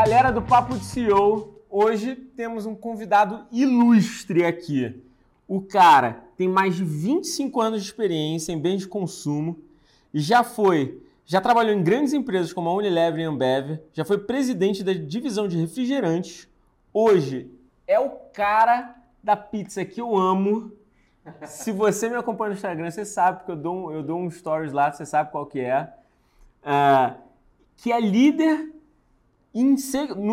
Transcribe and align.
Galera 0.00 0.30
do 0.30 0.40
Papo 0.40 0.78
de 0.78 0.84
CEO, 0.84 1.60
hoje 1.68 2.14
temos 2.14 2.64
um 2.66 2.74
convidado 2.76 3.44
ilustre 3.50 4.44
aqui. 4.44 5.02
O 5.48 5.60
cara 5.60 6.22
tem 6.36 6.48
mais 6.48 6.76
de 6.76 6.84
25 6.84 7.60
anos 7.60 7.82
de 7.82 7.88
experiência 7.88 8.52
em 8.52 8.60
bens 8.60 8.82
de 8.82 8.86
consumo 8.86 9.58
e 10.14 10.20
já 10.20 10.44
foi, 10.44 11.02
já 11.26 11.40
trabalhou 11.40 11.74
em 11.74 11.82
grandes 11.82 12.12
empresas 12.12 12.52
como 12.52 12.68
a 12.68 12.74
Unilever 12.74 13.18
e 13.18 13.24
Ambev, 13.24 13.80
já 13.92 14.04
foi 14.04 14.18
presidente 14.18 14.84
da 14.84 14.92
divisão 14.92 15.48
de 15.48 15.58
refrigerantes. 15.58 16.48
Hoje 16.94 17.50
é 17.84 17.98
o 17.98 18.10
cara 18.32 18.94
da 19.20 19.34
pizza 19.36 19.84
que 19.84 20.00
eu 20.00 20.16
amo. 20.16 20.70
Se 21.42 21.72
você 21.72 22.08
me 22.08 22.14
acompanha 22.14 22.50
no 22.50 22.54
Instagram, 22.54 22.88
você 22.88 23.04
sabe, 23.04 23.38
porque 23.38 23.50
eu 23.50 23.56
dou 23.56 23.74
um, 23.74 23.90
eu 23.90 24.04
dou 24.04 24.20
um 24.20 24.30
stories 24.30 24.72
lá, 24.72 24.92
você 24.92 25.04
sabe 25.04 25.32
qual 25.32 25.44
que 25.44 25.58
é. 25.58 25.92
Uh, 26.62 27.20
que 27.76 27.90
é 27.90 28.00
líder 28.00 28.77
em, 29.60 29.76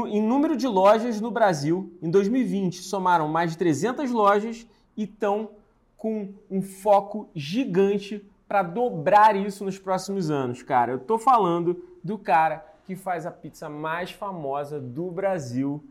em 0.09 0.21
número 0.21 0.55
de 0.55 0.67
lojas 0.67 1.19
no 1.19 1.31
Brasil. 1.31 1.93
Em 2.01 2.09
2020, 2.09 2.81
somaram 2.81 3.27
mais 3.27 3.51
de 3.51 3.57
300 3.57 4.11
lojas 4.11 4.67
e 4.95 5.03
estão 5.03 5.49
com 5.97 6.33
um 6.49 6.61
foco 6.61 7.29
gigante 7.33 8.23
para 8.47 8.61
dobrar 8.61 9.35
isso 9.35 9.65
nos 9.65 9.79
próximos 9.79 10.29
anos, 10.29 10.61
cara. 10.61 10.91
Eu 10.91 10.99
tô 10.99 11.17
falando 11.17 11.83
do 12.03 12.17
cara 12.17 12.63
que 12.85 12.95
faz 12.95 13.25
a 13.25 13.31
pizza 13.31 13.67
mais 13.67 14.11
famosa 14.11 14.79
do 14.79 15.09
Brasil, 15.09 15.83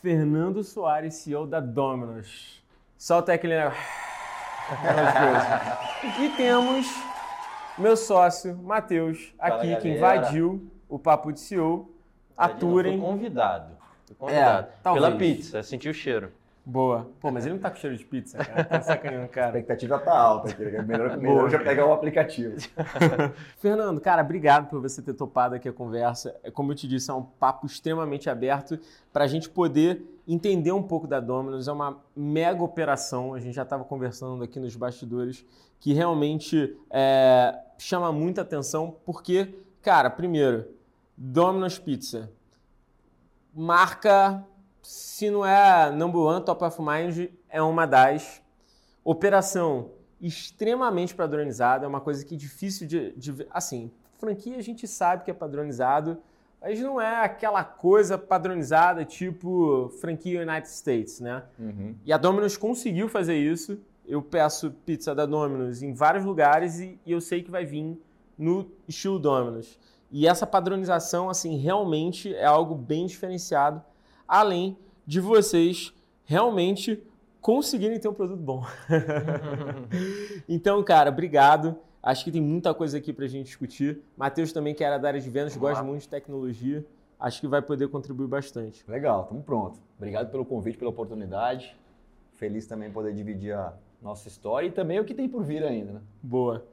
Fernando 0.00 0.64
Soares, 0.64 1.14
CEO 1.16 1.46
da 1.46 1.60
Domino's. 1.60 2.62
Solta 2.96 3.34
aquele 3.34 3.58
negócio. 3.58 3.82
e 6.18 6.28
temos 6.30 6.86
meu 7.76 7.96
sócio, 7.96 8.56
Matheus, 8.56 9.34
aqui, 9.38 9.76
que 9.76 9.88
invadiu 9.88 10.70
o 10.88 10.98
Papo 10.98 11.32
de 11.32 11.40
CEO. 11.40 11.91
Aturem. 12.44 12.98
Fui 12.98 13.06
convidado. 13.06 13.76
Fui 14.06 14.16
convidado. 14.16 14.68
É, 14.84 14.92
Pela 14.92 15.12
pizza, 15.12 15.62
senti 15.62 15.88
o 15.88 15.94
cheiro. 15.94 16.32
Boa. 16.64 17.10
Pô, 17.20 17.32
mas 17.32 17.44
ele 17.44 17.54
não 17.54 17.60
tá 17.60 17.70
com 17.70 17.76
cheiro 17.76 17.96
de 17.96 18.04
pizza, 18.04 18.38
cara. 18.38 18.62
Tá 18.62 18.80
sacaneando, 18.80 19.28
cara. 19.28 19.48
A 19.56 19.58
expectativa 19.58 19.98
tá 19.98 20.16
alta 20.16 20.50
aqui. 20.50 20.62
É 20.62 20.82
melhor, 20.82 21.16
melhor 21.16 21.50
já 21.50 21.58
pegar 21.58 21.86
o 21.86 21.92
aplicativo. 21.92 22.54
Fernando, 23.58 24.00
cara, 24.00 24.22
obrigado 24.22 24.68
por 24.68 24.80
você 24.80 25.02
ter 25.02 25.14
topado 25.14 25.56
aqui 25.56 25.68
a 25.68 25.72
conversa. 25.72 26.36
É, 26.42 26.52
como 26.52 26.70
eu 26.70 26.76
te 26.76 26.86
disse, 26.86 27.10
é 27.10 27.14
um 27.14 27.22
papo 27.22 27.66
extremamente 27.66 28.30
aberto 28.30 28.78
para 29.12 29.24
a 29.24 29.26
gente 29.26 29.50
poder 29.50 30.02
entender 30.26 30.70
um 30.70 30.82
pouco 30.82 31.08
da 31.08 31.18
Domino's. 31.18 31.66
É 31.66 31.72
uma 31.72 31.98
mega 32.14 32.62
operação. 32.62 33.34
A 33.34 33.40
gente 33.40 33.54
já 33.54 33.62
estava 33.62 33.82
conversando 33.82 34.44
aqui 34.44 34.60
nos 34.60 34.76
bastidores 34.76 35.44
que 35.80 35.92
realmente 35.92 36.76
é, 36.92 37.58
chama 37.76 38.12
muita 38.12 38.42
atenção 38.42 38.94
porque, 39.04 39.52
cara, 39.82 40.08
primeiro, 40.08 40.68
Domino's 41.24 41.78
Pizza. 41.78 42.32
Marca 43.54 44.44
se 44.82 45.30
não 45.30 45.46
é 45.46 45.88
number 45.92 46.20
one, 46.20 46.44
top 46.44 46.64
of 46.64 46.82
mind, 46.82 47.28
é 47.48 47.62
uma 47.62 47.86
das. 47.86 48.42
Operação 49.04 49.90
extremamente 50.20 51.14
padronizada, 51.14 51.84
é 51.84 51.88
uma 51.88 52.00
coisa 52.00 52.24
que 52.24 52.34
é 52.34 52.38
difícil 52.38 52.86
de, 52.86 53.12
de. 53.12 53.46
Assim, 53.50 53.90
franquia 54.18 54.56
a 54.56 54.62
gente 54.62 54.86
sabe 54.88 55.24
que 55.24 55.30
é 55.30 55.34
padronizado, 55.34 56.18
mas 56.60 56.80
não 56.80 57.00
é 57.00 57.24
aquela 57.24 57.64
coisa 57.64 58.18
padronizada 58.18 59.04
tipo 59.04 59.88
franquia 60.00 60.42
United 60.42 60.68
States, 60.68 61.20
né? 61.20 61.44
Uhum. 61.58 61.94
E 62.04 62.12
a 62.12 62.18
Domino's 62.18 62.56
conseguiu 62.56 63.08
fazer 63.08 63.36
isso. 63.36 63.80
Eu 64.06 64.22
peço 64.22 64.72
pizza 64.84 65.14
da 65.14 65.26
Domino's 65.26 65.82
em 65.82 65.92
vários 65.92 66.24
lugares 66.24 66.80
e, 66.80 66.98
e 67.06 67.12
eu 67.12 67.20
sei 67.20 67.42
que 67.42 67.50
vai 67.50 67.64
vir 67.64 67.96
no 68.36 68.68
estilo 68.88 69.18
Domino's. 69.18 69.78
E 70.12 70.28
essa 70.28 70.46
padronização, 70.46 71.30
assim, 71.30 71.56
realmente 71.56 72.34
é 72.34 72.44
algo 72.44 72.74
bem 72.74 73.06
diferenciado 73.06 73.82
além 74.28 74.76
de 75.06 75.20
vocês 75.20 75.92
realmente 76.24 77.02
conseguirem 77.40 77.98
ter 77.98 78.08
um 78.08 78.14
produto 78.14 78.40
bom. 78.40 78.62
então, 80.48 80.82
cara, 80.84 81.10
obrigado. 81.10 81.76
Acho 82.02 82.24
que 82.24 82.30
tem 82.30 82.40
muita 82.40 82.74
coisa 82.74 82.98
aqui 82.98 83.12
para 83.12 83.24
a 83.24 83.28
gente 83.28 83.46
discutir. 83.46 84.00
Matheus 84.16 84.52
também, 84.52 84.74
que 84.74 84.84
era 84.84 84.98
da 84.98 85.08
área 85.08 85.20
de 85.20 85.30
vendas, 85.30 85.56
gosta 85.56 85.82
muito 85.82 86.02
de 86.02 86.08
tecnologia. 86.08 86.84
Acho 87.18 87.40
que 87.40 87.46
vai 87.46 87.62
poder 87.62 87.88
contribuir 87.88 88.26
bastante. 88.26 88.84
Legal, 88.90 89.22
estamos 89.22 89.44
prontos. 89.44 89.80
Obrigado 89.96 90.30
pelo 90.30 90.44
convite, 90.44 90.76
pela 90.76 90.90
oportunidade. 90.90 91.76
Feliz 92.34 92.66
também 92.66 92.90
poder 92.90 93.14
dividir 93.14 93.54
a 93.54 93.72
nossa 94.00 94.28
história 94.28 94.66
e 94.66 94.70
também 94.70 94.98
o 94.98 95.04
que 95.04 95.14
tem 95.14 95.28
por 95.28 95.44
vir 95.44 95.62
ainda. 95.62 95.92
Né? 95.92 96.00
Boa. 96.22 96.66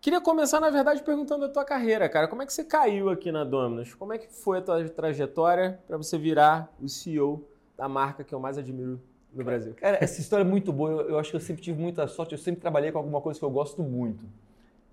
Queria 0.00 0.18
começar, 0.18 0.60
na 0.60 0.70
verdade, 0.70 1.02
perguntando 1.02 1.44
a 1.44 1.48
tua 1.50 1.62
carreira, 1.62 2.08
cara. 2.08 2.26
Como 2.26 2.40
é 2.40 2.46
que 2.46 2.54
você 2.54 2.64
caiu 2.64 3.10
aqui 3.10 3.30
na 3.30 3.44
Dominus? 3.44 3.94
Como 3.94 4.14
é 4.14 4.18
que 4.18 4.28
foi 4.32 4.58
a 4.58 4.62
tua 4.62 4.88
trajetória 4.88 5.78
para 5.86 5.98
você 5.98 6.16
virar 6.16 6.72
o 6.80 6.88
CEO 6.88 7.46
da 7.76 7.86
marca 7.86 8.24
que 8.24 8.34
eu 8.34 8.40
mais 8.40 8.56
admiro 8.56 8.98
no 9.30 9.44
Brasil? 9.44 9.74
Cara, 9.74 9.98
essa 10.00 10.18
história 10.18 10.42
é 10.42 10.46
muito 10.46 10.72
boa. 10.72 10.90
Eu, 10.90 11.10
eu 11.10 11.18
acho 11.18 11.28
que 11.28 11.36
eu 11.36 11.40
sempre 11.40 11.62
tive 11.62 11.78
muita 11.78 12.06
sorte. 12.06 12.32
Eu 12.32 12.38
sempre 12.38 12.62
trabalhei 12.62 12.90
com 12.90 12.96
alguma 12.96 13.20
coisa 13.20 13.38
que 13.38 13.44
eu 13.44 13.50
gosto 13.50 13.82
muito. 13.82 14.24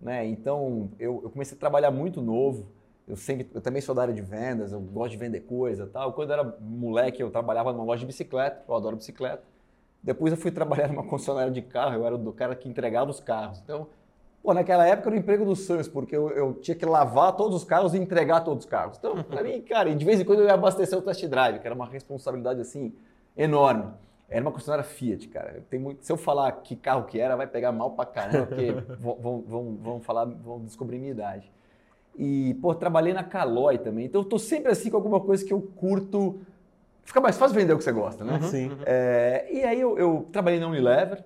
Né? 0.01 0.25
Então, 0.25 0.91
eu, 0.99 1.21
eu 1.23 1.29
comecei 1.29 1.55
a 1.55 1.59
trabalhar 1.59 1.89
muito 1.89 2.21
novo. 2.21 2.67
Eu, 3.07 3.15
sempre, 3.15 3.49
eu 3.53 3.61
também 3.61 3.81
sou 3.81 3.95
da 3.95 4.01
área 4.01 4.13
de 4.13 4.21
vendas, 4.21 4.73
eu 4.73 4.81
gosto 4.81 5.11
de 5.11 5.17
vender 5.17 5.39
coisa 5.39 5.87
tal. 5.87 6.11
Quando 6.11 6.31
eu 6.31 6.33
era 6.33 6.57
moleque, 6.59 7.23
eu 7.23 7.31
trabalhava 7.31 7.71
numa 7.71 7.85
loja 7.85 8.01
de 8.01 8.07
bicicleta. 8.07 8.61
Eu 8.67 8.75
adoro 8.75 8.97
bicicleta. 8.97 9.41
Depois 10.03 10.33
eu 10.33 10.37
fui 10.37 10.51
trabalhar 10.51 10.89
numa 10.89 11.05
concessionária 11.05 11.49
de 11.49 11.61
carro. 11.61 11.95
Eu 11.95 12.05
era 12.05 12.17
do 12.17 12.33
cara 12.33 12.53
que 12.57 12.67
entregava 12.67 13.09
os 13.09 13.21
carros. 13.21 13.61
Então, 13.63 13.87
Pô, 14.47 14.53
naquela 14.53 14.87
época 14.87 15.09
era 15.09 15.17
o 15.17 15.19
emprego 15.19 15.43
dos 15.43 15.65
sonhos, 15.65 15.89
porque 15.89 16.15
eu, 16.15 16.29
eu, 16.29 16.53
tinha 16.53 16.73
que 16.73 16.85
lavar 16.85 17.35
todos 17.35 17.53
os 17.53 17.63
carros 17.65 17.93
e 17.93 17.97
entregar 17.97 18.39
todos 18.45 18.63
os 18.63 18.69
carros. 18.71 18.97
Então, 18.97 19.21
pra 19.21 19.43
mim, 19.43 19.59
cara, 19.67 19.93
de 19.93 20.05
vez 20.05 20.21
em 20.21 20.23
quando 20.23 20.39
eu 20.39 20.45
ia 20.45 20.53
abastecer 20.53 20.97
o 20.97 21.01
test 21.01 21.21
drive, 21.25 21.59
que 21.59 21.67
era 21.67 21.75
uma 21.75 21.85
responsabilidade 21.85 22.61
assim 22.61 22.93
enorme. 23.35 23.91
Era 24.29 24.41
uma 24.41 24.49
concessionária 24.49 24.85
Fiat, 24.85 25.27
cara. 25.27 25.61
Tem 25.69 25.77
muito, 25.77 26.05
se 26.05 26.09
eu 26.09 26.15
falar 26.15 26.49
que 26.63 26.77
carro 26.77 27.03
que 27.03 27.19
era, 27.19 27.35
vai 27.35 27.45
pegar 27.45 27.73
mal 27.73 27.91
pra 27.91 28.05
caramba, 28.05 28.45
porque 28.45 28.71
vão, 28.97 29.43
vão, 29.45 29.75
vão, 29.81 29.99
falar, 29.99 30.23
vão 30.23 30.61
descobrir 30.61 30.97
minha 30.97 31.11
idade. 31.11 31.51
E, 32.17 32.53
pô, 32.61 32.73
trabalhei 32.73 33.11
na 33.11 33.25
Caloi 33.25 33.77
também. 33.77 34.05
Então 34.05 34.21
eu 34.21 34.25
tô 34.25 34.39
sempre 34.39 34.71
assim 34.71 34.89
com 34.89 34.95
alguma 34.95 35.19
coisa 35.19 35.43
que 35.43 35.51
eu 35.51 35.59
curto. 35.59 36.39
Fica 37.03 37.19
mais 37.19 37.37
fácil 37.37 37.53
vender 37.53 37.73
o 37.73 37.77
que 37.77 37.83
você 37.83 37.91
gosta, 37.91 38.23
né? 38.23 38.39
Sim. 38.43 38.71
É, 38.85 39.45
e 39.51 39.63
aí 39.65 39.81
eu, 39.81 39.99
eu 39.99 40.25
trabalhei 40.31 40.57
na 40.57 40.69
Unilever, 40.69 41.21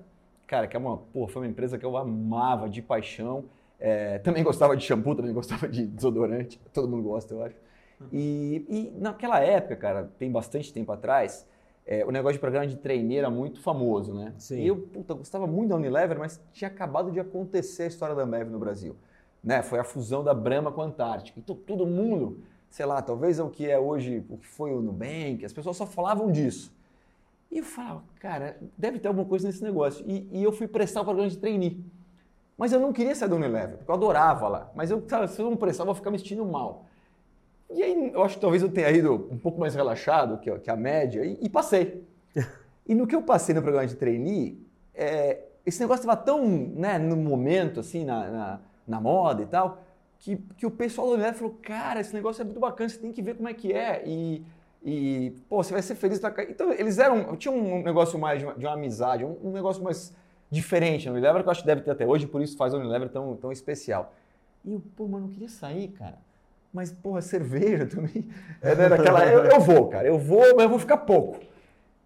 cara, 0.51 0.67
que 0.67 0.75
é 0.75 0.79
uma, 0.79 0.97
pô, 0.97 1.29
foi 1.29 1.43
uma 1.43 1.47
empresa 1.47 1.77
que 1.77 1.85
eu 1.85 1.95
amava 1.95 2.69
de 2.69 2.81
paixão. 2.81 3.45
É, 3.79 4.19
também 4.19 4.43
gostava 4.43 4.75
de 4.75 4.83
shampoo, 4.83 5.15
também 5.15 5.33
gostava 5.33 5.65
de 5.65 5.87
desodorante. 5.87 6.59
Todo 6.73 6.89
mundo 6.89 7.03
gosta, 7.03 7.33
eu 7.33 7.41
acho. 7.41 7.55
E, 8.11 8.65
e 8.67 8.99
naquela 8.99 9.39
época, 9.39 9.77
cara, 9.77 10.11
tem 10.19 10.29
bastante 10.29 10.73
tempo 10.73 10.91
atrás, 10.91 11.47
é, 11.85 12.03
o 12.03 12.11
negócio 12.11 12.33
de 12.33 12.39
programa 12.39 12.67
de 12.67 12.75
trainee 12.75 13.17
era 13.17 13.29
muito 13.29 13.61
famoso, 13.61 14.13
né? 14.13 14.33
Sim. 14.37 14.59
E 14.59 14.67
eu, 14.67 14.75
puta, 14.75 15.13
gostava 15.13 15.47
muito 15.47 15.69
da 15.69 15.77
Unilever, 15.77 16.19
mas 16.19 16.41
tinha 16.51 16.67
acabado 16.67 17.11
de 17.11 17.19
acontecer 17.21 17.83
a 17.83 17.87
história 17.87 18.13
da 18.13 18.23
Ambev 18.23 18.49
no 18.49 18.59
Brasil. 18.59 18.97
Né? 19.41 19.61
Foi 19.61 19.79
a 19.79 19.85
fusão 19.85 20.21
da 20.21 20.33
Brahma 20.33 20.69
com 20.69 20.81
a 20.81 20.85
Antártica. 20.85 21.39
Então 21.39 21.55
todo 21.55 21.87
mundo, 21.87 22.39
sei 22.69 22.85
lá, 22.85 23.01
talvez 23.01 23.39
é 23.39 23.43
o 23.43 23.49
que 23.49 23.69
é 23.69 23.79
hoje, 23.79 24.25
o 24.27 24.37
que 24.37 24.47
foi 24.47 24.73
o 24.73 24.81
Nubank, 24.81 25.45
as 25.45 25.53
pessoas 25.53 25.77
só 25.77 25.85
falavam 25.85 26.29
disso. 26.29 26.75
E 27.51 27.57
eu 27.57 27.63
falava, 27.63 28.03
cara, 28.19 28.57
deve 28.77 28.97
ter 28.97 29.09
alguma 29.09 29.25
coisa 29.25 29.45
nesse 29.45 29.61
negócio. 29.61 30.05
E, 30.07 30.27
e 30.31 30.43
eu 30.43 30.51
fui 30.53 30.67
prestar 30.67 31.01
o 31.01 31.03
programa 31.03 31.29
de 31.29 31.37
trainee. 31.37 31.83
Mas 32.57 32.71
eu 32.71 32.79
não 32.79 32.93
queria 32.93 33.13
sair 33.13 33.27
da 33.27 33.35
Unilever, 33.35 33.77
porque 33.77 33.91
eu 33.91 33.95
adorava 33.95 34.47
lá. 34.47 34.71
Mas 34.73 34.89
eu, 34.89 35.03
sabe, 35.07 35.27
se 35.27 35.41
eu 35.41 35.49
não 35.49 35.57
prestar, 35.57 35.81
eu 35.81 35.87
vou 35.87 35.95
ficar 35.95 36.11
me 36.11 36.17
sentindo 36.17 36.45
mal. 36.45 36.85
E 37.69 37.83
aí, 37.83 38.11
eu 38.13 38.23
acho 38.23 38.35
que 38.35 38.41
talvez 38.41 38.61
eu 38.61 38.71
tenha 38.71 38.89
ido 38.91 39.27
um 39.31 39.37
pouco 39.37 39.59
mais 39.59 39.75
relaxado 39.75 40.37
que, 40.37 40.51
que 40.59 40.69
a 40.69 40.75
média 40.75 41.25
e, 41.25 41.39
e 41.41 41.49
passei. 41.49 42.05
e 42.87 42.95
no 42.95 43.05
que 43.05 43.15
eu 43.15 43.21
passei 43.21 43.53
no 43.53 43.61
programa 43.61 43.87
de 43.87 43.95
trainee, 43.95 44.65
é, 44.93 45.39
esse 45.65 45.79
negócio 45.79 46.01
estava 46.01 46.21
tão 46.21 46.45
né, 46.47 46.97
no 46.97 47.17
momento, 47.17 47.79
assim, 47.79 48.05
na, 48.05 48.29
na, 48.29 48.59
na, 48.87 49.01
moda 49.01 49.41
e 49.41 49.45
tal, 49.45 49.83
que, 50.19 50.37
que 50.57 50.65
o 50.65 50.71
pessoal 50.71 51.07
da 51.07 51.13
Unilever 51.13 51.37
falou, 51.37 51.57
cara, 51.61 51.99
esse 51.99 52.13
negócio 52.13 52.41
é 52.41 52.45
muito 52.45 52.59
bacana, 52.59 52.89
você 52.89 52.97
tem 52.97 53.11
que 53.11 53.21
ver 53.21 53.35
como 53.35 53.49
é 53.49 53.53
que 53.53 53.73
é. 53.73 54.03
E 54.05 54.45
e, 54.83 55.35
pô, 55.47 55.63
você 55.63 55.73
vai 55.73 55.81
ser 55.81 55.95
feliz 55.95 56.19
pra 56.19 56.31
cá. 56.31 56.43
Então, 56.43 56.73
eles 56.73 56.97
eram. 56.97 57.35
Tinha 57.35 57.51
um 57.51 57.83
negócio 57.83 58.17
mais 58.17 58.39
de 58.39 58.45
uma, 58.45 58.55
de 58.55 58.65
uma 58.65 58.73
amizade, 58.73 59.23
um, 59.23 59.37
um, 59.43 59.51
negócio 59.51 59.83
mais 59.83 60.13
diferente 60.49 61.07
no 61.07 61.13
Unilever, 61.13 61.43
que 61.43 61.47
eu 61.47 61.51
acho 61.51 61.61
que 61.61 61.67
deve 61.67 61.81
ter 61.81 61.91
até 61.91 62.05
hoje, 62.05 62.25
por 62.25 62.41
isso 62.41 62.57
faz 62.57 62.73
o 62.73 62.77
Unilever 62.77 63.09
tão, 63.09 63.35
tão 63.35 63.51
especial. 63.51 64.13
E 64.65 64.73
eu, 64.73 64.81
pô, 64.95 65.07
mano, 65.07 65.27
não 65.27 65.33
queria 65.33 65.49
sair, 65.49 65.89
cara. 65.89 66.17
Mas, 66.73 66.91
porra, 66.91 67.21
cerveja 67.21 67.85
também. 67.85 68.27
É, 68.61 68.73
né, 68.73 68.89
daquela, 68.89 69.25
eu, 69.25 69.45
eu 69.45 69.59
vou, 69.59 69.87
cara, 69.87 70.07
eu 70.07 70.17
vou, 70.17 70.55
mas 70.55 70.63
eu 70.63 70.69
vou 70.69 70.79
ficar 70.79 70.97
pouco. 70.97 71.39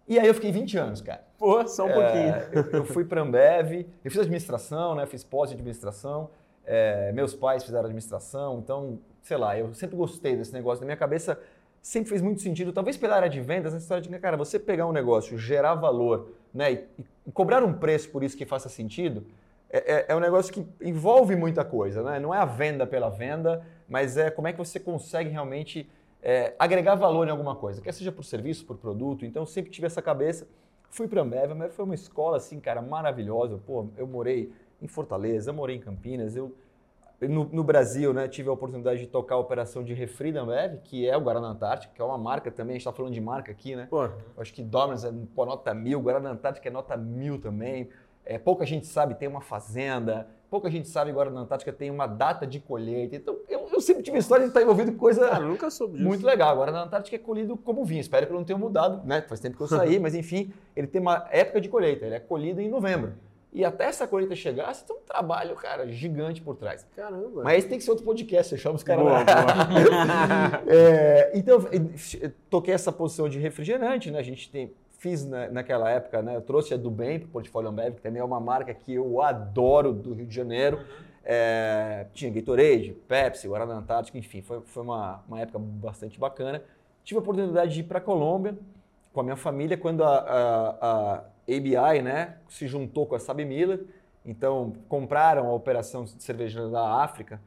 E 0.06 0.18
aí 0.18 0.26
eu 0.26 0.34
fiquei 0.34 0.52
20 0.52 0.76
anos, 0.76 1.00
cara. 1.00 1.24
Pô, 1.38 1.66
só 1.66 1.86
um 1.86 1.90
é, 1.90 1.94
pouquinho. 1.94 2.34
Eu, 2.52 2.80
eu, 2.80 2.84
fui 2.84 3.04
para 3.04 3.22
Ambev, 3.22 3.86
eu 4.04 4.10
fiz 4.10 4.20
administração, 4.20 4.94
né? 4.94 5.06
Fiz 5.06 5.24
pós-administração. 5.24 6.30
É, 6.64 7.10
meus 7.12 7.34
pais 7.34 7.64
fizeram 7.64 7.84
administração, 7.84 8.58
então, 8.58 8.98
sei 9.22 9.36
lá, 9.36 9.56
eu 9.56 9.72
sempre 9.72 9.96
gostei 9.96 10.36
desse 10.36 10.52
negócio. 10.52 10.80
Na 10.80 10.86
minha 10.86 10.96
cabeça, 10.96 11.38
sempre 11.86 12.10
fez 12.10 12.20
muito 12.20 12.42
sentido, 12.42 12.72
talvez 12.72 12.96
pela 12.96 13.14
área 13.14 13.28
de 13.28 13.40
vendas, 13.40 13.72
essa 13.72 13.80
história 13.84 14.02
de 14.02 14.08
cara, 14.18 14.36
você 14.36 14.58
pegar 14.58 14.88
um 14.88 14.92
negócio, 14.92 15.38
gerar 15.38 15.76
valor, 15.76 16.32
né, 16.52 16.72
e, 16.72 17.04
e 17.28 17.30
cobrar 17.30 17.62
um 17.62 17.72
preço 17.72 18.10
por 18.10 18.24
isso 18.24 18.36
que 18.36 18.44
faça 18.44 18.68
sentido, 18.68 19.24
é, 19.70 19.94
é, 19.94 20.06
é, 20.08 20.16
um 20.16 20.18
negócio 20.18 20.52
que 20.52 20.66
envolve 20.80 21.36
muita 21.36 21.64
coisa, 21.64 22.02
né? 22.02 22.18
Não 22.18 22.34
é 22.34 22.38
a 22.38 22.44
venda 22.44 22.86
pela 22.88 23.08
venda, 23.08 23.64
mas 23.88 24.16
é 24.16 24.30
como 24.30 24.48
é 24.48 24.52
que 24.52 24.58
você 24.58 24.80
consegue 24.80 25.30
realmente 25.30 25.88
é, 26.20 26.54
agregar 26.58 26.96
valor 26.96 27.28
em 27.28 27.30
alguma 27.30 27.54
coisa, 27.54 27.80
quer 27.80 27.92
seja 27.92 28.10
por 28.10 28.24
serviço, 28.24 28.64
por 28.64 28.76
produto. 28.76 29.24
Então, 29.24 29.46
sempre 29.46 29.70
tive 29.70 29.86
essa 29.86 30.02
cabeça. 30.02 30.46
Fui 30.90 31.06
para 31.06 31.20
a 31.20 31.24
Ambev, 31.24 31.50
a 31.50 31.54
Ambev 31.54 31.70
foi 31.70 31.84
uma 31.84 31.94
escola, 31.94 32.36
assim, 32.36 32.58
cara, 32.58 32.82
maravilhosa. 32.82 33.60
Pô, 33.64 33.86
eu 33.96 34.08
morei 34.08 34.52
em 34.82 34.88
Fortaleza, 34.88 35.50
eu 35.50 35.54
morei 35.54 35.76
em 35.76 35.80
Campinas, 35.80 36.34
eu 36.34 36.52
no, 37.20 37.44
no, 37.44 37.64
Brasil, 37.64 38.12
né, 38.12 38.28
tive 38.28 38.48
a 38.48 38.52
oportunidade 38.52 39.00
de 39.00 39.06
tocar 39.06 39.36
a 39.36 39.38
operação 39.38 39.82
de 39.82 39.94
refri 39.94 40.32
da 40.32 40.42
Ambev, 40.42 40.80
que 40.84 41.08
é 41.08 41.16
o 41.16 41.20
Guaraná 41.20 41.48
Antártica, 41.48 41.92
que 41.94 42.00
é 42.00 42.04
uma 42.04 42.18
marca 42.18 42.50
também, 42.50 42.72
a 42.72 42.74
gente 42.74 42.82
está 42.82 42.92
falando 42.92 43.14
de 43.14 43.20
marca 43.20 43.50
aqui, 43.50 43.74
né? 43.74 43.86
Pô. 43.88 44.08
acho 44.36 44.52
que 44.52 44.62
Domino's 44.62 45.04
é 45.04 45.12
pô, 45.34 45.46
nota 45.46 45.72
mil, 45.72 46.00
Guaraná 46.00 46.30
Antártica 46.30 46.68
é 46.68 46.70
nota 46.70 46.96
mil 46.96 47.40
também. 47.40 47.88
É, 48.24 48.38
pouca 48.38 48.66
gente 48.66 48.86
sabe, 48.86 49.14
tem 49.14 49.28
uma 49.28 49.40
fazenda, 49.40 50.26
pouca 50.50 50.70
gente 50.70 50.88
sabe 50.88 51.10
agora 51.10 51.30
na 51.30 51.40
Antártica 51.40 51.72
tem 51.72 51.90
uma 51.90 52.06
data 52.06 52.46
de 52.46 52.58
colheita. 52.58 53.16
Então, 53.16 53.38
eu, 53.48 53.68
eu 53.72 53.80
sempre 53.80 54.02
tive 54.02 54.18
história 54.18 54.44
de 54.44 54.50
estar 54.50 54.62
envolvido 54.62 54.92
com 54.92 54.98
coisa 54.98 55.28
ah, 55.30 55.40
nunca 55.40 55.70
soube 55.70 55.94
disso. 55.94 56.04
muito 56.04 56.26
legal. 56.26 56.50
Agora 56.50 56.72
na 56.72 56.82
Antártica 56.82 57.16
é 57.16 57.18
colhido 57.18 57.56
como 57.56 57.84
vinho. 57.84 58.00
Espero 58.00 58.26
que 58.26 58.32
não 58.32 58.44
tenha 58.44 58.58
mudado, 58.58 59.06
né? 59.06 59.22
Faz 59.22 59.40
tempo 59.40 59.56
que 59.56 59.62
eu 59.62 59.68
saí, 59.68 59.98
mas 60.00 60.14
enfim, 60.14 60.52
ele 60.74 60.86
tem 60.86 61.00
uma 61.00 61.26
época 61.30 61.60
de 61.60 61.68
colheita. 61.68 62.06
Ele 62.06 62.14
é 62.14 62.20
colhido 62.20 62.60
em 62.60 62.68
novembro. 62.68 63.12
E 63.56 63.64
até 63.64 63.84
essa 63.84 64.06
colheita 64.06 64.36
chegar, 64.36 64.74
você 64.74 64.84
tem 64.84 64.94
um 64.94 65.00
trabalho, 65.00 65.56
cara, 65.56 65.88
gigante 65.88 66.42
por 66.42 66.56
trás. 66.56 66.86
Caramba. 66.94 67.42
Mas 67.42 67.64
tem 67.64 67.78
que 67.78 67.84
ser 67.84 67.90
outro 67.90 68.04
podcast, 68.04 68.50
você 68.50 68.58
chama 68.60 68.76
os 68.76 68.82
caras 68.82 69.02
lá. 69.02 69.24
é, 70.68 71.30
então, 71.34 71.60
toquei 72.50 72.74
essa 72.74 72.92
posição 72.92 73.30
de 73.30 73.38
refrigerante, 73.38 74.10
né? 74.10 74.18
A 74.18 74.22
gente 74.22 74.50
tem 74.50 74.74
fiz 74.98 75.24
na, 75.24 75.48
naquela 75.48 75.90
época, 75.90 76.20
né? 76.20 76.36
Eu 76.36 76.42
trouxe 76.42 76.74
a 76.74 76.76
do 76.76 76.90
Bem 76.90 77.18
para 77.18 77.28
o 77.28 77.30
Portfólio 77.30 77.70
Ambev, 77.70 77.94
que 77.94 78.02
também 78.02 78.20
é 78.20 78.24
uma 78.24 78.38
marca 78.38 78.74
que 78.74 78.92
eu 78.92 79.22
adoro 79.22 79.90
do 79.90 80.12
Rio 80.12 80.26
de 80.26 80.34
Janeiro. 80.34 80.84
É, 81.24 82.08
tinha 82.12 82.30
Gatorade, 82.30 82.94
Pepsi, 83.08 83.48
Guaraná 83.48 83.76
Antártico, 83.76 84.18
enfim, 84.18 84.42
foi, 84.42 84.60
foi 84.66 84.82
uma, 84.82 85.24
uma 85.26 85.40
época 85.40 85.58
bastante 85.58 86.20
bacana. 86.20 86.62
Tive 87.02 87.20
a 87.20 87.22
oportunidade 87.22 87.72
de 87.72 87.80
ir 87.80 87.84
para 87.84 87.96
a 87.96 88.02
Colômbia 88.02 88.54
com 89.14 89.20
a 89.20 89.22
minha 89.22 89.36
família 89.36 89.78
quando 89.78 90.04
a, 90.04 90.18
a, 90.18 90.76
a, 90.80 91.24
ABI 91.48 92.02
né, 92.02 92.36
se 92.48 92.66
juntou 92.66 93.06
com 93.06 93.14
a 93.14 93.18
Sabe 93.18 93.44
Miller. 93.44 93.84
Então, 94.24 94.72
compraram 94.88 95.46
a 95.46 95.52
operação 95.52 96.04
de 96.04 96.22
cerveja 96.22 96.68
da 96.68 97.02
África, 97.02 97.40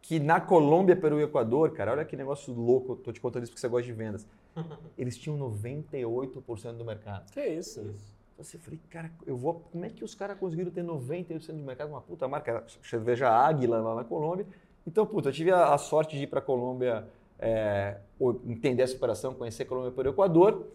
que 0.00 0.20
na 0.20 0.40
Colômbia, 0.40 0.94
Peru 0.94 1.20
e 1.20 1.24
Equador, 1.24 1.72
cara, 1.72 1.92
olha 1.92 2.04
que 2.04 2.16
negócio 2.16 2.54
louco, 2.54 2.96
tô 2.96 3.12
te 3.12 3.20
contando 3.20 3.42
isso 3.42 3.52
porque 3.52 3.60
você 3.60 3.68
gosta 3.68 3.86
de 3.86 3.92
vendas. 3.92 4.26
Eles 4.96 5.16
tinham 5.18 5.38
98% 5.38 6.72
do 6.76 6.84
mercado. 6.84 7.30
Que 7.32 7.44
isso? 7.44 7.80
Então 7.80 8.44
você 8.44 8.58
falei, 8.58 8.80
cara, 8.88 9.10
eu 9.26 9.36
vou. 9.36 9.54
Como 9.70 9.84
é 9.84 9.90
que 9.90 10.02
os 10.02 10.14
caras 10.14 10.38
conseguiram 10.38 10.70
ter 10.70 10.82
98% 10.82 11.48
do 11.48 11.64
mercado? 11.64 11.90
Uma 11.90 12.00
puta 12.00 12.26
marca, 12.26 12.64
cerveja 12.82 13.28
Águila 13.28 13.80
lá 13.80 13.94
na 13.96 14.04
Colômbia. 14.04 14.46
Então, 14.86 15.04
puta, 15.04 15.28
eu 15.28 15.32
tive 15.32 15.50
a, 15.50 15.74
a 15.74 15.78
sorte 15.78 16.16
de 16.16 16.22
ir 16.22 16.26
para 16.26 16.38
a 16.38 16.42
Colômbia, 16.42 17.06
é, 17.38 17.98
entender 18.46 18.82
essa 18.82 18.96
operação, 18.96 19.34
conhecer 19.34 19.64
a 19.64 19.66
Colômbia 19.66 19.92
Peru 19.92 20.08
e 20.08 20.12
Equador. 20.12 20.66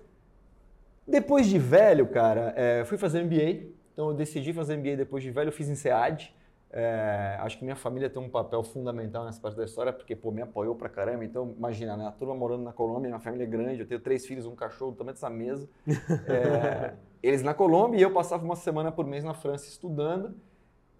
Depois 1.07 1.47
de 1.47 1.59
velho, 1.59 2.07
cara, 2.07 2.53
é, 2.55 2.83
fui 2.85 2.97
fazer 2.97 3.23
MBA. 3.23 3.67
Então 3.93 4.09
eu 4.09 4.13
decidi 4.13 4.51
fazer 4.51 4.75
MBA 4.77 4.97
depois 4.97 5.23
de 5.23 5.31
velho, 5.31 5.49
eu 5.49 5.53
fiz 5.53 5.69
em 5.69 5.75
SEAD. 5.75 6.33
É, 6.77 7.37
acho 7.39 7.57
que 7.57 7.63
minha 7.63 7.75
família 7.75 8.09
tem 8.09 8.21
um 8.21 8.27
papel 8.27 8.61
fundamental 8.61 9.23
nessa 9.23 9.39
parte 9.39 9.55
da 9.55 9.63
história, 9.63 9.93
porque 9.93 10.13
pô, 10.13 10.29
me 10.29 10.41
apoiou 10.41 10.75
pra 10.75 10.89
caramba. 10.89 11.23
Então, 11.23 11.53
imagina, 11.57 11.95
né? 11.95 12.05
A 12.05 12.11
turma 12.11 12.35
morando 12.35 12.63
na 12.63 12.73
Colômbia, 12.73 13.07
minha 13.07 13.19
família 13.19 13.45
é 13.45 13.47
grande, 13.47 13.79
eu 13.79 13.87
tenho 13.87 14.01
três 14.01 14.25
filhos, 14.25 14.45
um 14.45 14.55
cachorro 14.55 14.91
do 14.91 14.97
tamanho 14.97 15.13
dessa 15.13 15.29
mesa. 15.29 15.69
É, 16.27 16.93
eles 17.23 17.41
na 17.41 17.53
Colômbia 17.53 17.97
e 17.97 18.01
eu 18.01 18.11
passava 18.11 18.43
uma 18.43 18.55
semana 18.55 18.91
por 18.91 19.05
mês 19.05 19.23
na 19.23 19.33
França 19.33 19.67
estudando. 19.67 20.35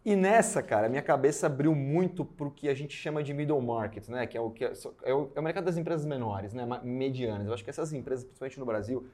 E 0.05 0.15
nessa, 0.15 0.61
cara, 0.61 0.87
minha 0.87 1.01
cabeça 1.01 1.47
abriu 1.47 1.75
muito 1.75 2.23
para 2.23 2.47
o 2.47 2.51
que 2.51 2.69
a 2.69 2.73
gente 2.73 2.95
chama 2.95 3.21
de 3.23 3.33
middle 3.33 3.61
market, 3.61 4.07
né? 4.07 4.25
Que 4.25 4.37
é 4.37 4.41
o, 4.41 4.51
que 4.51 4.63
é, 4.63 4.71
é, 5.03 5.13
o, 5.13 5.31
é 5.35 5.39
o 5.39 5.43
mercado 5.43 5.65
das 5.65 5.77
empresas 5.77 6.05
menores, 6.05 6.53
né? 6.53 6.65
Medianas. 6.83 7.47
Eu 7.47 7.53
acho 7.53 7.63
que 7.63 7.69
essas 7.69 7.91
empresas, 7.91 8.23
principalmente 8.23 8.59
no 8.59 8.65
Brasil, 8.65 9.05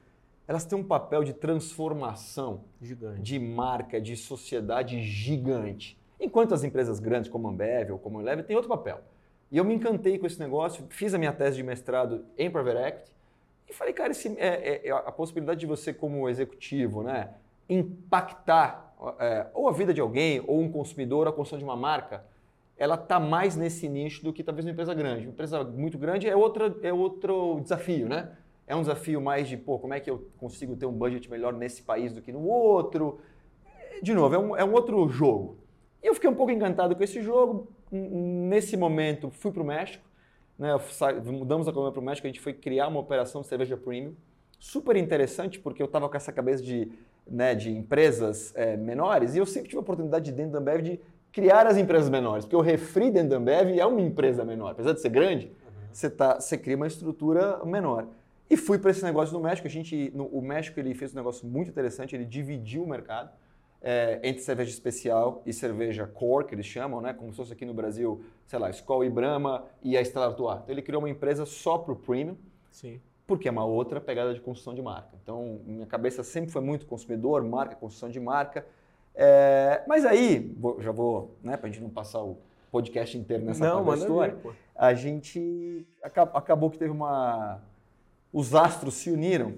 elas 0.46 0.64
têm 0.64 0.78
um 0.78 0.84
papel 0.84 1.24
de 1.24 1.32
transformação 1.32 2.64
gigante. 2.80 3.22
de 3.22 3.38
marca, 3.38 4.00
de 4.00 4.16
sociedade 4.16 5.02
gigante. 5.02 5.98
Enquanto 6.20 6.54
as 6.54 6.64
empresas 6.64 6.98
grandes 6.98 7.30
como 7.30 7.48
a 7.48 7.50
Ambev 7.50 7.92
ou 7.92 7.98
como 7.98 8.18
a 8.18 8.22
Eleven 8.22 8.44
têm 8.44 8.56
outro 8.56 8.68
papel. 8.68 9.00
E 9.50 9.56
eu 9.56 9.64
me 9.64 9.74
encantei 9.74 10.18
com 10.18 10.26
esse 10.26 10.38
negócio, 10.38 10.84
fiz 10.88 11.14
a 11.14 11.18
minha 11.18 11.32
tese 11.32 11.56
de 11.56 11.62
mestrado 11.62 12.24
em 12.38 12.50
Private 12.50 12.78
Equity 12.78 13.12
e 13.68 13.72
falei, 13.72 13.92
cara, 13.92 14.10
esse, 14.10 14.28
é, 14.38 14.80
é, 14.86 14.88
é 14.88 14.90
a 14.90 15.12
possibilidade 15.12 15.60
de 15.60 15.66
você 15.66 15.92
como 15.92 16.28
executivo 16.28 17.02
né, 17.02 17.30
impactar 17.68 18.94
é, 19.18 19.46
ou 19.52 19.68
a 19.68 19.72
vida 19.72 19.92
de 19.92 20.00
alguém 20.00 20.42
ou 20.46 20.60
um 20.60 20.70
consumidor, 20.70 21.26
a 21.26 21.32
construção 21.32 21.58
de 21.58 21.64
uma 21.64 21.76
marca, 21.76 22.24
ela 22.76 22.94
está 22.94 23.20
mais 23.20 23.56
nesse 23.56 23.88
nicho 23.88 24.24
do 24.24 24.32
que 24.32 24.42
talvez 24.42 24.64
uma 24.64 24.72
empresa 24.72 24.94
grande. 24.94 25.26
Uma 25.26 25.32
empresa 25.32 25.62
muito 25.64 25.98
grande 25.98 26.28
é, 26.28 26.34
outra, 26.34 26.74
é 26.82 26.92
outro 26.92 27.60
desafio, 27.60 28.08
né? 28.08 28.30
É 28.66 28.76
um 28.76 28.80
desafio 28.80 29.20
mais 29.20 29.48
de, 29.48 29.56
pô, 29.56 29.78
como 29.78 29.94
é 29.94 30.00
que 30.00 30.10
eu 30.10 30.28
consigo 30.38 30.76
ter 30.76 30.86
um 30.86 30.92
budget 30.92 31.30
melhor 31.30 31.52
nesse 31.52 31.82
país 31.82 32.12
do 32.12 32.22
que 32.22 32.32
no 32.32 32.44
outro? 32.46 33.18
De 34.02 34.14
novo, 34.14 34.34
é 34.34 34.38
um, 34.38 34.56
é 34.56 34.64
um 34.64 34.72
outro 34.72 35.08
jogo. 35.08 35.58
E 36.02 36.06
eu 36.06 36.14
fiquei 36.14 36.28
um 36.28 36.34
pouco 36.34 36.50
encantado 36.50 36.96
com 36.96 37.02
esse 37.02 37.22
jogo. 37.22 37.68
Nesse 37.90 38.76
momento, 38.76 39.30
fui 39.30 39.52
para 39.52 39.62
o 39.62 39.66
México. 39.66 40.04
Né, 40.58 40.68
mudamos 41.24 41.68
a 41.68 41.72
Colômbia 41.72 41.92
para 41.92 42.00
o 42.00 42.04
México. 42.04 42.26
A 42.26 42.30
gente 42.30 42.40
foi 42.40 42.52
criar 42.52 42.88
uma 42.88 43.00
operação 43.00 43.42
de 43.42 43.46
cerveja 43.46 43.76
premium. 43.76 44.14
Super 44.58 44.96
interessante, 44.96 45.58
porque 45.58 45.82
eu 45.82 45.86
estava 45.86 46.08
com 46.08 46.16
essa 46.16 46.32
cabeça 46.32 46.62
de, 46.62 46.90
né, 47.26 47.54
de 47.54 47.70
empresas 47.70 48.52
é, 48.56 48.76
menores. 48.76 49.34
E 49.34 49.38
eu 49.38 49.46
sempre 49.46 49.68
tive 49.68 49.78
a 49.78 49.82
oportunidade 49.82 50.24
de, 50.24 50.32
dentro 50.32 50.52
da 50.52 50.58
Ambev 50.58 50.82
de 50.82 51.00
criar 51.30 51.66
as 51.66 51.76
empresas 51.76 52.08
menores. 52.08 52.44
Porque 52.44 52.56
o 52.56 52.60
refri 52.60 53.10
dentro 53.10 53.30
da 53.30 53.36
Ambev 53.36 53.78
é 53.78 53.86
uma 53.86 54.00
empresa 54.00 54.44
menor. 54.44 54.72
Apesar 54.72 54.92
de 54.92 55.00
ser 55.00 55.08
grande, 55.08 55.46
uhum. 55.46 55.88
você, 55.92 56.10
tá, 56.10 56.40
você 56.40 56.58
cria 56.58 56.76
uma 56.76 56.86
estrutura 56.86 57.64
menor. 57.64 58.06
E 58.52 58.56
fui 58.58 58.78
para 58.78 58.90
esse 58.90 59.02
negócio 59.02 59.32
no 59.32 59.40
México. 59.40 59.66
A 59.66 59.70
gente, 59.70 60.12
no, 60.14 60.26
o 60.26 60.42
México 60.42 60.78
ele 60.78 60.94
fez 60.94 61.14
um 61.14 61.16
negócio 61.16 61.48
muito 61.48 61.70
interessante. 61.70 62.14
Ele 62.14 62.26
dividiu 62.26 62.82
o 62.82 62.86
mercado 62.86 63.30
é, 63.80 64.20
entre 64.22 64.42
cerveja 64.42 64.70
especial 64.70 65.42
e 65.46 65.54
cerveja 65.54 66.06
core, 66.06 66.44
que 66.44 66.54
eles 66.54 66.66
chamam, 66.66 67.00
né? 67.00 67.14
como 67.14 67.30
se 67.32 67.38
fosse 67.38 67.54
aqui 67.54 67.64
no 67.64 67.72
Brasil, 67.72 68.22
sei 68.46 68.58
lá, 68.58 68.68
Skol 68.68 69.06
e 69.06 69.08
Brahma 69.08 69.64
e 69.82 69.96
a 69.96 70.04
Stella 70.04 70.26
Artois. 70.26 70.58
Então 70.58 70.68
ele 70.68 70.82
criou 70.82 71.00
uma 71.00 71.08
empresa 71.08 71.46
só 71.46 71.78
para 71.78 71.94
o 71.94 71.96
premium, 71.96 72.36
Sim. 72.70 73.00
porque 73.26 73.48
é 73.48 73.50
uma 73.50 73.64
outra 73.64 74.02
pegada 74.02 74.34
de 74.34 74.40
construção 74.42 74.74
de 74.74 74.82
marca. 74.82 75.16
Então 75.22 75.62
minha 75.64 75.86
cabeça 75.86 76.22
sempre 76.22 76.50
foi 76.50 76.60
muito 76.60 76.84
consumidor, 76.84 77.42
marca, 77.42 77.74
construção 77.74 78.10
de 78.10 78.20
marca. 78.20 78.66
É, 79.14 79.82
mas 79.88 80.04
aí, 80.04 80.54
já 80.78 80.92
vou, 80.92 81.38
né, 81.42 81.56
para 81.56 81.70
a 81.70 81.72
gente 81.72 81.82
não 81.82 81.88
passar 81.88 82.22
o 82.22 82.36
podcast 82.70 83.16
inteiro 83.16 83.46
nessa 83.46 83.64
não, 83.64 83.94
história, 83.94 84.34
ver, 84.34 84.52
a 84.76 84.92
gente 84.92 85.86
acabou 86.02 86.68
que 86.68 86.76
teve 86.76 86.92
uma... 86.92 87.71
Os 88.32 88.54
astros 88.54 88.94
se 88.94 89.10
uniram 89.10 89.56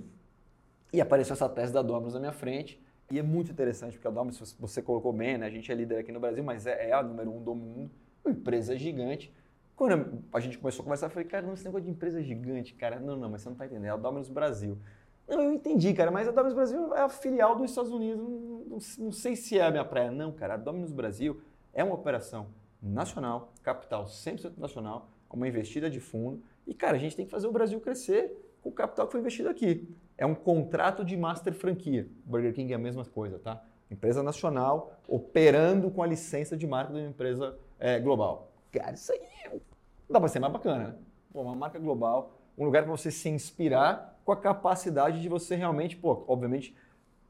e 0.93 1.01
apareceu 1.01 1.35
essa 1.35 1.49
tese 1.49 1.73
da 1.73 1.83
Domino's 1.83 2.15
na 2.15 2.21
minha 2.21 2.33
frente 2.33 2.83
e 3.11 3.19
é 3.19 3.23
muito 3.23 3.53
interessante, 3.53 3.93
porque 3.93 4.09
a 4.09 4.11
Domino's, 4.11 4.57
você 4.59 4.83
colocou 4.83 5.13
bem, 5.13 5.39
né? 5.39 5.47
a 5.47 5.51
gente 5.51 5.71
é 5.71 5.75
líder 5.75 5.99
aqui 5.99 6.11
no 6.11 6.19
Brasil, 6.19 6.43
mas 6.43 6.67
é, 6.67 6.89
é 6.89 6.93
a 6.93 7.03
número 7.03 7.31
um 7.31 7.43
do 7.43 7.55
mundo, 7.55 7.91
uma 8.25 8.33
empresa 8.33 8.77
gigante. 8.77 9.33
Quando 9.77 10.23
a 10.33 10.41
gente 10.41 10.59
começou 10.59 10.83
a 10.83 10.85
conversar, 10.85 11.07
eu 11.07 11.11
falei, 11.11 11.29
cara, 11.29 11.47
não, 11.47 11.55
esse 11.55 11.65
negócio 11.65 11.85
de 11.85 11.91
empresa 11.91 12.23
gigante, 12.23 12.75
cara, 12.75 12.99
não, 12.99 13.17
não, 13.17 13.29
mas 13.29 13.43
você 13.43 13.49
não 13.49 13.55
está 13.55 13.67
entendendo, 13.67 13.87
é 13.87 13.91
a 13.91 13.97
Domino's 13.97 14.29
Brasil. 14.29 14.79
Não, 15.29 15.41
eu 15.41 15.53
entendi, 15.53 15.93
cara, 15.95 16.11
mas 16.11 16.27
a 16.27 16.31
Domino's 16.31 16.55
Brasil 16.55 16.95
é 16.95 17.01
a 17.01 17.09
filial 17.09 17.57
dos 17.57 17.71
Estados 17.71 17.93
Unidos, 17.93 18.23
não, 18.23 18.31
não, 18.31 18.79
não 18.99 19.13
sei 19.13 19.37
se 19.37 19.59
é 19.59 19.63
a 19.63 19.71
minha 19.71 19.85
praia. 19.85 20.11
Não, 20.11 20.33
cara, 20.33 20.55
a 20.55 20.57
Domino's 20.57 20.93
Brasil 20.93 21.41
é 21.73 21.85
uma 21.85 21.95
operação 21.95 22.49
nacional, 22.83 23.53
capital 23.63 24.05
100% 24.05 24.59
nacional, 24.59 25.09
uma 25.31 25.49
investida 25.49 25.91
de 25.91 25.99
fundo, 25.99 26.41
e, 26.65 26.73
cara, 26.73 26.97
a 26.97 27.01
gente 27.01 27.17
tem 27.17 27.25
que 27.25 27.31
fazer 27.31 27.49
o 27.49 27.53
Brasil 27.53 27.81
crescer 27.81 28.44
o 28.65 28.73
capital 28.73 29.07
que 29.07 29.13
foi 29.13 29.21
investido 29.21 29.49
aqui 29.49 29.89
é 30.17 30.25
um 30.25 30.35
contrato 30.35 31.05
de 31.05 31.17
master 31.17 31.53
franquia. 31.53 32.09
Burger 32.25 32.55
King 32.55 32.73
é 32.73 32.77
a 32.77 32.79
mesma 32.79 33.05
coisa, 33.05 33.39
tá? 33.39 33.63
Empresa 33.91 34.23
nacional 34.23 34.99
operando 35.07 35.91
com 35.91 36.03
a 36.03 36.07
licença 36.07 36.57
de 36.57 36.67
marca 36.67 36.93
de 36.93 37.01
uma 37.01 37.09
empresa 37.09 37.57
é, 37.79 38.01
global. 38.01 38.51
Cara, 38.73 38.95
isso 38.95 39.13
aí 39.13 39.21
dá 40.09 40.19
para 40.19 40.29
ser 40.29 40.39
mais 40.39 40.53
bacana, 40.53 40.89
né? 40.89 40.95
Pô, 41.33 41.43
uma 41.43 41.55
marca 41.55 41.79
global, 41.79 42.39
um 42.57 42.65
lugar 42.65 42.83
para 42.83 42.91
você 42.91 43.11
se 43.11 43.29
inspirar 43.29 44.19
com 44.25 44.33
a 44.33 44.37
capacidade 44.37 45.21
de 45.21 45.29
você 45.29 45.55
realmente, 45.55 45.97
pô, 45.97 46.25
obviamente, 46.27 46.75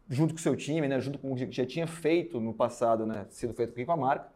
junto 0.08 0.34
com 0.34 0.38
o 0.38 0.42
seu 0.42 0.54
time, 0.54 0.86
né, 0.86 1.00
junto 1.00 1.18
com 1.18 1.32
o 1.32 1.34
que 1.34 1.50
já 1.50 1.66
tinha 1.66 1.86
feito 1.86 2.38
no 2.38 2.52
passado, 2.52 3.06
né, 3.06 3.26
sido 3.30 3.54
feito 3.54 3.70
aqui 3.70 3.84
com 3.84 3.92
a 3.92 3.96
marca, 3.96 4.28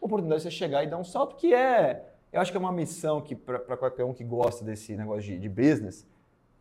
oportunidade 0.00 0.42
de 0.42 0.48
você 0.48 0.50
chegar 0.50 0.82
e 0.82 0.86
dar 0.86 0.96
um 0.96 1.04
salto 1.04 1.36
que 1.36 1.52
é, 1.54 2.10
eu 2.32 2.40
acho 2.40 2.50
que 2.50 2.56
é 2.56 2.60
uma 2.60 2.72
missão 2.72 3.20
que 3.20 3.34
para 3.34 3.76
qualquer 3.76 4.04
um 4.04 4.14
que 4.14 4.24
gosta 4.24 4.64
desse 4.64 4.96
negócio 4.96 5.22
de, 5.22 5.38
de 5.38 5.48
business, 5.48 6.06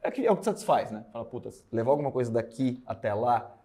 é, 0.01 0.11
que, 0.11 0.25
é 0.25 0.31
o 0.31 0.37
que 0.37 0.45
satisfaz, 0.45 0.91
né? 0.91 1.05
Fala, 1.11 1.25
puta, 1.25 1.49
levar 1.71 1.91
alguma 1.91 2.11
coisa 2.11 2.31
daqui 2.31 2.81
até 2.85 3.13
lá 3.13 3.55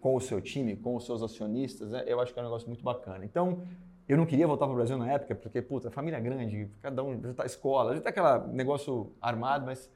com 0.00 0.14
o 0.14 0.20
seu 0.20 0.40
time, 0.40 0.76
com 0.76 0.94
os 0.94 1.04
seus 1.04 1.22
acionistas, 1.22 1.90
né? 1.90 2.04
eu 2.06 2.20
acho 2.20 2.32
que 2.32 2.38
é 2.38 2.42
um 2.42 2.44
negócio 2.44 2.68
muito 2.68 2.84
bacana. 2.84 3.24
Então, 3.24 3.62
eu 4.08 4.16
não 4.16 4.24
queria 4.24 4.46
voltar 4.46 4.66
para 4.66 4.72
o 4.72 4.76
Brasil 4.76 4.96
na 4.96 5.10
época, 5.10 5.34
porque, 5.34 5.60
puta, 5.60 5.90
família 5.90 6.20
grande, 6.20 6.70
cada 6.80 7.02
um, 7.02 7.20
já 7.20 7.34
tá 7.34 7.46
escola, 7.46 7.94
já 7.94 8.00
tá 8.00 8.10
aquele 8.10 8.54
negócio 8.54 9.12
armado, 9.20 9.66
mas 9.66 9.90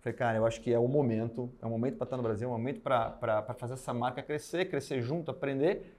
falei, 0.00 0.16
cara, 0.16 0.38
eu 0.38 0.46
acho 0.46 0.60
que 0.60 0.72
é 0.72 0.78
o 0.78 0.86
momento, 0.86 1.50
é 1.60 1.66
o 1.66 1.70
momento 1.70 1.96
para 1.96 2.04
estar 2.04 2.16
no 2.16 2.22
Brasil, 2.22 2.46
é 2.46 2.50
o 2.50 2.52
momento 2.52 2.80
para 2.80 3.54
fazer 3.58 3.74
essa 3.74 3.92
marca 3.92 4.22
crescer, 4.22 4.66
crescer 4.66 5.02
junto, 5.02 5.30
aprender. 5.30 5.96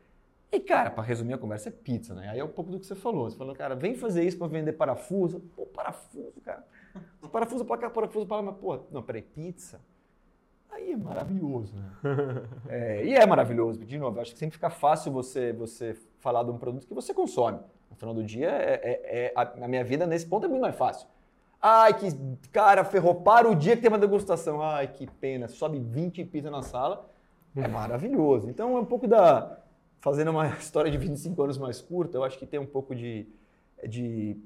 E, 0.52 0.60
cara, 0.60 0.90
para 0.90 1.04
resumir 1.04 1.34
a 1.34 1.38
conversa, 1.38 1.70
é 1.70 1.72
pizza, 1.72 2.16
né? 2.16 2.30
Aí 2.30 2.40
é 2.40 2.44
um 2.44 2.48
pouco 2.48 2.72
do 2.72 2.80
que 2.80 2.86
você 2.86 2.96
falou. 2.96 3.30
Você 3.30 3.38
falou, 3.38 3.54
cara, 3.54 3.76
vem 3.76 3.94
fazer 3.94 4.24
isso 4.24 4.38
para 4.38 4.48
vender 4.48 4.74
parafuso. 4.74 5.42
Pô, 5.56 5.66
parafuso, 5.66 6.42
cara 6.44 6.66
Parafuso 7.32 7.64
para 7.66 7.78
cá, 7.78 7.90
parafuso 7.90 8.26
para 8.26 8.38
lá, 8.38 8.44
mas, 8.44 8.56
pô, 8.58 8.80
não, 8.92 9.04
peraí, 9.04 9.22
pizza? 9.22 9.80
Aí 10.72 10.92
é 10.92 10.98
maravilhoso, 10.98 11.76
né? 11.76 11.92
é, 12.70 13.06
e 13.06 13.14
é 13.14 13.26
maravilhoso, 13.26 13.84
de 13.84 13.98
novo, 13.98 14.20
acho 14.20 14.34
que 14.34 14.40
sempre 14.40 14.56
fica 14.56 14.70
fácil 14.70 15.12
você, 15.12 15.52
você 15.54 15.96
falar 16.20 16.44
de 16.44 16.52
um 16.52 16.58
produto 16.58 16.88
que 16.88 16.94
você 16.94 17.14
consome. 17.14 17.60
No 17.90 17.96
final 17.96 18.14
do 18.14 18.24
dia, 18.24 18.50
é, 18.50 18.74
é, 18.84 19.26
é 19.26 19.34
a, 19.36 19.42
a, 19.42 19.68
minha 19.68 19.84
vida 19.84 20.06
nesse 20.06 20.26
ponto 20.26 20.46
é 20.46 20.48
muito 20.48 20.62
mais 20.62 20.76
fácil. 20.76 21.08
Ai, 21.62 21.94
que 21.94 22.08
cara, 22.52 22.86
ferrou, 22.86 23.16
para 23.16 23.50
o 23.50 23.56
dia 23.56 23.76
que 23.76 23.82
tem 23.82 23.90
uma 23.90 23.98
degustação. 23.98 24.62
Ai, 24.62 24.88
que 24.88 25.08
pena, 25.08 25.48
sobe 25.48 25.80
20 25.80 26.24
pizzas 26.26 26.52
na 26.52 26.62
sala. 26.62 27.10
É 27.56 27.68
maravilhoso. 27.68 28.50
Então, 28.50 28.78
é 28.78 28.80
um 28.80 28.86
pouco 28.86 29.08
da. 29.08 29.58
Fazendo 30.02 30.32
uma 30.32 30.48
história 30.48 30.90
de 30.90 30.98
25 30.98 31.44
anos 31.44 31.58
mais 31.58 31.82
curta, 31.82 32.18
eu 32.18 32.24
acho 32.24 32.38
que 32.40 32.46
tem 32.46 32.60
um 32.60 32.66
pouco 32.66 32.96
de. 32.96 33.28
de 33.88 34.38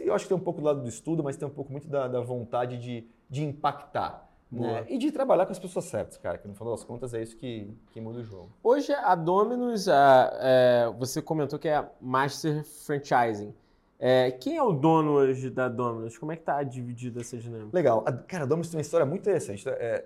eu 0.00 0.14
acho 0.14 0.24
que 0.24 0.28
tem 0.28 0.36
um 0.36 0.40
pouco 0.40 0.60
do 0.60 0.66
lado 0.66 0.82
do 0.82 0.88
estudo, 0.88 1.22
mas 1.22 1.36
tem 1.36 1.46
um 1.46 1.50
pouco 1.50 1.70
muito 1.70 1.88
da, 1.88 2.08
da 2.08 2.20
vontade 2.20 2.78
de, 2.78 3.06
de 3.28 3.44
impactar. 3.44 4.26
Né? 4.50 4.86
E 4.88 4.96
de 4.96 5.10
trabalhar 5.10 5.44
com 5.44 5.52
as 5.52 5.58
pessoas 5.58 5.86
certas, 5.86 6.16
cara, 6.16 6.38
que 6.38 6.46
no 6.46 6.54
final 6.54 6.72
das 6.72 6.84
contas 6.84 7.12
é 7.12 7.20
isso 7.20 7.36
que, 7.36 7.68
que 7.90 8.00
muda 8.00 8.20
o 8.20 8.22
jogo. 8.22 8.52
Hoje 8.62 8.92
a 8.92 9.14
Dominus, 9.14 9.88
a, 9.88 10.30
é, 10.40 10.94
você 10.96 11.20
comentou 11.20 11.58
que 11.58 11.68
é 11.68 11.76
a 11.76 11.90
Master 12.00 12.64
Franchising. 12.64 13.52
É, 13.98 14.30
quem 14.30 14.56
é 14.56 14.62
o 14.62 14.72
dono 14.72 15.12
hoje 15.12 15.50
da 15.50 15.68
Dominus? 15.68 16.16
Como 16.16 16.30
é 16.30 16.36
que 16.36 16.42
está 16.42 16.62
dividida 16.62 17.20
essa 17.20 17.36
dinâmica? 17.36 17.70
Legal. 17.72 18.04
A, 18.06 18.12
cara, 18.12 18.44
a 18.44 18.46
Dominus 18.46 18.70
tem 18.70 18.78
uma 18.78 18.82
história 18.82 19.04
muito 19.04 19.22
interessante. 19.22 19.68
É, 19.68 20.04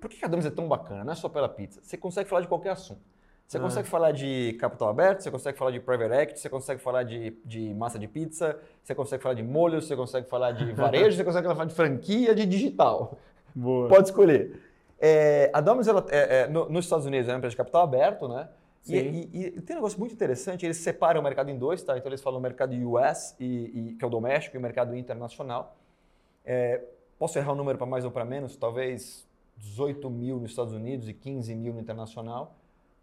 por 0.00 0.10
que 0.10 0.24
a 0.24 0.28
Dominus 0.28 0.46
é 0.46 0.54
tão 0.54 0.66
bacana? 0.66 1.04
Não 1.04 1.12
é 1.12 1.16
só 1.16 1.28
pela 1.28 1.48
pizza. 1.48 1.80
Você 1.82 1.96
consegue 1.96 2.28
falar 2.28 2.42
de 2.42 2.48
qualquer 2.48 2.70
assunto. 2.70 3.00
Você 3.48 3.56
ah. 3.56 3.60
consegue 3.60 3.88
falar 3.88 4.12
de 4.12 4.52
capital 4.60 4.90
aberto, 4.90 5.22
você 5.22 5.30
consegue 5.30 5.56
falar 5.56 5.70
de 5.70 5.80
private 5.80 6.12
equity, 6.12 6.38
você 6.38 6.50
consegue 6.50 6.82
falar 6.82 7.02
de, 7.02 7.30
de 7.46 7.72
massa 7.72 7.98
de 7.98 8.06
pizza, 8.06 8.60
você 8.84 8.94
consegue 8.94 9.22
falar 9.22 9.34
de 9.34 9.42
molho, 9.42 9.80
você 9.80 9.96
consegue 9.96 10.28
falar 10.28 10.52
de 10.52 10.70
varejo, 10.74 11.16
você 11.16 11.24
consegue 11.24 11.48
falar 11.48 11.64
de 11.64 11.74
franquia, 11.74 12.34
de 12.34 12.44
digital. 12.44 13.16
Boa. 13.54 13.88
Pode 13.88 14.10
escolher. 14.10 14.60
É, 15.00 15.50
a 15.54 15.62
Domino's, 15.62 15.88
ela, 15.88 16.04
é, 16.10 16.40
é, 16.40 16.46
no, 16.46 16.68
nos 16.68 16.84
Estados 16.84 17.06
Unidos, 17.06 17.26
é 17.26 17.32
uma 17.32 17.38
empresa 17.38 17.52
de 17.52 17.56
capital 17.56 17.82
aberto, 17.82 18.28
né? 18.28 18.50
E, 18.86 18.96
e, 18.96 19.46
e, 19.56 19.60
tem 19.62 19.76
um 19.76 19.78
negócio 19.78 19.98
muito 19.98 20.12
interessante, 20.12 20.66
eles 20.66 20.76
separam 20.76 21.20
o 21.20 21.24
mercado 21.24 21.50
em 21.50 21.56
dois, 21.56 21.82
tá? 21.82 21.96
Então 21.96 22.10
eles 22.10 22.20
falam 22.20 22.38
o 22.38 22.42
mercado 22.42 22.74
US, 22.74 23.34
e, 23.40 23.96
que 23.98 24.04
é 24.04 24.06
o 24.06 24.10
doméstico, 24.10 24.56
e 24.56 24.58
o 24.58 24.62
mercado 24.62 24.94
internacional. 24.94 25.74
É, 26.44 26.82
posso 27.18 27.38
errar 27.38 27.52
o 27.52 27.54
número 27.54 27.78
para 27.78 27.86
mais 27.86 28.04
ou 28.04 28.10
para 28.10 28.26
menos? 28.26 28.56
Talvez 28.56 29.26
18 29.56 30.10
mil 30.10 30.38
nos 30.38 30.50
Estados 30.50 30.74
Unidos 30.74 31.08
e 31.08 31.14
15 31.14 31.54
mil 31.54 31.72
no 31.72 31.80
internacional. 31.80 32.57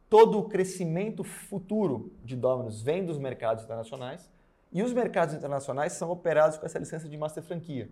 Todo 0.09 0.39
o 0.39 0.49
crescimento 0.49 1.23
futuro 1.23 2.11
de 2.23 2.35
Domino's 2.35 2.81
vem 2.81 3.05
dos 3.05 3.17
mercados 3.17 3.63
internacionais, 3.63 4.29
e 4.71 4.83
os 4.83 4.91
mercados 4.93 5.33
internacionais 5.33 5.93
são 5.93 6.11
operados 6.11 6.57
com 6.57 6.65
essa 6.65 6.77
licença 6.77 7.07
de 7.07 7.17
master 7.17 7.41
franquia. 7.41 7.89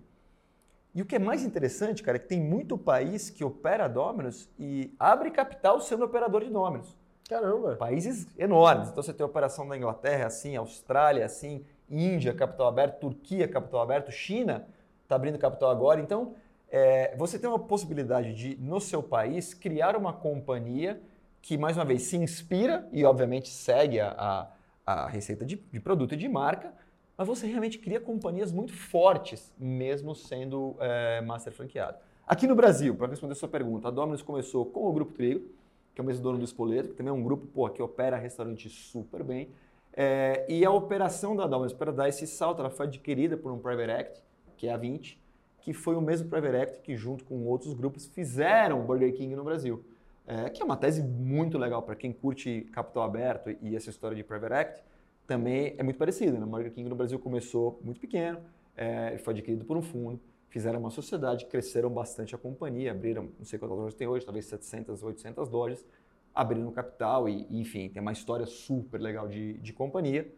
E 0.93 1.01
o 1.01 1.05
que 1.05 1.15
é 1.15 1.20
mais 1.20 1.43
interessante, 1.43 2.03
cara, 2.03 2.17
é 2.17 2.20
que 2.20 2.27
tem 2.27 2.39
muito 2.39 2.77
país 2.77 3.29
que 3.29 3.43
opera 3.43 3.88
Dominus 3.88 4.48
e 4.60 4.93
abre 5.00 5.32
capital 5.32 5.82
sendo 5.82 6.05
operador 6.05 6.43
de 6.43 6.51
Dominus. 6.51 6.96
Caramba! 7.27 7.75
Países 7.77 8.27
enormes. 8.38 8.89
Então 8.89 9.01
você 9.01 9.13
tem 9.13 9.25
operação 9.25 9.65
na 9.65 9.75
Inglaterra 9.75 10.27
assim, 10.27 10.55
Austrália 10.55 11.25
assim, 11.25 11.65
Índia, 11.89 12.34
capital 12.34 12.67
aberto, 12.67 13.00
Turquia, 13.00 13.48
capital 13.48 13.82
aberto, 13.82 14.12
China 14.12 14.67
está 15.01 15.15
abrindo 15.15 15.39
capital 15.39 15.72
agora. 15.72 16.00
Então 16.00 16.36
é, 16.70 17.15
você 17.15 17.39
tem 17.39 17.50
uma 17.50 17.60
possibilidade 17.60 18.34
de, 18.34 18.55
no 18.58 18.79
seu 18.79 19.01
país, 19.01 19.53
criar 19.53 19.96
uma 19.96 20.13
companhia 20.13 21.01
que, 21.44 21.58
mais 21.58 21.76
uma 21.76 21.84
vez, 21.84 22.04
se 22.04 22.16
inspira 22.16 22.88
e, 22.94 23.04
obviamente, 23.04 23.50
segue 23.50 24.00
a, 24.00 24.48
a, 24.86 25.04
a 25.04 25.08
receita 25.10 25.46
de, 25.46 25.58
de 25.58 25.80
produto 25.80 26.14
e 26.14 26.18
de 26.18 26.30
marca, 26.30 26.74
mas 27.18 27.28
você 27.28 27.46
realmente 27.46 27.78
cria 27.78 28.00
companhias 28.00 28.54
muito 28.54 28.74
fortes, 28.74 29.54
mesmo 29.60 30.16
sendo 30.16 30.78
é, 30.80 31.20
master 31.20 31.52
franqueado. 31.52 31.98
Aqui 32.26 32.48
no 32.48 32.56
Brasil, 32.56 32.96
para 32.96 33.08
responder 33.08 33.34
a 33.34 33.36
sua 33.36 33.50
pergunta, 33.50 33.90
a 33.90 33.92
Domino's 33.92 34.22
começou 34.22 34.66
com 34.66 34.88
o 34.88 34.94
Grupo 34.94 35.12
Trigo, 35.12 35.46
que 35.94 36.00
é 36.00 36.02
o 36.02 36.08
mesmo 36.08 36.24
dono 36.24 36.38
do 36.38 36.46
Espoleto, 36.46 36.90
que 36.90 36.96
também 36.96 37.12
é 37.12 37.14
um 37.14 37.22
grupo 37.22 37.46
pô, 37.48 37.70
que 37.70 37.82
opera 37.82 38.16
restaurante 38.16 38.70
super 38.70 39.22
bem. 39.22 39.50
É, 39.92 40.46
e 40.48 40.64
a 40.64 40.72
operação 40.72 41.36
da 41.36 41.46
Domino's, 41.46 41.74
para 41.74 41.92
dar 41.92 42.08
esse 42.08 42.26
salto, 42.26 42.62
ela 42.62 42.70
foi 42.70 42.86
adquirida 42.86 43.36
por 43.36 43.52
um 43.52 43.60
private 43.60 43.92
equity, 43.92 44.24
que 44.56 44.68
é 44.70 44.74
a 44.74 44.78
20, 44.78 45.20
que 45.60 45.74
foi 45.74 45.98
o 45.98 46.02
mesmo 46.02 46.30
private 46.30 46.56
equity 46.56 46.82
que, 46.82 46.96
junto 46.96 47.26
com 47.26 47.46
outros 47.46 47.74
grupos, 47.74 48.06
fizeram 48.06 48.80
o 48.80 48.84
Burger 48.84 49.14
King 49.14 49.36
no 49.36 49.44
Brasil. 49.44 49.84
É, 50.25 50.50
que 50.50 50.62
é 50.62 50.65
uma 50.65 50.77
tese 50.77 51.03
muito 51.03 51.58
legal 51.58 51.82
para 51.82 51.96
quem 51.96 52.13
curte 52.13 52.62
capital 52.72 53.03
aberto 53.03 53.53
e 53.62 53.75
essa 53.75 53.89
história 53.89 54.15
de 54.15 54.24
private 54.24 54.53
equity 54.53 54.84
também 55.27 55.75
é 55.77 55.84
muito 55.84 55.98
parecido. 55.98 56.38
Né? 56.38 56.46
O 56.46 56.48
Burger 56.48 56.72
King 56.72 56.89
no 56.89 56.96
Brasil 56.96 57.20
começou 57.20 57.80
muito 57.84 58.00
pequeno, 58.00 58.39
é, 58.75 59.18
foi 59.18 59.34
adquirido 59.34 59.65
por 59.65 59.75
um 59.75 59.82
fundo, 59.82 60.20
fizeram 60.50 60.80
uma 60.80 60.92
sociedade, 60.92 61.46
cresceram 61.46 61.89
bastante 61.89 62.36
a 62.36 62.38
companhia, 62.38 62.92
abriram, 62.92 63.30
não 63.38 63.46
sei 63.46 63.60
quantas 63.60 63.77
lojas 63.77 63.96
tem 63.96 64.08
hoje, 64.08 64.25
talvez 64.25 64.46
700, 64.46 65.03
800 65.03 65.50
lojas, 65.50 65.86
abriram 66.34 66.72
capital 66.72 67.27
e, 67.27 67.46
enfim, 67.51 67.89
tem 67.89 68.01
uma 68.01 68.12
história 68.12 68.46
super 68.46 69.00
legal 69.00 69.27
de, 69.27 69.53
de 69.53 69.74
companhia. 69.74 70.32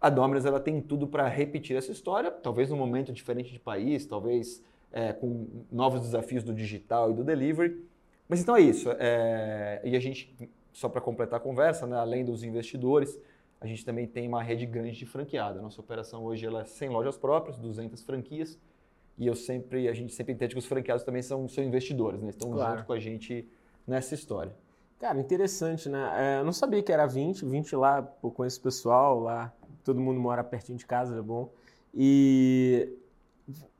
A 0.00 0.10
Domino's 0.10 0.44
ela 0.44 0.60
tem 0.60 0.80
tudo 0.80 1.06
para 1.06 1.26
repetir 1.28 1.76
essa 1.76 1.90
história, 1.90 2.30
talvez 2.30 2.68
num 2.68 2.76
momento 2.76 3.12
diferente 3.12 3.52
de 3.52 3.58
país, 3.58 4.04
talvez 4.04 4.62
é, 4.92 5.12
com 5.12 5.46
novos 5.72 6.02
desafios 6.02 6.44
do 6.44 6.52
digital 6.52 7.10
e 7.10 7.14
do 7.14 7.24
delivery. 7.24 7.84
Mas 8.28 8.40
então 8.40 8.56
é 8.56 8.60
isso. 8.60 8.90
É, 8.98 9.80
e 9.84 9.96
a 9.96 10.00
gente, 10.00 10.34
só 10.72 10.88
para 10.88 11.00
completar 11.00 11.38
a 11.38 11.42
conversa, 11.42 11.86
né, 11.86 11.96
além 11.96 12.24
dos 12.24 12.42
investidores, 12.42 13.18
a 13.60 13.66
gente 13.66 13.84
também 13.84 14.06
tem 14.06 14.28
uma 14.28 14.42
rede 14.42 14.66
grande 14.66 14.98
de 14.98 15.06
franqueada. 15.06 15.60
Nossa 15.60 15.80
operação 15.80 16.24
hoje 16.24 16.46
ela 16.46 16.62
é 16.62 16.64
100 16.64 16.88
lojas 16.90 17.16
próprias, 17.16 17.58
200 17.58 18.02
franquias. 18.02 18.58
E 19.16 19.26
eu 19.26 19.34
sempre, 19.34 19.88
a 19.88 19.92
gente 19.92 20.12
sempre 20.12 20.32
entende 20.32 20.54
que 20.54 20.58
os 20.58 20.66
franqueados 20.66 21.04
também 21.04 21.22
são, 21.22 21.48
são 21.48 21.62
investidores, 21.62 22.20
né? 22.20 22.30
Estão 22.30 22.50
claro. 22.50 22.78
junto 22.78 22.86
com 22.86 22.92
a 22.92 22.98
gente 22.98 23.48
nessa 23.86 24.14
história. 24.14 24.54
Cara, 24.98 25.18
interessante, 25.18 25.88
né? 25.88 26.12
É, 26.16 26.40
eu 26.40 26.44
não 26.44 26.52
sabia 26.52 26.82
que 26.82 26.90
era 26.90 27.06
20, 27.06 27.44
20 27.44 27.76
lá, 27.76 28.02
pô, 28.02 28.30
conheço 28.30 28.58
o 28.58 28.62
pessoal 28.62 29.20
lá, 29.20 29.52
todo 29.84 30.00
mundo 30.00 30.18
mora 30.18 30.42
pertinho 30.42 30.78
de 30.78 30.86
casa, 30.86 31.16
é 31.16 31.22
bom. 31.22 31.52
E 31.92 32.98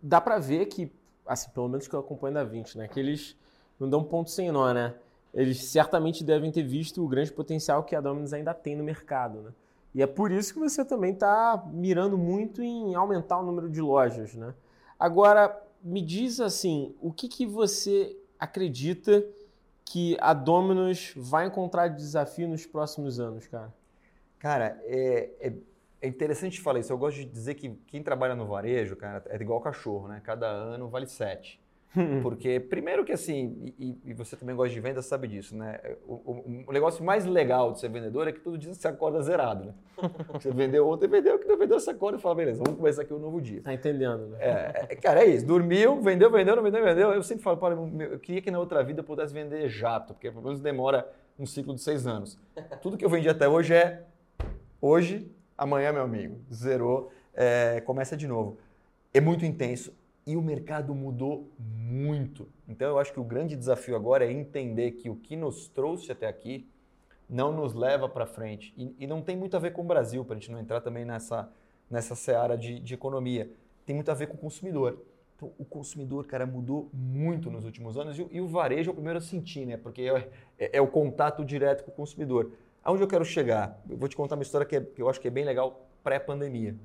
dá 0.00 0.20
para 0.20 0.38
ver 0.38 0.66
que, 0.66 0.92
assim, 1.26 1.50
pelo 1.50 1.68
menos 1.68 1.88
que 1.88 1.94
eu 1.94 2.00
acompanho 2.00 2.34
da 2.34 2.44
20, 2.44 2.78
né? 2.78 2.88
Que 2.88 3.00
eles 3.00 3.36
não 3.78 3.88
dão 3.88 4.04
ponto 4.04 4.30
sem 4.30 4.50
nó, 4.50 4.72
né? 4.72 4.94
Eles 5.32 5.64
certamente 5.64 6.22
devem 6.22 6.52
ter 6.52 6.62
visto 6.62 7.04
o 7.04 7.08
grande 7.08 7.32
potencial 7.32 7.82
que 7.82 7.96
a 7.96 8.00
Domino's 8.00 8.32
ainda 8.32 8.54
tem 8.54 8.76
no 8.76 8.84
mercado, 8.84 9.40
né? 9.42 9.50
E 9.94 10.02
é 10.02 10.06
por 10.06 10.30
isso 10.30 10.52
que 10.52 10.60
você 10.60 10.84
também 10.84 11.12
está 11.12 11.64
mirando 11.72 12.18
muito 12.18 12.62
em 12.62 12.94
aumentar 12.94 13.38
o 13.38 13.44
número 13.44 13.70
de 13.70 13.80
lojas, 13.80 14.34
né? 14.34 14.54
Agora, 14.98 15.60
me 15.82 16.00
diz 16.00 16.40
assim, 16.40 16.94
o 17.00 17.12
que, 17.12 17.28
que 17.28 17.46
você 17.46 18.16
acredita 18.38 19.24
que 19.84 20.16
a 20.20 20.32
Domino's 20.32 21.12
vai 21.16 21.46
encontrar 21.46 21.88
de 21.88 21.96
desafio 21.96 22.48
nos 22.48 22.66
próximos 22.66 23.20
anos, 23.20 23.46
cara? 23.46 23.72
Cara, 24.38 24.80
é, 24.84 25.30
é, 25.40 25.52
é 26.02 26.08
interessante 26.08 26.60
falar 26.60 26.80
isso. 26.80 26.92
Eu 26.92 26.98
gosto 26.98 27.18
de 27.18 27.24
dizer 27.24 27.54
que 27.54 27.70
quem 27.86 28.02
trabalha 28.02 28.34
no 28.34 28.46
varejo, 28.46 28.96
cara, 28.96 29.22
é 29.28 29.36
igual 29.40 29.60
cachorro, 29.60 30.08
né? 30.08 30.20
Cada 30.24 30.46
ano 30.46 30.88
vale 30.88 31.06
sete. 31.06 31.60
Porque, 32.22 32.58
primeiro 32.58 33.04
que 33.04 33.12
assim, 33.12 33.72
e, 33.78 33.96
e, 34.04 34.14
você 34.14 34.36
também 34.36 34.54
gosta 34.54 34.74
de 34.74 34.80
venda, 34.80 35.00
sabe 35.00 35.28
disso, 35.28 35.56
né? 35.56 35.78
O, 36.06 36.14
o, 36.14 36.64
o, 36.68 36.72
negócio 36.72 37.04
mais 37.04 37.24
legal 37.24 37.72
de 37.72 37.80
ser 37.80 37.88
vendedor 37.88 38.26
é 38.26 38.32
que 38.32 38.40
todo 38.40 38.58
dia 38.58 38.74
você 38.74 38.88
acorda 38.88 39.22
zerado, 39.22 39.66
né? 39.66 39.74
Você 40.34 40.50
vendeu 40.50 40.88
ontem, 40.88 41.06
vendeu, 41.06 41.38
que 41.38 41.46
não 41.46 41.56
vendeu, 41.56 41.78
você 41.78 41.90
acorda 41.90 42.18
e 42.18 42.20
fala, 42.20 42.34
beleza, 42.34 42.60
vamos 42.62 42.78
começar 42.78 43.02
aqui 43.02 43.14
um 43.14 43.18
novo 43.18 43.40
dia. 43.40 43.62
Tá 43.62 43.72
entendendo, 43.72 44.26
né? 44.26 44.38
É, 44.40 44.86
é, 44.90 44.96
cara, 44.96 45.22
é 45.22 45.28
isso. 45.28 45.46
Dormiu, 45.46 46.02
vendeu, 46.02 46.30
vendeu, 46.30 46.56
não 46.56 46.62
vendeu, 46.62 46.82
vendeu. 46.82 47.12
Eu 47.12 47.22
sempre 47.22 47.44
falo, 47.44 47.56
para 47.56 47.74
eu 47.74 48.18
queria 48.18 48.42
que 48.42 48.50
na 48.50 48.58
outra 48.58 48.82
vida 48.82 49.00
eu 49.00 49.04
pudesse 49.04 49.32
vender 49.32 49.68
jato, 49.68 50.12
porque 50.14 50.30
pelo 50.30 50.42
menos 50.42 50.60
demora 50.60 51.08
um 51.38 51.46
ciclo 51.46 51.74
de 51.74 51.80
seis 51.80 52.06
anos. 52.08 52.38
Tudo 52.82 52.98
que 52.98 53.04
eu 53.04 53.08
vendi 53.08 53.28
até 53.28 53.48
hoje 53.48 53.72
é 53.72 54.02
hoje, 54.80 55.30
amanhã, 55.56 55.92
meu 55.92 56.02
amigo. 56.02 56.40
Zerou, 56.52 57.12
é, 57.32 57.80
começa 57.82 58.16
de 58.16 58.26
novo. 58.26 58.58
É 59.12 59.20
muito 59.20 59.44
intenso 59.44 59.92
e 60.26 60.36
o 60.36 60.42
mercado 60.42 60.94
mudou 60.94 61.50
muito. 61.58 62.48
Então 62.68 62.88
eu 62.88 62.98
acho 62.98 63.12
que 63.12 63.20
o 63.20 63.24
grande 63.24 63.56
desafio 63.56 63.94
agora 63.94 64.24
é 64.24 64.32
entender 64.32 64.92
que 64.92 65.10
o 65.10 65.16
que 65.16 65.36
nos 65.36 65.68
trouxe 65.68 66.10
até 66.10 66.26
aqui 66.26 66.66
não 67.28 67.52
nos 67.52 67.74
leva 67.74 68.08
para 68.08 68.26
frente. 68.26 68.72
E, 68.76 68.94
e, 68.98 69.06
não 69.06 69.22
tem 69.22 69.36
muito 69.36 69.56
a 69.56 69.60
ver 69.60 69.72
com 69.72 69.82
o 69.82 69.84
Brasil, 69.84 70.24
para 70.24 70.36
a 70.36 70.38
gente 70.38 70.50
não 70.50 70.60
entrar 70.60 70.80
também 70.80 71.04
nessa, 71.04 71.50
nessa 71.90 72.14
seara 72.14 72.56
de, 72.56 72.78
de 72.80 72.94
economia. 72.94 73.50
Tem 73.86 73.94
muito 73.94 74.10
a 74.10 74.14
ver 74.14 74.28
com 74.28 74.34
o 74.34 74.38
consumidor. 74.38 74.98
Então, 75.36 75.52
o 75.58 75.64
consumidor, 75.64 76.26
cara, 76.26 76.46
mudou 76.46 76.88
muito 76.92 77.50
nos 77.50 77.64
últimos 77.64 77.96
anos 77.96 78.18
e, 78.18 78.26
e 78.30 78.40
o 78.40 78.46
varejo 78.46 78.90
é 78.90 78.92
o 78.92 78.94
primeiro 78.94 79.18
a 79.18 79.22
sentir, 79.22 79.66
né? 79.66 79.76
Porque 79.76 80.02
é, 80.02 80.30
é, 80.58 80.76
é, 80.78 80.80
o 80.80 80.86
contato 80.86 81.44
direto 81.44 81.84
com 81.84 81.90
o 81.90 81.94
consumidor. 81.94 82.52
Aonde 82.82 83.02
eu 83.02 83.08
quero 83.08 83.24
chegar? 83.24 83.82
Eu 83.88 83.96
vou 83.96 84.08
te 84.08 84.16
contar 84.16 84.36
uma 84.36 84.42
história 84.42 84.66
que, 84.66 84.76
é, 84.76 84.80
que 84.80 85.02
eu 85.02 85.08
acho 85.08 85.20
que 85.20 85.28
é 85.28 85.30
bem 85.30 85.44
legal 85.44 85.88
pré-pandemia. 86.02 86.76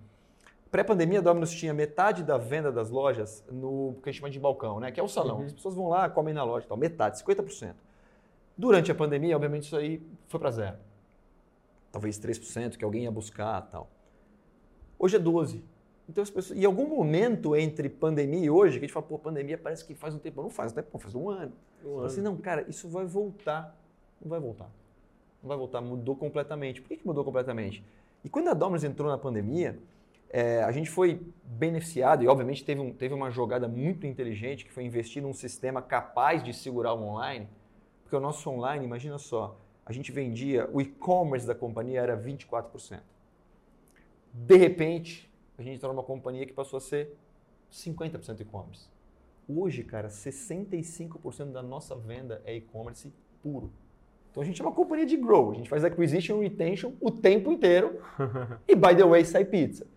Pré-pandemia, 0.72 1.20
a 1.20 1.22
Domino's 1.22 1.52
tinha 1.52 1.74
metade 1.74 2.24
da 2.24 2.38
venda 2.38 2.72
das 2.72 2.92
lojas 2.92 3.44
no 3.52 3.96
que 4.04 4.10
a 4.10 4.12
gente 4.12 4.20
chama 4.20 4.30
de 4.30 4.40
balcão, 4.40 4.80
né? 4.80 4.92
que 4.92 5.00
é 5.00 5.04
o 5.04 5.08
salão. 5.08 5.40
Uhum. 5.40 5.46
As 5.46 5.54
pessoas 5.54 5.74
vão 5.74 5.90
lá, 5.90 6.08
comem 6.10 6.34
na 6.34 6.44
loja, 6.44 6.68
tal, 6.68 6.78
metade, 6.78 7.24
50%. 7.24 7.74
Durante 8.56 8.92
a 8.92 8.96
pandemia, 8.96 9.36
obviamente, 9.36 9.64
isso 9.64 9.76
aí 9.76 10.02
foi 10.28 10.40
para 10.40 10.52
zero. 10.52 10.78
Talvez 11.92 12.20
3%, 12.20 12.78
que 12.78 12.86
alguém 12.86 13.04
ia 13.04 13.12
buscar 13.12 13.62
tal. 13.64 13.90
Hoje 15.00 15.16
é 15.16 15.20
12%. 15.20 15.62
Então 16.08 16.24
as 16.24 16.30
pessoas, 16.30 16.58
em 16.58 16.66
algum 16.66 16.88
momento 16.88 17.56
entre 17.56 17.88
pandemia 17.88 18.46
e 18.46 18.50
hoje, 18.50 18.80
que 18.80 18.86
a 18.86 18.88
gente 18.88 18.94
fala, 18.94 19.06
pô, 19.06 19.18
pandemia 19.20 19.58
parece 19.58 19.86
que 19.86 19.94
faz 19.94 20.14
um 20.16 20.18
tempo, 20.18 20.42
não 20.42 20.50
faz, 20.50 20.72
até 20.72 20.82
faz 20.98 21.14
um 21.14 21.30
ano. 21.30 21.54
Um 21.86 21.98
ano. 21.98 22.06
Assim, 22.06 22.20
não, 22.20 22.36
cara, 22.36 22.66
isso 22.68 22.90
vai 22.90 23.06
voltar. 23.06 23.76
Não 24.20 24.28
vai 24.28 24.40
voltar. 24.40 24.70
Não 25.42 25.48
vai 25.48 25.58
voltar, 25.58 25.82
mudou 25.82 26.16
completamente. 26.16 26.82
Por 26.82 26.90
que, 26.90 26.98
que 26.98 27.08
mudou 27.08 27.24
completamente? 27.24 27.84
E 28.24 28.30
quando 28.30 28.50
a 28.50 28.54
Domino's 28.54 28.84
entrou 28.84 29.08
na 29.08 29.18
pandemia, 29.18 29.78
é, 30.30 30.64
a 30.64 30.72
gente 30.72 30.90
foi 30.90 31.22
beneficiado 31.44 32.24
e, 32.24 32.28
obviamente, 32.28 32.64
teve, 32.64 32.80
um, 32.80 32.94
teve 32.94 33.14
uma 33.14 33.32
jogada 33.32 33.68
muito 33.68 34.06
inteligente 34.06 34.64
que 34.64 34.72
foi 34.72 34.84
investir 34.84 35.22
num 35.22 35.34
sistema 35.34 35.82
capaz 35.82 36.44
de 36.44 36.54
segurar 36.54 36.94
o 36.94 37.02
online, 37.02 37.48
porque 38.04 38.16
o 38.16 38.20
nosso 38.20 38.50
online, 38.50 38.86
imagina 38.86 39.18
só, 39.18 39.60
a 39.86 39.92
gente 39.92 40.12
vendia, 40.12 40.70
o 40.72 40.80
e-commerce 40.80 41.48
da 41.48 41.56
companhia 41.56 42.00
era 42.00 42.16
24%. 42.16 43.02
De 44.32 44.56
repente, 44.56 45.30
a 45.58 45.64
gente 45.64 45.78
entrou 45.78 45.92
numa 45.92 46.04
companhia 46.04 46.46
que 46.46 46.54
passou 46.54 46.78
a 46.78 46.82
ser 46.82 47.18
50% 47.72 48.40
e-commerce. 48.42 48.88
Hoje, 49.48 49.84
cara, 49.84 50.10
65% 50.10 51.52
da 51.52 51.64
nossa 51.64 51.96
venda 51.96 52.40
é 52.46 52.56
e-commerce 52.56 53.12
puro. 53.42 53.72
Então 54.30 54.44
a 54.44 54.46
gente 54.46 54.62
é 54.62 54.64
uma 54.64 54.72
companhia 54.72 55.08
de 55.08 55.18
grow, 55.18 55.52
a 55.52 55.56
gente 55.56 55.68
faz 55.68 55.84
acquisition 55.84 56.44
e 56.44 56.48
retention 56.48 56.94
o 57.02 57.10
tempo 57.10 57.52
inteiro 57.52 58.00
e, 58.68 58.76
by 58.76 58.96
the 58.96 59.04
way, 59.04 59.26
sai 59.26 59.44
pizza. 59.44 59.88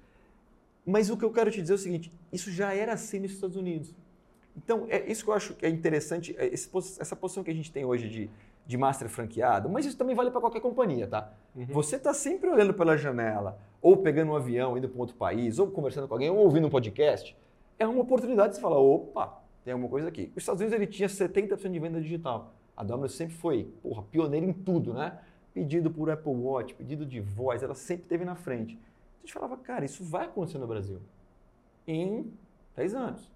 Mas 0.85 1.11
o 1.11 1.17
que 1.17 1.25
eu 1.25 1.31
quero 1.31 1.51
te 1.51 1.61
dizer 1.61 1.75
é 1.75 1.77
o 1.77 1.79
seguinte: 1.79 2.13
isso 2.33 2.51
já 2.51 2.75
era 2.75 2.93
assim 2.93 3.21
nos 3.21 3.33
Estados 3.33 3.57
Unidos. 3.57 3.95
Então, 4.57 4.87
é 4.89 5.11
isso 5.11 5.25
que 5.25 5.31
eu 5.31 5.35
acho 5.35 5.55
que 5.55 5.65
é 5.65 5.69
interessante, 5.69 6.35
é 6.39 6.53
essa 6.53 7.17
posição 7.17 7.43
que 7.43 7.51
a 7.51 7.55
gente 7.55 7.73
tem 7.73 7.85
hoje 7.85 8.09
de, 8.09 8.31
de 8.67 8.77
master 8.77 9.09
franqueado, 9.09 9.69
mas 9.69 9.87
isso 9.87 9.97
também 9.97 10.15
vale 10.15 10.31
para 10.31 10.41
qualquer 10.41 10.61
companhia, 10.61 11.07
tá? 11.07 11.33
Uhum. 11.57 11.67
Você 11.67 11.97
está 11.97 12.13
sempre 12.13 12.51
olhando 12.51 12.75
pela 12.75 12.97
janela, 12.97 13.59
ou 13.81 13.97
pegando 13.97 14.33
um 14.33 14.37
avião, 14.37 14.77
indo 14.77 14.89
para 14.89 15.01
outro 15.01 15.17
país, 15.17 15.59
ou 15.59 15.71
conversando 15.71 16.07
com 16.07 16.15
alguém, 16.15 16.29
ou 16.29 16.37
ouvindo 16.37 16.67
um 16.67 16.71
podcast, 16.71 17.35
é 17.79 17.87
uma 17.87 18.03
oportunidade 18.03 18.51
de 18.51 18.57
você 18.57 18.61
falar, 18.61 18.79
opa, 18.79 19.43
tem 19.65 19.73
alguma 19.73 19.89
coisa 19.89 20.09
aqui. 20.09 20.31
Os 20.37 20.43
Estados 20.43 20.61
Unidos 20.61 20.77
ele 20.77 20.87
tinha 20.87 21.09
70% 21.09 21.71
de 21.71 21.79
venda 21.79 22.01
digital. 22.01 22.53
A 22.77 22.85
Domino's 22.85 23.15
sempre 23.15 23.35
foi, 23.35 23.73
porra, 23.83 24.03
pioneira 24.03 24.45
em 24.45 24.53
tudo, 24.53 24.93
né? 24.93 25.19
Pedido 25.55 25.91
por 25.91 26.11
Apple 26.11 26.33
Watch, 26.33 26.75
pedido 26.75 27.05
de 27.05 27.21
voz, 27.21 27.63
ela 27.63 27.75
sempre 27.75 28.05
esteve 28.05 28.25
na 28.25 28.35
frente. 28.35 28.79
A 29.23 29.27
gente 29.27 29.33
falava, 29.33 29.57
cara, 29.57 29.85
isso 29.85 30.03
vai 30.03 30.25
acontecer 30.25 30.59
no 30.59 30.67
Brasil 30.67 31.01
em 31.87 32.33
10 32.77 32.95
anos. 32.95 33.31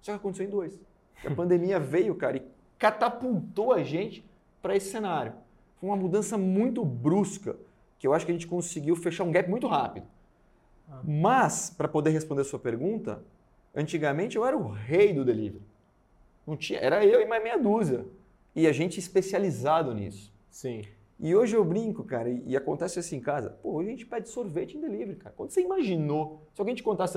Só 0.00 0.12
que 0.12 0.16
aconteceu 0.16 0.46
em 0.46 0.50
dois. 0.50 0.80
A 1.24 1.30
pandemia 1.34 1.80
veio, 1.80 2.14
cara, 2.14 2.36
e 2.36 2.46
catapultou 2.78 3.72
a 3.72 3.82
gente 3.82 4.24
para 4.60 4.76
esse 4.76 4.90
cenário. 4.90 5.34
Foi 5.76 5.88
uma 5.88 5.96
mudança 5.96 6.38
muito 6.38 6.84
brusca, 6.84 7.56
que 7.98 8.06
eu 8.06 8.14
acho 8.14 8.24
que 8.24 8.30
a 8.30 8.34
gente 8.34 8.46
conseguiu 8.46 8.94
fechar 8.94 9.24
um 9.24 9.32
gap 9.32 9.50
muito 9.50 9.66
rápido. 9.66 10.06
Ah. 10.88 11.00
Mas, 11.04 11.70
para 11.70 11.88
poder 11.88 12.10
responder 12.10 12.42
a 12.42 12.44
sua 12.44 12.58
pergunta, 12.58 13.22
antigamente 13.74 14.36
eu 14.36 14.44
era 14.44 14.56
o 14.56 14.68
rei 14.68 15.12
do 15.12 15.24
delivery. 15.24 15.64
Não 16.46 16.56
tinha, 16.56 16.78
era 16.78 17.04
eu 17.04 17.20
e 17.20 17.26
mais 17.26 17.42
meia 17.42 17.56
dúzia. 17.56 18.06
E 18.54 18.66
a 18.66 18.72
gente 18.72 18.98
especializado 18.98 19.92
nisso. 19.94 20.32
Sim. 20.50 20.82
E 21.22 21.36
hoje 21.36 21.54
eu 21.54 21.64
brinco, 21.64 22.02
cara, 22.02 22.28
e, 22.28 22.42
e, 22.48 22.56
acontece 22.56 22.98
assim 22.98 23.18
em 23.18 23.20
casa. 23.20 23.50
Pô, 23.62 23.74
hoje 23.74 23.88
a 23.88 23.90
gente 23.92 24.06
pede 24.06 24.28
sorvete 24.28 24.76
em 24.76 24.80
delivery, 24.80 25.14
cara. 25.14 25.32
Quando 25.36 25.50
você 25.50 25.60
imaginou, 25.60 26.42
se 26.52 26.60
alguém 26.60 26.74
te 26.74 26.82
contasse 26.82 27.16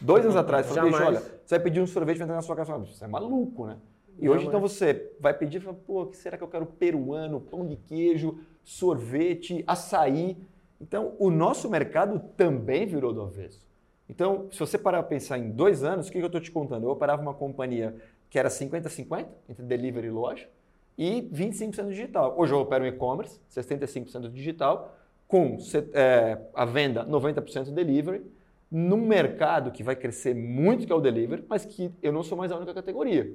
dois 0.00 0.24
anos 0.24 0.34
atrás, 0.34 0.66
falando, 0.66 0.92
olha, 0.96 1.20
você 1.20 1.54
vai 1.54 1.60
pedir 1.60 1.80
um 1.80 1.86
sorvete 1.86 2.18
vai 2.18 2.24
entrar 2.24 2.34
na 2.34 2.42
sua 2.42 2.56
casa, 2.56 2.76
você 2.76 3.04
é 3.04 3.06
maluco, 3.08 3.66
né? 3.66 3.78
E 4.18 4.28
hoje, 4.28 4.46
então, 4.46 4.60
você 4.60 5.12
vai 5.20 5.32
pedir 5.32 5.58
e 5.58 5.60
fala, 5.60 5.76
pô, 5.86 6.02
o 6.02 6.06
que 6.06 6.16
será 6.16 6.36
que 6.36 6.42
eu 6.42 6.48
quero? 6.48 6.66
Peruano, 6.66 7.40
pão 7.40 7.66
de 7.66 7.76
queijo, 7.76 8.38
sorvete, 8.64 9.62
açaí. 9.66 10.36
Então, 10.80 11.14
o 11.18 11.30
nosso 11.30 11.70
mercado 11.70 12.20
também 12.36 12.84
virou 12.84 13.12
do 13.12 13.22
avesso. 13.22 13.64
Então, 14.08 14.48
se 14.50 14.58
você 14.58 14.76
parar 14.76 15.02
para 15.02 15.08
pensar 15.08 15.38
em 15.38 15.50
dois 15.50 15.82
anos, 15.82 16.08
o 16.08 16.12
que 16.12 16.18
eu 16.18 16.26
estou 16.26 16.40
te 16.40 16.50
contando? 16.50 16.84
Eu 16.84 16.90
operava 16.90 17.22
uma 17.22 17.34
companhia 17.34 17.94
que 18.28 18.38
era 18.38 18.48
50-50, 18.48 19.26
entre 19.48 19.64
delivery 19.64 20.08
e 20.08 20.10
loja, 20.10 20.48
e 20.96 21.22
25% 21.32 21.88
digital. 21.88 22.34
Hoje 22.38 22.52
eu 22.52 22.58
opero 22.58 22.86
e-commerce, 22.86 23.40
65% 23.50 24.30
digital, 24.30 24.96
com 25.26 25.58
é, 25.92 26.38
a 26.54 26.64
venda 26.64 27.04
90% 27.04 27.72
delivery, 27.72 28.22
num 28.70 29.06
mercado 29.06 29.70
que 29.70 29.82
vai 29.82 29.96
crescer 29.96 30.34
muito, 30.34 30.86
que 30.86 30.92
é 30.92 30.94
o 30.94 31.00
delivery, 31.00 31.44
mas 31.48 31.64
que 31.64 31.92
eu 32.02 32.12
não 32.12 32.22
sou 32.22 32.36
mais 32.36 32.50
a 32.52 32.56
única 32.56 32.74
categoria. 32.74 33.32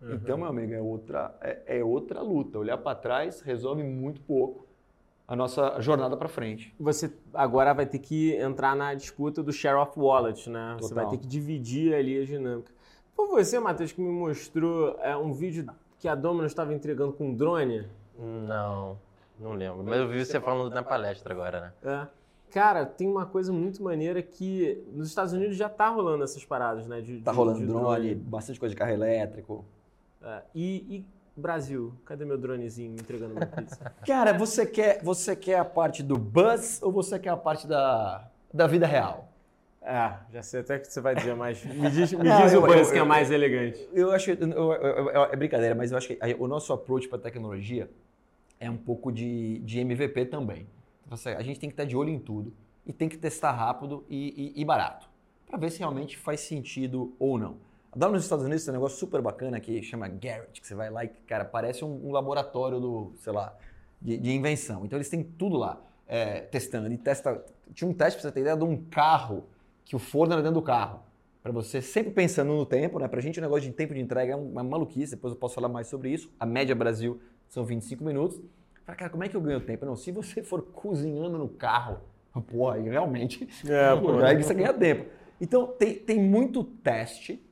Uhum. 0.00 0.14
Então, 0.14 0.36
meu 0.36 0.46
amigo, 0.46 0.72
é 0.72 0.80
outra, 0.80 1.34
é, 1.40 1.78
é 1.78 1.84
outra 1.84 2.20
luta. 2.20 2.58
Olhar 2.58 2.78
para 2.78 2.94
trás 2.94 3.40
resolve 3.40 3.82
muito 3.82 4.20
pouco 4.20 4.66
a 5.26 5.34
nossa 5.34 5.80
jornada 5.80 6.16
para 6.16 6.28
frente. 6.28 6.74
Você 6.78 7.10
agora 7.32 7.72
vai 7.72 7.86
ter 7.86 7.98
que 7.98 8.34
entrar 8.36 8.76
na 8.76 8.94
disputa 8.94 9.42
do 9.42 9.52
share 9.52 9.76
of 9.76 9.98
wallet, 9.98 10.50
né? 10.50 10.74
Total. 10.74 10.88
Você 10.88 10.94
vai 10.94 11.08
ter 11.08 11.18
que 11.18 11.26
dividir 11.26 11.94
ali 11.94 12.20
a 12.20 12.24
dinâmica. 12.24 12.70
Foi 13.14 13.28
você, 13.28 13.58
Matheus, 13.58 13.92
que 13.92 14.00
me 14.00 14.10
mostrou 14.10 14.98
é, 15.00 15.16
um 15.16 15.32
vídeo 15.32 15.66
que 16.04 16.08
a 16.08 16.14
Domino's 16.14 16.52
estava 16.52 16.74
entregando 16.74 17.14
com 17.14 17.28
um 17.28 17.34
drone? 17.34 17.88
Não, 18.18 18.98
não 19.40 19.54
lembro. 19.54 19.82
Mas 19.82 20.00
eu 20.00 20.06
vi 20.06 20.22
você 20.22 20.38
falando 20.38 20.70
na 20.70 20.82
palestra 20.82 21.32
agora, 21.32 21.60
né? 21.62 21.72
É. 21.82 22.06
Cara, 22.52 22.84
tem 22.84 23.08
uma 23.08 23.24
coisa 23.24 23.50
muito 23.54 23.82
maneira 23.82 24.20
que 24.20 24.84
nos 24.92 25.08
Estados 25.08 25.32
Unidos 25.32 25.56
já 25.56 25.66
tá 25.66 25.88
rolando 25.88 26.22
essas 26.22 26.44
paradas, 26.44 26.86
né? 26.86 27.00
De, 27.00 27.22
tá 27.22 27.30
de, 27.30 27.36
rolando 27.38 27.60
de 27.60 27.64
drone, 27.64 27.82
drone, 27.82 28.14
bastante 28.16 28.60
coisa 28.60 28.74
de 28.74 28.78
carro 28.78 28.92
elétrico. 28.92 29.64
É, 30.22 30.42
e, 30.54 30.98
e, 30.98 31.06
Brasil, 31.34 31.94
cadê 32.04 32.26
meu 32.26 32.36
dronezinho 32.36 32.92
entregando 32.92 33.32
uma 33.32 33.46
pizza? 33.46 33.90
Cara, 34.06 34.36
você 34.36 34.66
quer, 34.66 35.02
você 35.02 35.34
quer 35.34 35.58
a 35.58 35.64
parte 35.64 36.02
do 36.02 36.18
buzz 36.18 36.82
ou 36.82 36.92
você 36.92 37.18
quer 37.18 37.30
a 37.30 37.36
parte 37.38 37.66
da, 37.66 38.28
da 38.52 38.66
vida 38.66 38.86
real? 38.86 39.32
É, 39.86 40.14
já 40.32 40.42
sei 40.42 40.60
até 40.60 40.78
que 40.78 40.90
você 40.90 41.00
vai 41.00 41.14
dizer, 41.14 41.36
mas 41.36 41.62
me 41.62 41.90
diz, 41.92 42.12
me 42.12 42.24
Não, 42.24 42.42
diz 42.42 42.54
eu, 42.54 42.62
o 42.62 42.66
buzz 42.66 42.88
eu, 42.88 42.92
que 42.92 42.98
é 42.98 43.04
mais 43.04 43.30
elegante. 43.30 43.86
Eu 43.92 44.10
acho, 44.12 44.30
é 44.30 45.36
brincadeira, 45.36 45.74
mas 45.74 45.92
eu 45.92 45.98
acho 45.98 46.08
que 46.08 46.18
o 46.38 46.48
nosso 46.48 46.72
approach 46.72 47.06
para 47.06 47.18
tecnologia 47.18 47.90
é 48.58 48.70
um 48.70 48.78
pouco 48.78 49.12
de, 49.12 49.58
de 49.58 49.80
MVP 49.80 50.26
também. 50.26 50.66
A 51.36 51.42
gente 51.42 51.60
tem 51.60 51.68
que 51.68 51.74
estar 51.74 51.84
de 51.84 51.94
olho 51.94 52.08
em 52.08 52.18
tudo 52.18 52.52
e 52.86 52.92
tem 52.92 53.08
que 53.08 53.18
testar 53.18 53.52
rápido 53.52 54.04
e, 54.08 54.52
e, 54.56 54.62
e 54.62 54.64
barato 54.64 55.08
para 55.46 55.58
ver 55.58 55.70
se 55.70 55.78
realmente 55.78 56.16
faz 56.16 56.40
sentido 56.40 57.14
ou 57.18 57.38
não. 57.38 57.56
Lá 57.94 58.08
nos 58.08 58.24
Estados 58.24 58.44
Unidos 58.44 58.64
tem 58.64 58.72
um 58.72 58.76
negócio 58.76 58.98
super 58.98 59.22
bacana 59.22 59.60
que 59.60 59.80
chama 59.82 60.08
Garrett, 60.08 60.60
que 60.60 60.66
você 60.66 60.74
vai 60.74 60.90
lá 60.90 61.04
e, 61.04 61.08
cara, 61.08 61.44
parece 61.44 61.84
um, 61.84 62.08
um 62.08 62.10
laboratório 62.10 62.80
do, 62.80 63.12
sei 63.20 63.32
lá, 63.32 63.56
de, 64.02 64.18
de, 64.18 64.32
invenção. 64.32 64.84
Então 64.84 64.96
eles 64.96 65.08
têm 65.08 65.22
tudo 65.22 65.56
lá 65.56 65.80
é, 66.08 66.40
testando. 66.40 66.92
E 66.92 66.98
testa, 66.98 67.44
tinha 67.72 67.88
um 67.88 67.94
teste, 67.94 68.20
para 68.20 68.28
você 68.28 68.34
ter 68.34 68.40
ideia, 68.40 68.56
de 68.56 68.64
um 68.64 68.84
carro 68.86 69.44
que 69.84 69.94
o 69.94 69.98
forno 69.98 70.32
era 70.32 70.42
dentro 70.42 70.60
do 70.60 70.62
carro. 70.62 71.00
Para 71.42 71.52
você 71.52 71.82
sempre 71.82 72.10
pensando 72.10 72.52
no 72.54 72.64
tempo, 72.64 72.98
né? 72.98 73.06
Para 73.06 73.18
a 73.18 73.22
gente 73.22 73.38
o 73.38 73.42
negócio 73.42 73.68
de 73.68 73.72
tempo 73.72 73.92
de 73.92 74.00
entrega 74.00 74.32
é 74.32 74.36
uma 74.36 74.62
maluquice, 74.62 75.14
depois 75.14 75.32
eu 75.34 75.38
posso 75.38 75.54
falar 75.54 75.68
mais 75.68 75.86
sobre 75.86 76.10
isso. 76.10 76.32
A 76.40 76.46
média 76.46 76.74
Brasil 76.74 77.20
são 77.48 77.64
25 77.64 78.02
minutos. 78.02 78.40
Fala, 78.84 78.96
cara, 78.96 79.10
como 79.10 79.24
é 79.24 79.28
que 79.28 79.36
eu 79.36 79.40
ganho 79.40 79.60
tempo? 79.60 79.84
Não, 79.84 79.96
se 79.96 80.10
você 80.10 80.42
for 80.42 80.62
cozinhando 80.62 81.36
no 81.36 81.48
carro, 81.48 82.00
pô, 82.50 82.70
aí 82.70 82.88
realmente 82.88 83.46
é, 83.68 83.94
pô, 84.00 84.18
aí 84.20 84.42
você 84.42 84.54
ganha 84.54 84.72
tempo. 84.72 85.06
Então 85.40 85.66
tem, 85.66 85.94
tem 85.96 86.18
muito 86.18 86.64
teste 86.64 87.44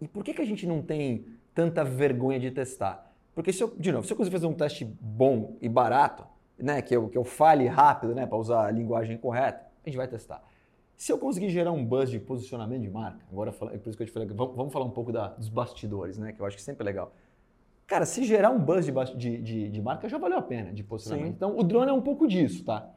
e 0.00 0.08
por 0.08 0.22
que, 0.22 0.34
que 0.34 0.42
a 0.42 0.44
gente 0.44 0.66
não 0.66 0.82
tem 0.82 1.24
tanta 1.54 1.84
vergonha 1.84 2.38
de 2.38 2.50
testar? 2.50 3.10
Porque, 3.34 3.52
se 3.52 3.62
eu, 3.62 3.74
de 3.76 3.90
novo, 3.90 4.06
se 4.06 4.12
eu 4.12 4.16
conseguir 4.16 4.36
fazer 4.36 4.46
um 4.46 4.52
teste 4.52 4.84
bom 4.84 5.56
e 5.60 5.68
barato, 5.68 6.24
né, 6.58 6.82
que, 6.82 6.94
eu, 6.94 7.08
que 7.08 7.16
eu 7.16 7.24
fale 7.24 7.66
rápido, 7.66 8.14
né, 8.14 8.26
para 8.26 8.36
usar 8.36 8.66
a 8.66 8.70
linguagem 8.70 9.16
correta, 9.16 9.66
a 9.84 9.88
gente 9.88 9.96
vai 9.96 10.06
testar. 10.06 10.42
Se 10.96 11.12
eu 11.12 11.18
conseguir 11.18 11.50
gerar 11.50 11.72
um 11.72 11.84
buzz 11.84 12.10
de 12.10 12.18
posicionamento 12.18 12.82
de 12.82 12.90
marca, 12.90 13.18
agora 13.30 13.50
é 13.72 13.78
por 13.78 13.88
isso 13.88 13.96
que 13.96 14.02
eu 14.02 14.06
te 14.06 14.12
falei, 14.12 14.28
vamos, 14.28 14.56
vamos 14.56 14.72
falar 14.72 14.84
um 14.84 14.90
pouco 14.90 15.12
da, 15.12 15.28
dos 15.28 15.48
bastidores, 15.48 16.18
né, 16.18 16.32
que 16.32 16.40
eu 16.40 16.46
acho 16.46 16.56
que 16.56 16.62
sempre 16.62 16.82
é 16.82 16.86
legal. 16.86 17.12
Cara, 17.86 18.06
se 18.06 18.24
gerar 18.24 18.50
um 18.50 18.58
buzz 18.58 18.86
de, 18.86 18.92
de, 19.16 19.42
de, 19.42 19.68
de 19.70 19.82
marca 19.82 20.08
já 20.08 20.16
valeu 20.16 20.38
a 20.38 20.42
pena 20.42 20.72
de 20.72 20.82
posicionamento. 20.82 21.28
Sim. 21.28 21.34
Então, 21.36 21.58
o 21.58 21.62
drone 21.62 21.90
é 21.90 21.92
um 21.92 22.00
pouco 22.00 22.26
disso, 22.26 22.64
tá? 22.64 22.88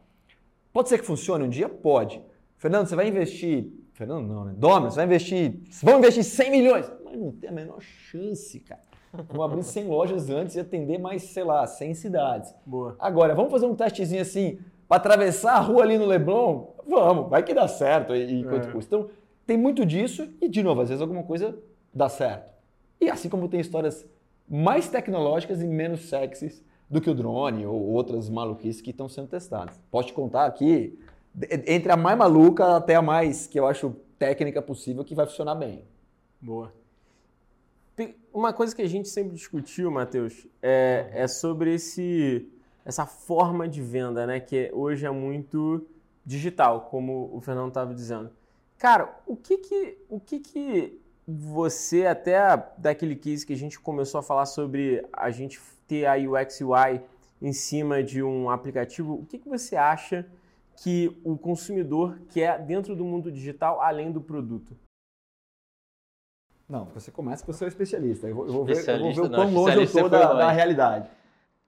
Pode 0.71 0.89
ser 0.89 0.99
que 0.99 1.05
funcione 1.05 1.43
um 1.43 1.49
dia? 1.49 1.67
Pode. 1.67 2.21
Fernando, 2.57 2.88
você 2.88 2.95
vai 2.95 3.07
investir 3.07 3.69
Fernando 3.97 4.27
não, 4.27 4.45
né? 4.45 4.53
Dominus 4.55 4.95
vai 4.95 5.05
investir. 5.05 5.60
Vamos 5.81 6.01
investir 6.01 6.23
100 6.23 6.51
milhões. 6.51 6.91
Mas 7.03 7.17
não 7.17 7.31
tem 7.31 7.49
a 7.49 7.51
menor 7.51 7.81
chance, 7.81 8.60
cara. 8.60 8.81
Vamos 9.12 9.43
abrir 9.43 9.63
100 9.63 9.88
lojas 9.88 10.29
antes 10.29 10.55
e 10.55 10.60
atender 10.60 10.99
mais, 10.99 11.23
sei 11.23 11.43
lá, 11.43 11.65
100 11.65 11.95
cidades. 11.95 12.53
Boa. 12.63 12.95
Agora, 12.99 13.33
vamos 13.33 13.51
fazer 13.51 13.65
um 13.65 13.73
testezinho 13.73 14.21
assim 14.21 14.60
para 14.88 14.97
atravessar 14.97 15.53
a 15.53 15.60
rua 15.60 15.81
ali 15.81 15.97
no 15.97 16.05
Leblon? 16.05 16.67
Vamos, 16.88 17.30
vai 17.30 17.43
que 17.43 17.54
dá 17.54 17.67
certo 17.67 18.15
e, 18.15 18.41
e 18.41 18.43
quanto 18.43 18.69
é. 18.69 18.71
custa. 18.71 18.95
Então, 18.95 19.10
tem 19.45 19.58
muito 19.58 19.86
disso 19.86 20.28
e, 20.41 20.47
de 20.47 20.62
novo, 20.63 20.82
às 20.82 20.89
vezes 20.89 21.02
alguma 21.02 21.23
coisa 21.23 21.58
dá 21.93 22.10
certo. 22.10 22.52
E 23.00 23.10
assim 23.10 23.30
como 23.30 23.47
tem 23.47 23.60
histórias 23.60 24.06
mais 24.50 24.88
tecnológicas 24.89 25.62
e 25.62 25.67
menos 25.67 26.10
sexys 26.10 26.63
do 26.89 27.02
que 27.02 27.10
o 27.10 27.13
drone 27.13 27.65
ou 27.65 27.82
outras 27.82 28.30
maluquices 28.30 28.82
que 28.82 28.91
estão 28.91 29.10
sendo 29.10 29.28
testadas. 29.28 29.80
Posso 29.91 30.08
te 30.08 30.13
contar 30.13 30.45
aqui 30.45 30.97
entre 31.52 31.91
a 31.91 31.97
mais 31.97 32.17
maluca 32.17 32.78
até 32.78 32.95
a 32.95 33.02
mais 33.02 33.45
que 33.45 33.60
eu 33.60 33.67
acho 33.67 33.95
técnica 34.17 34.62
possível 34.62 35.04
que 35.04 35.13
vai 35.13 35.26
funcionar 35.26 35.56
bem. 35.56 35.84
Boa. 36.41 36.73
Uma 38.34 38.54
coisa 38.54 38.76
que 38.76 38.82
a 38.82 38.88
gente 38.88 39.08
sempre 39.10 39.34
discutiu, 39.34 39.89
Matheus, 39.89 40.45
é, 40.62 41.10
é 41.12 41.28
sobre 41.28 41.73
esse, 41.73 42.47
essa 42.86 43.06
forma 43.06 43.67
de 43.67 43.82
venda, 43.82 44.26
né? 44.28 44.39
Que 44.39 44.69
hoje 44.73 45.06
é 45.06 45.12
muito 45.12 45.88
digital, 46.27 46.81
como 46.81 47.33
o 47.33 47.39
Fernando 47.39 47.69
estava 47.69 47.95
dizendo. 47.95 48.29
Cara, 48.77 49.17
o 49.25 49.37
que 49.37 49.57
que, 49.57 49.97
o 50.09 50.19
que 50.19 50.39
que 50.39 51.01
você, 51.25 52.05
até 52.05 52.37
daquele 52.77 53.15
case 53.15 53.45
que 53.45 53.53
a 53.53 53.57
gente 53.57 53.79
começou 53.79 54.19
a 54.19 54.23
falar 54.23 54.45
sobre 54.45 55.03
a 55.13 55.31
gente 55.31 55.59
ter 55.87 56.05
a 56.05 56.15
UX 56.15 56.59
UI 56.59 57.01
em 57.41 57.53
cima 57.53 58.03
de 58.03 58.21
um 58.21 58.49
aplicativo, 58.49 59.13
o 59.13 59.25
que, 59.25 59.39
que 59.39 59.47
você 59.47 59.77
acha 59.77 60.27
que 60.75 61.17
o 61.23 61.37
consumidor 61.37 62.19
quer 62.29 62.59
dentro 62.59 62.95
do 62.95 63.05
mundo 63.05 63.31
digital 63.31 63.81
além 63.81 64.11
do 64.11 64.19
produto? 64.19 64.77
Não, 66.67 66.85
você 66.85 67.09
começa 67.09 67.45
com 67.45 67.51
o 67.51 67.53
seu 67.53 67.67
especialista. 67.67 68.27
Eu 68.27 68.35
vou, 68.35 68.47
eu 68.47 68.53
vou 68.53 68.65
ver, 68.65 68.87
eu 68.87 68.99
vou 68.99 69.13
ver 69.13 69.21
o 69.21 69.29
quão 69.29 69.53
longe 69.53 69.77
eu 69.77 69.83
estou 69.83 70.09
da, 70.09 70.33
da, 70.33 70.51
realidade. 70.51 71.09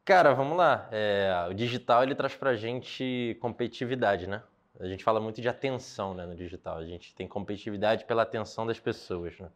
Cara, 0.03 0.33
vamos 0.33 0.57
lá. 0.57 0.89
É, 0.91 1.47
o 1.49 1.53
digital 1.53 2.03
ele 2.03 2.13
traz 2.13 2.35
para 2.35 2.49
a 2.49 2.55
gente 2.55 3.37
competitividade, 3.39 4.27
né? 4.27 4.43
A 4.79 4.87
gente 4.87 5.03
fala 5.03 5.19
muito 5.19 5.41
de 5.41 5.49
atenção 5.49 6.13
né, 6.13 6.25
no 6.25 6.33
digital. 6.33 6.77
A 6.77 6.85
gente 6.85 7.13
tem 7.13 7.27
competitividade 7.27 8.05
pela 8.05 8.23
atenção 8.23 8.65
das 8.65 8.79
pessoas. 8.79 9.37
Né? 9.37 9.49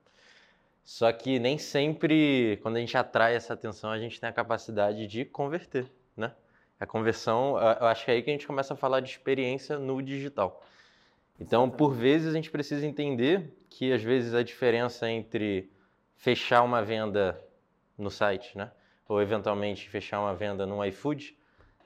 Só 0.83 1.11
que 1.13 1.39
nem 1.39 1.57
sempre, 1.57 2.59
quando 2.61 2.75
a 2.75 2.79
gente 2.81 2.97
atrai 2.97 3.33
essa 3.33 3.53
atenção, 3.53 3.89
a 3.89 3.97
gente 3.97 4.19
tem 4.19 4.29
a 4.29 4.33
capacidade 4.33 5.07
de 5.07 5.23
converter. 5.23 5.89
Né? 6.17 6.33
A 6.77 6.85
conversão, 6.85 7.57
eu 7.57 7.87
acho 7.87 8.03
que 8.03 8.11
é 8.11 8.15
aí 8.15 8.21
que 8.21 8.29
a 8.29 8.33
gente 8.33 8.45
começa 8.45 8.73
a 8.73 8.77
falar 8.77 8.99
de 8.99 9.09
experiência 9.09 9.79
no 9.79 10.01
digital. 10.01 10.61
Então, 11.39 11.69
por 11.69 11.93
vezes, 11.93 12.27
a 12.27 12.35
gente 12.35 12.51
precisa 12.51 12.85
entender 12.85 13.57
que, 13.69 13.93
às 13.93 14.03
vezes, 14.03 14.33
a 14.33 14.43
diferença 14.43 15.09
entre 15.09 15.71
fechar 16.17 16.63
uma 16.63 16.83
venda 16.83 17.39
no 17.97 18.11
site, 18.11 18.57
né? 18.57 18.71
ou 19.07 19.21
eventualmente 19.21 19.87
fechar 19.89 20.19
uma 20.19 20.35
venda 20.35 20.65
no 20.65 20.83
iFood, 20.85 21.37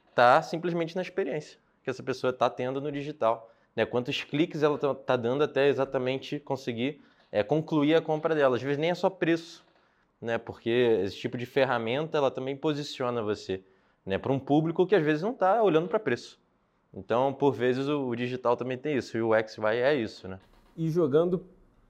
está 0.10 0.42
simplesmente 0.42 0.96
na 0.96 1.02
experiência 1.04 1.60
que 1.88 1.92
essa 1.92 2.04
pessoa 2.04 2.32
está 2.32 2.50
tendo 2.50 2.82
no 2.82 2.92
digital. 2.92 3.50
Né? 3.74 3.86
Quantos 3.86 4.22
cliques 4.22 4.62
ela 4.62 4.76
está 4.76 4.94
tá 4.94 5.16
dando 5.16 5.42
até 5.42 5.70
exatamente 5.70 6.38
conseguir 6.38 7.02
é, 7.32 7.44
concluir 7.44 7.96
a 7.96 8.02
compra 8.02 8.36
dela. 8.36 8.58
Às 8.58 8.62
vezes 8.62 8.78
nem 8.78 8.90
é 8.90 8.96
só 8.96 9.10
preço, 9.10 9.66
né? 10.20 10.38
porque 10.38 10.70
esse 11.06 11.16
tipo 11.16 11.38
de 11.38 11.46
ferramenta 11.46 12.18
ela 12.18 12.30
também 12.30 12.58
posiciona 12.58 13.22
você 13.24 13.64
né? 14.06 14.18
para 14.18 14.34
um 14.34 14.40
público 14.40 14.86
que 14.86 14.96
às 14.96 15.02
vezes 15.02 15.22
não 15.22 15.32
está 15.32 15.64
olhando 15.64 15.88
para 15.88 15.98
preço. 15.98 16.38
Então, 16.94 17.34
por 17.34 17.54
vezes, 17.54 17.88
o, 17.88 18.10
o, 18.10 18.16
digital 18.18 18.58
também 18.58 18.78
tem 18.78 18.98
isso, 18.98 19.18
e 19.18 19.22
o 19.22 19.34
UX 19.34 19.56
vai 19.56 19.82
é 19.82 19.96
isso. 19.96 20.28
Né? 20.28 20.40
E 20.76 20.90
jogando 20.90 21.46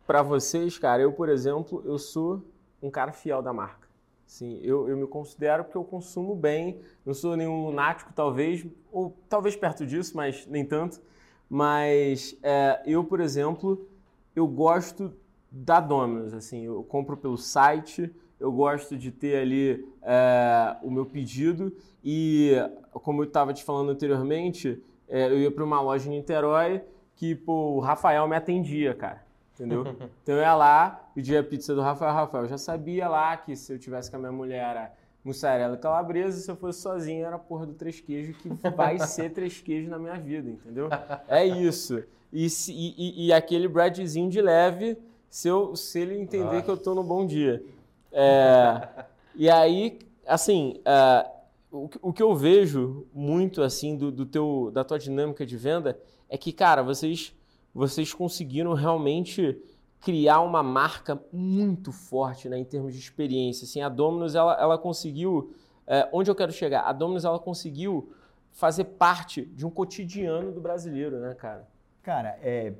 para 0.05 0.21
vocês, 0.21 0.77
cara, 0.77 1.01
eu, 1.01 1.11
por 1.11 1.27
exemplo, 1.27 1.81
eu 1.85 1.97
sou 1.97 2.43
um 2.83 2.91
cara 2.91 3.11
fiel 3.11 3.41
da 3.41 3.51
marca. 3.51 3.86
Sim, 4.27 4.59
eu, 4.61 4.89
eu 4.89 4.97
me 4.97 5.07
considero 5.07 5.63
porque 5.63 5.77
eu 5.77 5.85
consumo 5.85 6.35
bem, 6.35 6.81
não 7.05 7.13
sou 7.13 7.37
nenhum 7.37 7.65
lunático, 7.65 8.11
talvez, 8.13 8.67
ou 8.91 9.17
talvez 9.29 9.55
perto 9.55 9.85
disso, 9.85 10.17
mas 10.17 10.45
nem 10.47 10.65
tanto. 10.65 11.01
Mas 11.49 12.37
é, 12.43 12.83
eu, 12.85 13.05
por 13.05 13.21
exemplo, 13.21 13.87
eu 14.35 14.45
gosto 14.45 15.13
da 15.49 15.79
Domino's, 15.79 16.33
assim, 16.33 16.65
eu 16.65 16.83
compro 16.83 17.15
pelo 17.15 17.37
site, 17.37 18.13
eu 18.37 18.51
gosto 18.51 18.97
de 18.97 19.11
ter 19.11 19.37
ali 19.37 19.87
é, 20.03 20.75
o 20.83 20.91
meu 20.91 21.05
pedido 21.05 21.73
e, 22.03 22.51
como 22.91 23.21
eu 23.23 23.27
estava 23.27 23.53
te 23.53 23.63
falando 23.63 23.91
anteriormente, 23.91 24.83
é, 25.07 25.27
eu 25.27 25.39
ia 25.39 25.49
para 25.49 25.63
uma 25.63 25.79
loja 25.79 26.09
em 26.09 26.17
Niterói 26.17 26.83
que 27.15 27.33
pô, 27.33 27.77
o 27.77 27.79
Rafael 27.79 28.27
me 28.27 28.35
atendia, 28.35 28.93
cara 28.93 29.26
entendeu? 29.57 29.83
então 30.23 30.35
eu 30.35 30.41
ia 30.41 30.55
lá, 30.55 31.09
pedia 31.13 31.39
a 31.39 31.43
pizza 31.43 31.73
do 31.73 31.81
Rafael. 31.81 32.13
Rafael, 32.13 32.43
eu 32.43 32.49
já 32.49 32.57
sabia 32.57 33.07
lá 33.07 33.35
que 33.35 33.55
se 33.55 33.73
eu 33.73 33.79
tivesse 33.79 34.09
com 34.09 34.17
a 34.17 34.19
minha 34.19 34.31
mulher 34.31 34.69
era 34.69 34.93
mussarela 35.23 35.75
e 35.75 35.77
calabresa, 35.77 36.39
se 36.39 36.49
eu 36.49 36.55
fosse 36.55 36.81
sozinho 36.81 37.25
era 37.25 37.35
a 37.35 37.39
porra 37.39 37.65
do 37.65 37.73
três 37.73 37.99
queijos, 37.99 38.37
que 38.37 38.49
vai 38.75 38.97
ser 39.05 39.31
três 39.31 39.59
queijos 39.59 39.89
na 39.89 39.99
minha 39.99 40.15
vida, 40.15 40.49
entendeu? 40.49 40.87
É 41.27 41.45
isso. 41.45 42.03
E, 42.31 42.49
se, 42.49 42.73
e, 42.73 43.27
e, 43.27 43.33
aquele 43.33 43.67
Bradzinho 43.67 44.29
de 44.29 44.41
leve, 44.41 44.97
se, 45.29 45.47
eu, 45.47 45.75
se 45.75 45.99
ele 45.99 46.17
entender 46.17 46.43
Nossa. 46.43 46.61
que 46.61 46.69
eu 46.69 46.77
tô 46.77 46.93
no 46.93 47.03
bom 47.03 47.25
dia. 47.25 47.63
É, 48.11 49.05
e 49.33 49.49
aí, 49.49 49.99
assim, 50.25 50.81
uh, 50.81 51.29
o, 51.71 51.89
o 52.01 52.13
que 52.13 52.21
eu 52.21 52.35
vejo 52.35 53.07
muito, 53.13 53.61
assim, 53.61 53.95
do, 53.95 54.11
do 54.11 54.25
teu, 54.25 54.71
da 54.73 54.83
tua 54.83 54.99
dinâmica 54.99 55.45
de 55.45 55.55
venda 55.55 55.97
é 56.29 56.37
que, 56.37 56.51
cara, 56.51 56.81
vocês 56.83 57.33
vocês 57.77 58.11
conseguiram 58.11 58.73
realmente 58.73 59.55
criar 60.01 60.41
uma 60.41 60.63
marca 60.63 61.21
muito 61.31 61.91
forte 61.91 62.49
né, 62.49 62.57
em 62.57 62.65
termos 62.65 62.91
de 62.91 62.99
experiência. 62.99 63.65
Assim, 63.65 63.81
a 63.81 63.87
Domino's 63.87 64.33
ela, 64.33 64.59
ela 64.59 64.77
conseguiu, 64.79 65.53
é, 65.85 66.09
onde 66.11 66.31
eu 66.31 66.33
quero 66.33 66.51
chegar, 66.51 66.81
a 66.81 66.91
Domino's 66.91 67.23
ela 67.23 67.37
conseguiu 67.37 68.11
fazer 68.51 68.85
parte 68.85 69.45
de 69.45 69.63
um 69.63 69.69
cotidiano 69.69 70.51
do 70.51 70.59
brasileiro, 70.59 71.19
né, 71.19 71.35
cara? 71.35 71.67
Cara, 72.01 72.39
é, 72.41 72.73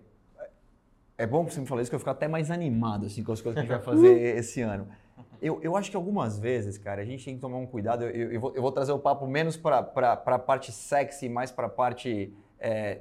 é 1.15 1.27
bom 1.27 1.45
que 1.45 1.53
você 1.53 1.61
me 1.61 1.67
falou 1.67 1.79
isso, 1.79 1.91
que 1.91 1.95
eu 1.95 1.99
fico 1.99 2.09
até 2.09 2.27
mais 2.27 2.49
animado 2.49 3.05
assim, 3.05 3.23
com 3.23 3.31
as 3.31 3.39
coisas 3.39 3.53
que 3.53 3.71
a 3.71 3.77
gente 3.77 3.85
vai 3.85 3.95
fazer 3.95 4.17
esse 4.35 4.61
ano. 4.61 4.87
Eu, 5.39 5.61
eu 5.61 5.77
acho 5.77 5.91
que 5.91 5.95
algumas 5.95 6.39
vezes, 6.39 6.79
cara, 6.79 7.03
a 7.03 7.05
gente 7.05 7.23
tem 7.23 7.35
que 7.35 7.41
tomar 7.41 7.57
um 7.57 7.67
cuidado. 7.67 8.03
Eu, 8.03 8.31
eu, 8.31 8.41
vou, 8.41 8.55
eu 8.55 8.61
vou, 8.63 8.71
trazer 8.71 8.93
o 8.93 8.97
papo 8.97 9.27
menos 9.27 9.55
para 9.55 9.77
a 9.77 10.39
parte 10.39 10.71
sexy, 10.71 11.29
mais 11.29 11.51
para 11.51 11.67
a 11.67 11.69
parte 11.69 12.33
é, 12.59 12.99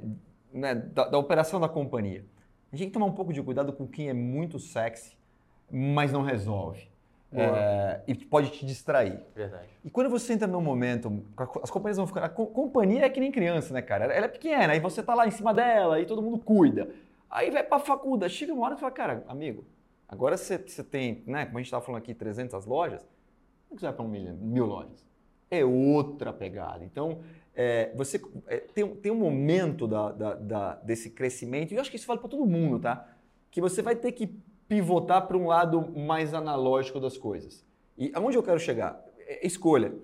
né, 0.56 0.74
da, 0.74 1.04
da, 1.08 1.18
operação 1.18 1.60
da 1.60 1.68
companhia. 1.68 2.24
A 2.72 2.76
gente 2.76 2.80
tem 2.80 2.88
que 2.88 2.94
tomar 2.94 3.06
um 3.06 3.12
pouco 3.12 3.32
de 3.32 3.42
cuidado 3.42 3.72
com 3.72 3.86
quem 3.86 4.08
é 4.08 4.12
muito 4.12 4.58
sexy, 4.58 5.16
mas 5.70 6.12
não 6.12 6.22
resolve. 6.22 6.88
É, 7.32 8.00
e 8.06 8.14
pode 8.14 8.50
te 8.50 8.64
distrair. 8.64 9.20
Verdade. 9.34 9.68
E 9.84 9.90
quando 9.90 10.08
você 10.08 10.32
entra 10.32 10.46
num 10.46 10.60
momento, 10.60 11.22
as 11.62 11.70
companhias 11.70 11.98
vão 11.98 12.06
ficar. 12.06 12.24
A 12.24 12.28
companhia 12.28 13.04
é 13.04 13.10
que 13.10 13.20
nem 13.20 13.30
criança, 13.30 13.74
né, 13.74 13.82
cara? 13.82 14.04
Ela 14.06 14.26
é 14.26 14.28
pequena, 14.28 14.72
aí 14.72 14.80
você 14.80 15.02
tá 15.02 15.14
lá 15.14 15.26
em 15.26 15.30
cima 15.30 15.52
dela 15.52 16.00
e 16.00 16.06
todo 16.06 16.22
mundo 16.22 16.38
cuida. 16.38 16.88
Aí 17.28 17.50
vai 17.50 17.62
pra 17.62 17.78
faculdade, 17.78 18.32
chega 18.32 18.54
uma 18.54 18.64
hora 18.64 18.74
e 18.74 18.78
fala, 18.78 18.92
cara, 18.92 19.24
amigo, 19.28 19.64
agora 20.08 20.36
você, 20.36 20.56
você 20.56 20.82
tem, 20.82 21.22
né, 21.26 21.44
como 21.44 21.58
a 21.58 21.60
gente 21.60 21.66
estava 21.66 21.84
falando 21.84 22.00
aqui, 22.00 22.14
300 22.14 22.64
lojas, 22.64 23.06
não 23.68 23.76
quiser 23.76 23.92
para 23.92 24.04
um 24.04 24.08
milhão, 24.08 24.36
mil 24.36 24.64
lojas. 24.64 25.04
É 25.50 25.64
outra 25.64 26.32
pegada. 26.32 26.84
Então, 26.84 27.20
é, 27.56 27.90
você 27.96 28.20
é, 28.46 28.58
tem, 28.58 28.86
tem 28.96 29.10
um 29.10 29.16
momento 29.16 29.88
da, 29.88 30.12
da, 30.12 30.34
da, 30.34 30.74
desse 30.76 31.10
crescimento, 31.10 31.72
e 31.72 31.76
eu 31.76 31.80
acho 31.80 31.90
que 31.90 31.96
isso 31.96 32.06
vale 32.06 32.20
para 32.20 32.28
todo 32.28 32.44
mundo, 32.44 32.78
tá? 32.78 33.08
Que 33.50 33.60
você 33.60 33.80
vai 33.80 33.96
ter 33.96 34.12
que 34.12 34.38
pivotar 34.68 35.26
para 35.26 35.36
um 35.36 35.46
lado 35.46 35.80
mais 35.98 36.34
analógico 36.34 37.00
das 37.00 37.16
coisas. 37.16 37.64
E 37.96 38.12
aonde 38.14 38.36
eu 38.36 38.42
quero 38.42 38.60
chegar? 38.60 39.02
É, 39.18 39.46
escolha. 39.46 39.94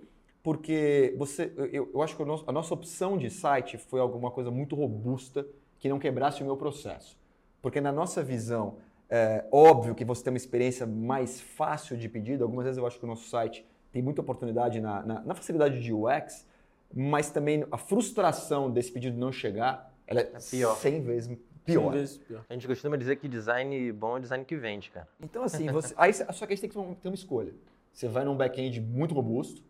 Porque 0.43 1.15
você, 1.19 1.53
eu, 1.73 1.91
eu 1.93 2.03
acho 2.03 2.17
que 2.17 2.23
a 2.23 2.27
nossa, 2.27 2.45
a 2.49 2.53
nossa 2.53 2.75
opção 2.75 3.17
de 3.17 3.31
site 3.31 3.77
foi 3.77 4.01
alguma 4.01 4.31
coisa 4.31 4.51
muito 4.51 4.75
robusta 4.75 5.47
que 5.79 5.89
não 5.89 5.99
quebrasse 5.99 6.43
o 6.43 6.47
meu 6.47 6.57
processo. 6.57 7.17
Porque 7.61 7.81
na 7.81 7.93
nossa 7.93 8.25
visão, 8.25 8.79
é 9.15 9.45
óbvio 9.53 9.95
que 9.95 10.07
você 10.07 10.25
tem 10.25 10.33
uma 10.33 10.39
experiência 10.39 10.87
mais 10.87 11.39
fácil 11.39 11.99
de 11.99 12.09
pedido. 12.09 12.45
Algumas 12.45 12.65
vezes 12.65 12.79
eu 12.79 12.87
acho 12.87 12.99
que 12.99 13.05
o 13.05 13.07
nosso 13.07 13.29
site 13.29 13.63
tem 13.93 14.01
muita 14.01 14.23
oportunidade 14.23 14.81
na, 14.81 15.03
na, 15.03 15.21
na 15.21 15.35
facilidade 15.35 15.81
de 15.81 15.93
UX, 15.93 16.47
mas 16.95 17.31
também 17.31 17.65
a 17.71 17.79
frustração 17.79 18.71
desse 18.71 18.93
pedido 18.93 19.19
não 19.19 19.33
chegar, 19.33 19.93
ela 20.07 20.21
é, 20.21 20.25
é 20.25 20.39
pior. 20.51 20.77
100 20.77 21.03
vezes 21.03 21.39
pior. 21.65 21.91
100 21.91 21.91
vezes 21.93 22.19
pior. 22.19 22.45
A 22.49 22.53
gente 22.53 22.67
costuma 22.67 22.97
dizer 22.97 23.17
que 23.17 23.29
design 23.29 23.93
bom 23.93 24.17
é 24.17 24.21
design 24.21 24.45
que 24.45 24.57
vende, 24.57 24.91
cara. 24.91 25.09
Então, 25.21 25.43
assim, 25.43 25.71
você, 25.71 25.95
aí, 25.97 26.13
só 26.13 26.47
que 26.47 26.53
a 26.53 26.57
gente 26.57 26.61
tem 26.61 26.71
que 26.71 26.95
ter 27.01 27.09
uma 27.09 27.15
escolha. 27.15 27.53
Você 27.93 28.09
vai 28.09 28.25
num 28.25 28.37
back-end 28.37 28.81
muito 28.81 29.15
robusto, 29.15 29.63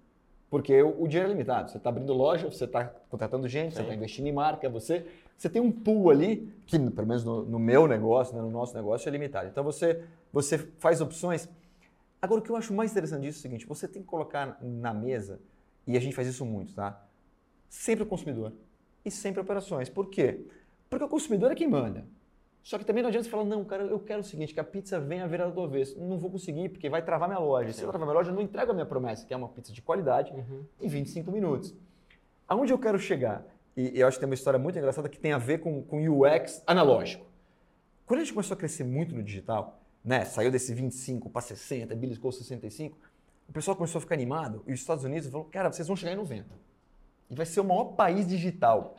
porque 0.49 0.83
o, 0.83 1.03
o, 1.03 1.09
dinheiro 1.09 1.31
é 1.31 1.33
limitado. 1.33 1.71
Você 1.71 1.77
está 1.77 1.89
abrindo 1.89 2.13
loja, 2.13 2.51
você 2.51 2.65
está 2.65 2.85
contratando 3.09 3.49
gente, 3.49 3.71
Sim. 3.71 3.77
você 3.77 3.83
está 3.83 3.95
investindo 3.95 4.27
em 4.27 4.33
marca, 4.33 4.69
você, 4.69 5.07
você 5.37 5.49
tem 5.49 5.63
um 5.63 5.73
pool 5.73 6.11
ali, 6.11 6.53
que 6.67 6.79
pelo 6.79 7.07
menos 7.07 7.25
no, 7.25 7.45
no 7.45 7.59
meu 7.59 7.87
negócio, 7.87 8.35
né, 8.35 8.41
no 8.43 8.51
nosso 8.51 8.75
negócio, 8.75 9.09
é 9.09 9.13
limitado. 9.13 9.49
Então, 9.49 9.65
você, 9.65 10.05
você 10.33 10.59
faz 10.59 11.01
opções. 11.01 11.49
Agora, 12.21 12.41
o 12.41 12.45
que 12.45 12.51
eu 12.51 12.57
acho 12.57 12.73
mais 12.73 12.93
interessante 12.93 13.23
disso 13.23 13.39
é 13.39 13.41
o 13.41 13.43
seguinte, 13.43 13.67
você 13.67 13.89
tem 13.89 14.03
que 14.03 14.09
colocar 14.09 14.59
na 14.61 14.95
mesa, 14.95 15.41
e 15.87 15.97
a 15.97 16.01
gente 16.01 16.15
faz 16.15 16.29
isso 16.29 16.45
muito, 16.45 16.73
tá? 16.75 17.03
Sempre 17.73 18.05
o 18.05 18.07
consumidor 18.07 18.53
e 19.03 19.11
sempre 19.11 19.41
operações. 19.41 19.89
Por 19.89 20.11
quê? 20.11 20.45
Porque 20.91 21.05
o 21.05 21.09
consumidor 21.09 21.51
é 21.51 21.55
quem 21.55 21.67
manda. 21.67 22.05
Só 22.63 22.79
que 22.79 22.85
também 22.85 23.03
não 23.03 23.09
adianta 23.09 23.25
você 23.25 23.31
falar, 23.31 23.45
não, 23.45 23.65
cara, 23.65 23.85
eu 23.85 23.99
quero 23.99 24.21
o 24.21 24.23
seguinte, 24.23 24.53
que 24.53 24.61
a 24.61 24.65
pizza 24.65 25.01
venha 25.01 25.27
virada 25.27 25.51
do 25.51 25.61
avesso. 25.63 25.99
Não 25.99 26.19
vou 26.19 26.31
conseguir, 26.31 26.69
porque 26.69 26.91
vai 26.91 27.03
travar 27.03 27.29
minha 27.29 27.41
loja. 27.41 27.73
Se 27.73 27.83
eu 27.83 27.89
travar 27.89 28.07
minha 28.07 28.17
loja, 28.17 28.31
eu 28.31 28.35
não 28.35 28.43
entrego 28.43 28.71
a 28.71 28.75
minha 28.75 28.85
promessa, 28.85 29.27
que 29.27 29.33
é 29.33 29.37
uma 29.37 29.49
pizza 29.49 29.73
de 29.73 29.81
qualidade, 29.81 30.31
uhum. 30.33 30.65
em 30.83 30.87
25 30.87 31.33
minutos. 31.33 31.75
Aonde 32.47 32.73
eu 32.73 32.79
quero 32.79 32.99
chegar? 32.99 33.43
E 33.75 33.99
eu 33.99 34.07
acho 34.07 34.19
que 34.19 34.21
tem 34.21 34.29
uma 34.29 34.35
história 34.35 34.59
muito 34.59 34.79
engraçada 34.79 35.09
que 35.09 35.19
tem 35.19 35.33
a 35.33 35.39
ver 35.39 35.59
com, 35.59 35.83
com 35.83 36.07
UX 36.07 36.63
analógico. 36.67 37.25
Quando 38.05 38.21
a 38.21 38.23
gente 38.23 38.35
começou 38.35 38.55
a 38.55 38.59
crescer 38.59 38.85
muito 38.85 39.15
no 39.15 39.23
digital, 39.23 39.81
né, 40.05 40.27
saiu 40.27 40.51
desse 40.51 40.75
25 40.75 41.31
para 41.31 41.41
60, 41.41 41.97
beliscou 41.97 42.31
65, 42.31 42.99
o 43.49 43.53
pessoal 43.53 43.75
começou 43.75 43.99
a 43.99 44.03
ficar 44.03 44.15
animado 44.15 44.63
e 44.67 44.75
os 44.75 44.81
Estados 44.81 45.05
Unidos 45.05 45.31
falou, 45.31 45.47
cara, 45.47 45.73
vocês 45.73 45.89
vão 45.89 45.97
chegar 45.97 46.13
em 46.13 46.17
90 46.17 46.72
e 47.33 47.35
vai 47.35 47.47
ser 47.47 47.61
o 47.61 47.65
maior 47.65 47.85
país 47.97 48.29
digital. 48.29 48.95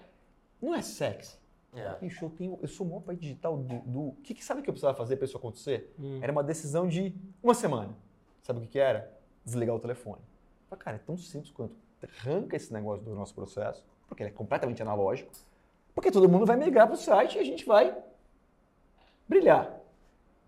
Não 0.59 0.73
é 0.73 0.81
sexy. 0.81 1.37
É. 1.75 1.95
Bicho, 1.99 2.25
eu, 2.25 2.29
tenho, 2.31 2.59
eu 2.61 2.67
sou 2.67 2.85
o 2.85 2.89
maior 2.89 3.01
país 3.01 3.19
digital 3.19 3.55
do. 3.55 3.79
do... 3.81 4.11
que, 4.23 4.33
que 4.33 4.43
sabe 4.43 4.59
o 4.59 4.63
que 4.63 4.69
eu 4.69 4.73
precisava 4.73 4.97
fazer 4.97 5.17
para 5.17 5.25
isso 5.25 5.37
acontecer? 5.37 5.93
Hum. 5.99 6.19
Era 6.21 6.31
uma 6.31 6.43
decisão 6.43 6.87
de 6.87 7.15
uma 7.43 7.53
semana. 7.53 7.95
Sabe 8.41 8.57
o 8.57 8.61
que, 8.63 8.69
que 8.69 8.79
era? 8.79 9.15
Desligar 9.45 9.75
o 9.75 9.79
telefone. 9.79 10.21
Cara, 10.79 10.97
é 10.97 10.99
tão 10.99 11.15
simples 11.15 11.51
quanto 11.51 11.75
arranca 12.01 12.55
esse 12.55 12.73
negócio 12.73 13.05
do 13.05 13.13
nosso 13.13 13.35
processo, 13.35 13.85
porque 14.07 14.23
ele 14.23 14.31
é 14.31 14.33
completamente 14.33 14.81
analógico, 14.81 15.31
porque 15.93 16.09
todo 16.09 16.27
mundo 16.27 16.45
vai 16.45 16.57
migrar 16.57 16.87
para 16.87 16.95
o 16.95 16.97
site 16.97 17.37
e 17.37 17.39
a 17.39 17.43
gente 17.43 17.63
vai 17.63 17.95
brilhar. 19.29 19.79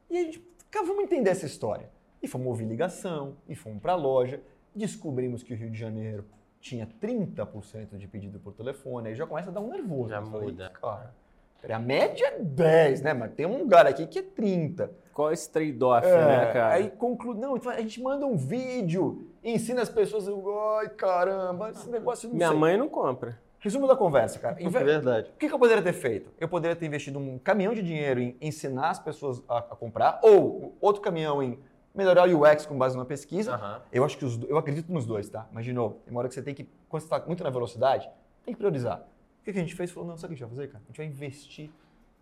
E 0.09 0.17
a 0.17 0.23
gente, 0.23 0.39
cara, 0.71 0.85
vamos 0.87 1.03
entender 1.03 1.29
essa 1.29 1.45
história. 1.45 1.91
E 2.21 2.27
fomos 2.27 2.47
ouvir 2.47 2.65
ligação, 2.65 3.37
e 3.47 3.55
fomos 3.55 3.79
para 3.79 3.93
a 3.93 3.95
loja, 3.95 4.41
descobrimos 4.73 5.43
que 5.43 5.53
o 5.53 5.55
Rio 5.55 5.69
de 5.69 5.77
Janeiro 5.77 6.25
tinha 6.65 6.87
30% 6.99 7.95
de 7.95 8.07
pedido 8.07 8.39
por 8.39 8.51
telefone, 8.51 9.09
aí 9.09 9.15
já 9.15 9.27
começa 9.27 9.51
a 9.51 9.53
dar 9.53 9.61
um 9.61 9.69
nervoso. 9.69 10.09
Já 10.09 10.21
falei, 10.23 10.47
muda. 10.47 10.71
Cara, 10.81 11.13
peraí, 11.61 11.75
a 11.75 11.79
média 11.79 12.25
é 12.25 12.39
10, 12.39 13.01
né? 13.03 13.13
Mas 13.13 13.33
tem 13.33 13.45
um 13.45 13.59
lugar 13.59 13.85
aqui 13.85 14.07
que 14.07 14.17
é 14.17 14.23
30. 14.23 14.89
Qual 15.13 15.29
é 15.29 15.33
esse 15.33 15.47
trade-off, 15.47 16.07
É, 16.07 16.25
né, 16.25 16.53
cara? 16.53 16.73
Aí 16.73 16.89
conclui, 16.89 17.37
não, 17.37 17.55
a 17.55 17.81
gente 17.81 18.01
manda 18.01 18.25
um 18.25 18.35
vídeo, 18.35 19.29
ensina 19.43 19.83
as 19.83 19.89
pessoas, 19.89 20.27
ai 20.27 20.89
caramba, 20.89 21.69
esse 21.69 21.87
negócio 21.87 22.27
não 22.29 22.35
Minha 22.35 22.49
sei. 22.49 22.57
mãe 22.57 22.75
não 22.77 22.89
compra. 22.89 23.39
Resumo 23.59 23.87
da 23.87 23.95
conversa, 23.95 24.39
cara. 24.39 24.59
Em 24.59 24.65
É 24.65 24.69
verdade. 24.69 25.29
O 25.35 25.37
que, 25.37 25.47
que 25.47 25.53
eu 25.53 25.59
poderia 25.59 25.83
ter 25.83 25.93
feito? 25.93 26.31
Eu 26.39 26.47
poderia 26.49 26.75
ter 26.75 26.87
investido 26.87 27.19
um 27.19 27.37
caminhão 27.37 27.75
de 27.75 27.83
dinheiro 27.83 28.19
em 28.19 28.35
ensinar 28.41 28.89
as 28.89 28.99
pessoas 28.99 29.43
a, 29.47 29.59
a 29.59 29.61
comprar, 29.75 30.19
ou 30.23 30.75
outro 30.81 30.99
caminhão 31.01 31.41
em 31.43 31.59
melhorar 31.95 32.29
o 32.29 32.41
UX 32.41 32.65
com 32.65 32.77
base 32.77 32.95
numa 32.95 33.05
pesquisa. 33.05 33.53
Aham. 33.53 33.81
Eu 33.91 34.03
acho 34.03 34.17
que 34.17 34.25
os, 34.25 34.41
eu 34.43 34.57
acredito 34.57 34.91
nos 34.91 35.05
dois, 35.05 35.29
tá? 35.29 35.47
Mas 35.51 35.65
de 35.65 35.73
novo, 35.73 35.95
tem 36.03 36.11
uma 36.11 36.19
hora 36.19 36.27
que 36.27 36.35
você 36.35 36.41
tem 36.41 36.53
que, 36.53 36.63
quando 36.89 37.01
você 37.01 37.05
está 37.07 37.25
muito 37.25 37.43
na 37.43 37.49
velocidade, 37.49 38.09
tem 38.43 38.53
que 38.53 38.57
priorizar. 38.57 39.05
O 39.41 39.43
que, 39.43 39.51
a 39.51 39.53
gente 39.53 39.75
fez? 39.75 39.91
Falou, 39.91 40.09
não, 40.09 40.17
sabe 40.17 40.33
o 40.33 40.37
que 40.37 40.43
a 40.43 40.47
gente 40.47 40.55
vai 40.55 40.57
fazer, 40.57 40.71
cara? 40.71 40.83
A 40.83 40.87
gente 40.87 40.97
vai 40.97 41.05
investir 41.05 41.69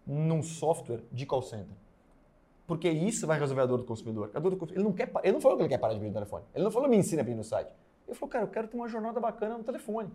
num 0.06 0.44
software 0.44 1.02
de 1.12 1.26
call 1.26 1.42
center. 1.42 1.76
Porque 2.68 2.90
isso 2.90 3.26
vai 3.28 3.40
resolver 3.40 3.62
a 3.62 3.66
dor 3.66 3.78
do 3.78 3.86
consumidor. 3.86 4.32
A 4.34 4.40
dor 4.40 4.52
do 4.52 4.58
consumidor 4.58 4.82
ele 4.82 4.90
não 4.90 4.94
quer, 4.94 5.12
ele 5.24 5.34
não 5.34 5.42
falou 5.42 5.58
que 5.58 5.64
ele 5.64 5.70
quer 5.70 5.78
parar 5.78 5.94
de 5.94 6.00
pedir 6.00 6.10
no 6.10 6.16
telefone. 6.16 6.44
Ele 6.54 6.64
não 6.64 6.72
falou 6.72 6.90
me 6.90 6.98
ensina 6.98 7.22
a 7.22 7.26
pedir 7.26 7.38
no 7.38 7.44
site. 7.44 7.72
Ele 8.08 8.16
falou, 8.16 8.30
cara, 8.30 8.44
eu 8.46 8.50
quero 8.50 8.68
ter 8.68 8.76
uma 8.76 8.88
jornada 8.88 9.20
bacana 9.20 9.58
no 9.58 9.64
telefone. 9.64 10.10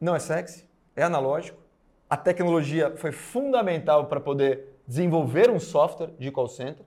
Não 0.00 0.14
é 0.14 0.18
sexy, 0.18 0.68
é 0.96 1.02
analógico. 1.02 1.60
A 2.08 2.16
tecnologia 2.16 2.96
foi 2.96 3.12
fundamental 3.12 4.06
para 4.06 4.20
poder 4.20 4.80
desenvolver 4.86 5.50
um 5.50 5.58
software 5.58 6.10
de 6.18 6.30
call 6.30 6.48
center. 6.48 6.84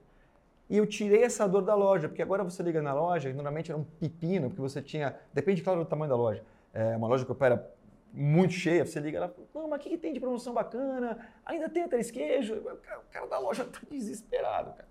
E 0.68 0.76
eu 0.76 0.86
tirei 0.86 1.22
essa 1.22 1.46
dor 1.48 1.62
da 1.62 1.74
loja, 1.74 2.08
porque 2.08 2.22
agora 2.22 2.42
você 2.42 2.62
liga 2.62 2.82
na 2.82 2.92
loja, 2.92 3.30
e 3.30 3.32
normalmente 3.32 3.70
era 3.70 3.78
um 3.78 3.84
pepino, 3.84 4.48
porque 4.48 4.60
você 4.62 4.82
tinha. 4.82 5.16
Depende, 5.32 5.62
claro, 5.62 5.80
do 5.84 5.86
tamanho 5.88 6.08
da 6.10 6.16
loja. 6.16 6.42
É 6.74 6.96
uma 6.96 7.06
loja 7.06 7.24
que 7.24 7.30
opera 7.32 7.70
muito 8.12 8.52
cheia, 8.54 8.84
você 8.84 8.98
liga 8.98 9.20
lá, 9.20 9.30
não, 9.54 9.68
mas 9.68 9.78
o 9.78 9.82
que, 9.82 9.90
que 9.90 9.98
tem 9.98 10.12
de 10.12 10.18
promoção 10.20 10.54
bacana? 10.54 11.18
Ainda 11.44 11.68
tem 11.68 11.86
três 11.88 12.10
queijos? 12.10 12.58
O 12.58 12.76
cara- 12.76 13.00
o 13.00 13.12
cara 13.12 13.26
da 13.26 13.38
loja 13.38 13.64
tá 13.70 13.80
desesperado, 13.90 14.70
cara. 14.72 14.88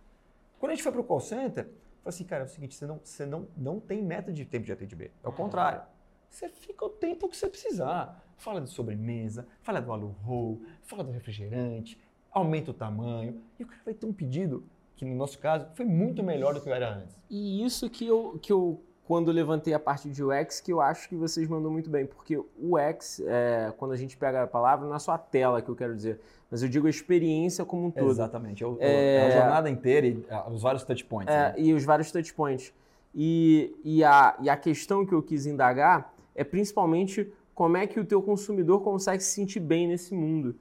Quando 0.60 0.72
a 0.72 0.76
gente 0.76 0.84
foi 0.84 0.92
para 0.92 1.02
o 1.02 1.04
call 1.04 1.20
center, 1.20 1.66
eu 1.66 1.72
falei 1.72 2.10
assim, 2.10 2.24
cara, 2.24 2.44
é 2.44 2.46
o 2.46 2.50
seguinte, 2.50 2.76
você 2.76 2.86
não, 2.86 3.00
você 3.04 3.26
não, 3.26 3.48
não 3.58 3.80
tem 3.80 4.02
meta 4.02 4.32
de 4.32 4.46
tempo 4.46 4.66
de 4.66 4.72
atendimento. 4.72 5.14
É 5.24 5.28
o 5.28 5.32
contrário. 5.32 5.82
Você 6.30 6.50
fica 6.50 6.86
o 6.86 6.90
tempo 6.90 7.28
que 7.28 7.36
você 7.36 7.48
precisar. 7.50 8.24
Fala 8.38 8.62
de 8.62 8.70
sobremesa, 8.70 9.48
fala 9.62 9.82
do 9.82 9.92
alu 9.92 10.16
roll, 10.24 10.62
fala 10.84 11.04
do 11.04 11.12
refrigerante, 11.12 12.00
aumenta 12.32 12.72
o 12.72 12.74
tamanho. 12.74 13.42
E 13.60 13.64
o 13.64 13.68
cara 13.68 13.82
vai 13.86 13.94
ter 13.94 14.06
um 14.06 14.14
pedido 14.14 14.68
que, 14.96 15.06
no 15.06 15.16
nosso 15.16 15.38
caso, 15.40 15.68
foi 15.74 15.86
muito 15.86 16.24
melhor 16.24 16.54
do 16.54 16.62
que 16.62 16.70
era 16.70 16.96
antes. 16.96 17.16
E 17.30 17.64
isso 17.66 17.90
que 17.90 18.08
eu, 18.08 18.40
que 18.42 18.52
eu, 18.52 18.82
quando 19.06 19.32
levantei 19.32 19.74
a 19.74 19.80
parte 19.80 20.10
de 20.10 20.24
UX, 20.24 20.60
que 20.62 20.72
eu 20.72 20.80
acho 20.82 21.10
que 21.10 21.16
vocês 21.16 21.48
mandam 21.48 21.70
muito 21.72 21.90
bem, 21.90 22.06
porque 22.06 22.38
o 22.38 22.48
UX, 22.78 23.22
é, 23.26 23.74
quando 23.78 23.92
a 23.92 23.98
gente 23.98 24.16
pega 24.18 24.44
a 24.44 24.48
palavra, 24.48 24.88
não 24.88 24.96
é 24.96 25.00
só 25.00 25.12
a 25.12 25.18
tela 25.18 25.62
que 25.62 25.70
eu 25.70 25.76
quero 25.76 25.96
dizer, 25.96 26.20
mas 26.50 26.64
eu 26.64 26.70
digo 26.70 26.88
a 26.88 26.90
experiência 26.90 27.66
como 27.66 27.88
um 27.88 27.92
todo. 27.92 28.10
Exatamente. 28.10 28.64
É, 28.64 28.68
o- 28.68 28.78
É- 28.80 29.16
é 29.16 29.28
a 29.28 29.30
jornada 29.42 29.70
inteira 29.70 30.08
e 30.08 30.26
os 30.52 30.62
vários 30.62 30.84
touch 30.84 31.04
points. 31.06 31.34
É, 31.34 31.50
né? 31.50 31.54
e 31.58 31.74
os 31.74 31.84
vários 31.84 32.12
touchpoints. 32.12 32.74
E, 33.14 33.76
e, 33.84 34.04
a, 34.04 34.36
e 34.42 34.50
a 34.50 34.58
questão 34.58 35.06
que 35.06 35.14
eu 35.14 35.22
quis 35.22 35.46
indagar 35.46 36.14
é 36.34 36.44
principalmente 36.44 37.32
como 37.54 37.78
é 37.78 37.88
que 37.88 37.98
o 38.00 38.04
teu 38.06 38.22
consumidor 38.22 38.82
consegue 38.82 39.24
se 39.24 39.32
sentir 39.32 39.60
bem 39.62 39.88
nesse 39.88 40.14
mundo. 40.14 40.56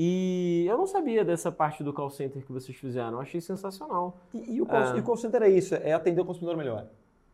E 0.00 0.64
eu 0.68 0.78
não 0.78 0.86
sabia 0.86 1.24
dessa 1.24 1.50
parte 1.50 1.82
do 1.82 1.92
call 1.92 2.08
center 2.08 2.44
que 2.46 2.52
vocês 2.52 2.78
fizeram, 2.78 3.14
eu 3.14 3.20
achei 3.20 3.40
sensacional. 3.40 4.16
E, 4.32 4.54
e 4.54 4.62
o 4.62 4.66
call, 4.66 4.78
É. 4.80 4.96
e 4.96 5.00
o 5.00 5.02
call 5.02 5.16
center 5.16 5.42
é 5.42 5.48
isso, 5.48 5.74
é 5.74 5.92
atender 5.92 6.20
o 6.20 6.24
consumidor 6.24 6.56
melhor. 6.56 6.86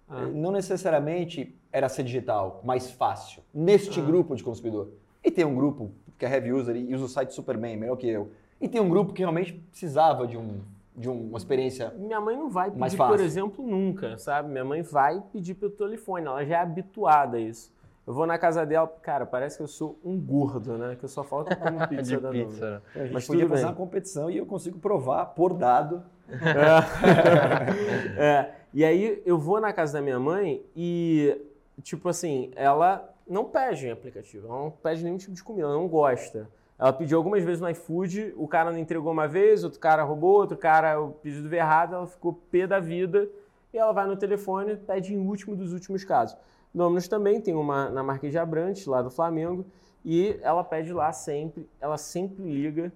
Ah. 0.08 0.22
Não 0.28 0.50
necessariamente 0.50 1.54
era 1.70 1.90
ser 1.90 2.04
digital, 2.04 2.62
mais 2.64 2.90
fácil, 2.90 3.42
neste 3.52 4.00
Ah. 4.00 4.02
grupo 4.02 4.34
de 4.34 4.42
consumidor. 4.42 4.88
E 5.22 5.30
tem 5.30 5.44
um 5.44 5.54
grupo 5.54 5.90
que 6.18 6.24
é 6.24 6.30
heavy 6.32 6.54
user 6.54 6.74
e 6.74 6.94
usa 6.94 7.04
o 7.04 7.08
site 7.08 7.34
super 7.34 7.58
bem, 7.58 7.76
melhor 7.76 7.96
que 7.96 8.08
eu. 8.08 8.30
E 8.58 8.66
tem 8.66 8.80
um 8.80 8.88
grupo 8.88 9.12
que 9.12 9.20
realmente 9.20 9.52
precisava 9.52 10.26
de, 10.26 10.38
um, 10.38 10.60
de 10.96 11.10
uma 11.10 11.36
experiência. 11.36 11.92
Minha 11.98 12.18
mãe 12.18 12.34
não 12.34 12.48
vai 12.48 12.70
pedir, 12.70 12.96
por 12.96 13.20
exemplo, 13.20 13.66
nunca, 13.66 14.16
sabe? 14.16 14.48
Minha 14.48 14.64
mãe 14.64 14.80
vai 14.80 15.22
pedir 15.34 15.52
pelo 15.52 15.72
telefone, 15.72 16.24
ela 16.26 16.42
já 16.46 16.56
é 16.56 16.60
habituada 16.62 17.36
a 17.36 17.40
isso. 17.40 17.73
Eu 18.06 18.12
vou 18.12 18.26
na 18.26 18.36
casa 18.36 18.66
dela, 18.66 18.86
cara, 19.00 19.24
parece 19.24 19.56
que 19.56 19.62
eu 19.62 19.66
sou 19.68 19.98
um 20.04 20.20
gordo, 20.20 20.76
né? 20.76 20.94
Que 20.96 21.04
eu 21.04 21.08
só 21.08 21.24
falo 21.24 21.44
que 21.46 21.54
eu 21.54 21.56
como 21.56 21.88
pizza 21.88 22.02
de 22.02 22.16
da 22.18 22.30
Nova. 22.32 22.44
pizza. 22.50 22.70
né? 22.70 22.80
A 22.94 22.98
gente 23.04 23.12
Mas 23.14 23.26
podia 23.26 23.48
fazer 23.48 23.62
bem. 23.62 23.70
uma 23.70 23.76
competição 23.76 24.30
e 24.30 24.36
eu 24.36 24.44
consigo 24.46 24.78
provar 24.78 25.26
por 25.26 25.54
dado. 25.54 26.02
É. 26.28 26.34
É, 28.16 28.50
E 28.72 28.84
aí 28.84 29.22
eu 29.24 29.38
vou 29.38 29.60
na 29.60 29.72
casa 29.72 29.94
da 29.94 30.02
minha 30.02 30.18
mãe 30.18 30.62
e, 30.76 31.40
tipo 31.82 32.08
assim, 32.08 32.50
ela 32.56 33.08
não 33.26 33.44
pede 33.44 33.86
em 33.86 33.90
aplicativo, 33.90 34.46
ela 34.48 34.58
não 34.64 34.70
pede 34.70 35.02
nenhum 35.02 35.16
tipo 35.16 35.32
de 35.32 35.42
comida, 35.42 35.66
ela 35.66 35.74
não 35.76 35.88
gosta. 35.88 36.48
Ela 36.78 36.92
pediu 36.92 37.16
algumas 37.16 37.42
vezes 37.44 37.60
no 37.60 37.70
iFood, 37.70 38.34
o 38.36 38.48
cara 38.48 38.72
não 38.72 38.78
entregou 38.78 39.12
uma 39.12 39.28
vez, 39.28 39.62
outro 39.64 39.78
cara 39.78 40.02
roubou, 40.02 40.38
outro 40.40 40.56
cara 40.58 41.00
o 41.00 41.12
pedido 41.12 41.48
veio 41.48 41.60
errado, 41.60 41.94
ela 41.94 42.06
ficou 42.06 42.32
pé 42.50 42.66
da 42.66 42.80
vida 42.80 43.28
e 43.72 43.78
ela 43.78 43.92
vai 43.92 44.06
no 44.06 44.16
telefone 44.16 44.72
e 44.72 44.76
pede 44.76 45.14
em 45.14 45.18
último 45.26 45.54
dos 45.56 45.72
últimos 45.72 46.04
casos. 46.04 46.36
Dominus 46.74 47.06
também 47.06 47.40
tem 47.40 47.54
uma 47.54 47.88
na 47.88 48.02
Marquês 48.02 48.32
de 48.32 48.38
Abrantes, 48.38 48.84
lá 48.86 49.00
do 49.00 49.10
Flamengo, 49.10 49.64
e 50.04 50.38
ela 50.42 50.64
pede 50.64 50.92
lá 50.92 51.12
sempre, 51.12 51.68
ela 51.80 51.96
sempre 51.96 52.42
liga 52.42 52.92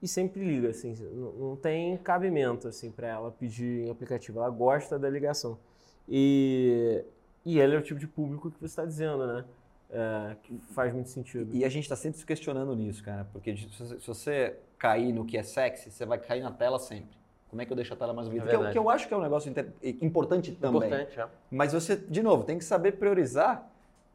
e 0.00 0.08
sempre 0.08 0.42
liga, 0.42 0.70
assim, 0.70 0.96
não, 1.38 1.54
tem 1.54 1.96
cabimento, 1.98 2.66
assim, 2.66 2.90
para 2.90 3.06
ela 3.06 3.30
pedir 3.30 3.86
em 3.86 3.90
aplicativo, 3.90 4.40
ela 4.40 4.50
gosta 4.50 4.98
da 4.98 5.08
ligação. 5.08 5.56
E, 6.08 7.04
e 7.44 7.60
ele 7.60 7.76
é 7.76 7.78
o 7.78 7.82
tipo 7.82 8.00
de 8.00 8.08
público 8.08 8.50
que 8.50 8.58
você 8.58 8.66
está 8.66 8.84
dizendo, 8.84 9.24
né? 9.26 9.44
É, 9.90 10.36
que 10.42 10.58
faz 10.74 10.92
muito 10.92 11.10
sentido. 11.10 11.54
E 11.54 11.64
a 11.64 11.68
gente 11.68 11.84
está 11.84 11.94
sempre 11.94 12.18
se 12.18 12.26
questionando 12.26 12.74
nisso, 12.74 13.04
cara, 13.04 13.28
porque 13.30 13.54
se 13.56 14.06
você 14.06 14.58
cair 14.78 15.12
no 15.12 15.24
que 15.24 15.36
é 15.36 15.42
sexy, 15.42 15.90
você 15.90 16.04
vai 16.04 16.18
cair 16.18 16.42
na 16.42 16.50
tela 16.50 16.78
sempre. 16.78 17.21
Como 17.52 17.60
é 17.60 17.66
que 17.66 17.70
eu 17.72 17.76
deixo 17.76 17.92
a 17.92 17.96
tela 17.98 18.14
mais 18.14 18.28
bonita? 18.28 18.46
É 18.46 18.48
que, 18.48 18.56
eu, 18.56 18.70
que 18.72 18.78
eu 18.78 18.88
acho 18.88 19.06
que 19.06 19.12
é 19.12 19.16
um 19.16 19.20
negócio 19.20 19.50
inter- 19.50 19.70
importante 20.00 20.52
também. 20.52 20.88
Importante, 20.88 21.20
é. 21.20 21.26
Mas 21.50 21.74
você, 21.74 21.94
de 21.96 22.22
novo, 22.22 22.44
tem 22.44 22.56
que 22.56 22.64
saber 22.64 22.92
priorizar 22.92 23.70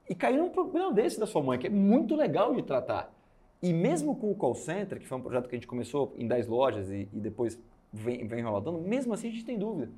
e 0.10 0.16
cair 0.16 0.38
num 0.38 0.50
problema 0.50 0.92
desse 0.92 1.20
da 1.20 1.28
sua 1.28 1.44
mãe, 1.44 1.60
que 1.60 1.68
é 1.68 1.70
muito 1.70 2.16
legal 2.16 2.56
de 2.56 2.64
tratar. 2.64 3.14
E 3.62 3.72
mesmo 3.72 4.16
com 4.16 4.32
o 4.32 4.36
call 4.36 4.56
center, 4.56 5.00
que 5.00 5.06
foi 5.08 5.20
um 5.20 5.22
projeto 5.22 5.48
que 5.48 5.56
a 5.56 5.58
gente 5.60 5.68
começou 5.68 6.16
em 6.18 6.28
10 6.28 6.48
lojas 6.48 6.90
e, 6.90 7.08
e 7.14 7.20
depois 7.20 7.60
vem, 7.94 8.26
vem 8.28 8.42
rodando, 8.42 8.80
mesmo 8.80 9.14
assim 9.14 9.28
a 9.28 9.32
gente 9.32 9.46
tem 9.46 9.58
dúvida. 9.60 9.92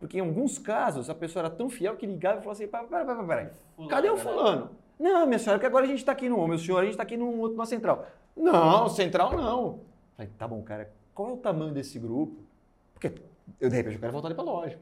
Porque 0.00 0.18
em 0.18 0.20
alguns 0.20 0.58
casos 0.58 1.08
a 1.08 1.14
pessoa 1.14 1.42
era 1.44 1.50
tão 1.50 1.70
fiel 1.70 1.94
que 1.96 2.04
ligava 2.06 2.40
e 2.40 2.42
falava 2.42 2.52
assim: 2.52 2.66
pera, 2.66 2.84
pera, 2.84 3.04
pera, 3.04 3.24
pera, 3.24 3.52
cadê 3.88 4.10
o 4.10 4.16
fulano? 4.16 4.70
Não, 4.98 5.26
minha 5.26 5.38
senhora, 5.38 5.60
que 5.60 5.66
agora 5.66 5.84
a 5.84 5.88
gente 5.88 5.98
está 5.98 6.10
aqui 6.10 6.28
no. 6.28 6.46
Meu 6.48 6.58
senhor, 6.58 6.78
a 6.78 6.82
gente 6.82 6.90
está 6.92 7.04
aqui 7.04 7.16
num 7.16 7.38
outro, 7.38 7.56
numa 7.56 7.66
central. 7.66 8.04
Não, 8.36 8.88
central 8.88 9.32
não. 9.36 9.80
Falei, 10.16 10.30
tá 10.38 10.46
bom, 10.48 10.60
cara, 10.62 10.90
qual 11.14 11.30
é 11.30 11.32
o 11.32 11.36
tamanho 11.36 11.72
desse 11.72 11.98
grupo? 11.98 12.43
Porque 12.94 13.12
eu, 13.60 13.68
de 13.68 13.76
repente, 13.76 13.94
eu 13.96 14.00
quero 14.00 14.12
voltar 14.12 14.28
ali 14.28 14.34
para 14.34 14.44
a 14.44 14.46
loja. 14.46 14.78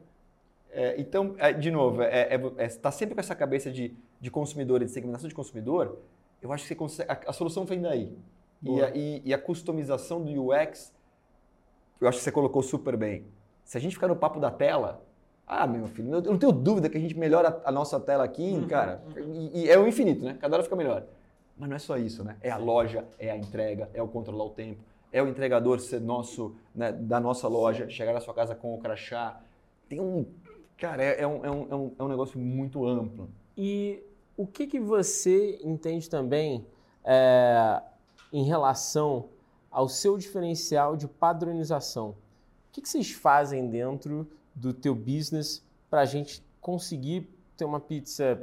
É, 0.71 0.95
então, 0.99 1.35
é, 1.37 1.51
de 1.53 1.69
novo, 1.69 2.01
é, 2.01 2.33
é, 2.57 2.67
tá 2.69 2.89
sempre 2.91 3.13
com 3.13 3.19
essa 3.21 3.35
cabeça 3.35 3.71
de, 3.71 3.93
de 4.19 4.31
consumidor 4.31 4.81
e 4.81 4.85
de 4.85 4.91
segmentação 4.91 5.27
de 5.29 5.35
consumidor, 5.35 5.99
eu 6.41 6.51
acho 6.51 6.63
que 6.63 6.69
você 6.69 6.75
consegue, 6.75 7.11
a, 7.11 7.19
a 7.27 7.33
solução 7.33 7.65
vem 7.65 7.81
daí. 7.81 8.11
E 8.63 8.81
a, 8.81 8.89
e- 8.95 9.21
e 9.25 9.33
a 9.33 9.37
customização 9.37 10.21
do 10.23 10.47
UX, 10.51 10.93
eu 11.99 12.07
acho 12.07 12.17
que 12.17 12.23
você 12.23 12.31
colocou 12.31 12.63
super 12.63 12.95
bem. 12.97 13.25
Se 13.63 13.77
a 13.77 13.81
gente 13.81 13.93
ficar 13.95 14.07
no 14.07 14.15
papo 14.15 14.39
da 14.39 14.49
tela, 14.49 15.01
ah, 15.45 15.67
meu 15.67 15.85
filho, 15.87 16.13
eu 16.15 16.21
não 16.21 16.37
tenho 16.37 16.51
dúvida 16.51 16.89
que 16.89 16.97
a 16.97 16.99
gente 17.01 17.17
melhora 17.17 17.61
a, 17.65 17.71
nossa 17.71 17.99
tela 17.99 18.23
aqui, 18.23 18.53
Uhum, 18.53 18.67
cara, 18.67 19.01
e, 19.17 19.63
e 19.63 19.69
é 19.69 19.77
o 19.77 19.87
infinito, 19.87 20.23
né? 20.23 20.37
Cada 20.39 20.55
hora 20.55 20.63
fica 20.63 20.75
melhor. 20.75 21.03
Mas 21.57 21.69
não 21.69 21.75
é 21.75 21.79
só 21.79 21.97
isso, 21.97 22.23
né? 22.23 22.35
É 22.41 22.49
a 22.49 22.57
loja, 22.57 23.05
é 23.19 23.29
a 23.29 23.37
entrega, 23.37 23.89
é 23.93 24.01
o 24.01 24.07
controlar 24.07 24.45
o 24.45 24.49
tempo, 24.49 24.81
é 25.13 25.21
o 25.21 25.27
entregador 25.29 25.79
nosso, 26.01 26.55
né, 26.75 26.91
da 26.91 27.19
nossa 27.19 27.47
loja, 27.47 27.87
chegar 27.87 28.11
na 28.13 28.19
sua 28.19 28.33
casa 28.33 28.55
com 28.55 28.73
o 28.73 28.79
crachá. 28.79 29.39
Tem 29.87 30.01
um. 30.01 30.25
Cara, 30.77 31.03
é, 31.03 31.21
é 31.21 31.27
um, 31.27 31.45
é, 31.45 31.51
um, 31.51 31.67
é 31.69 31.75
um- 31.75 31.91
é 31.99 32.03
um 32.03 32.07
negócio 32.07 32.39
muito 32.39 32.85
amplo. 32.85 33.29
E 33.55 34.03
o 34.35 34.47
que, 34.47 34.65
que 34.65 34.79
você 34.79 35.59
entende 35.63 36.09
também 36.09 36.65
é, 37.05 37.79
em 38.33 38.43
relação 38.43 39.29
ao 39.69 39.87
seu 39.87 40.17
diferencial 40.17 40.97
de 40.97 41.07
padronização? 41.07 42.09
O 42.09 42.15
que, 42.71 42.81
que 42.81 42.89
vocês 42.89 43.11
fazem 43.11 43.69
dentro 43.69 44.27
do 44.55 44.73
teu 44.73 44.95
business 44.95 45.63
para 45.91 46.01
a 46.01 46.05
gente 46.05 46.43
conseguir 46.59 47.29
ter 47.55 47.65
uma 47.65 47.79
pizza 47.79 48.41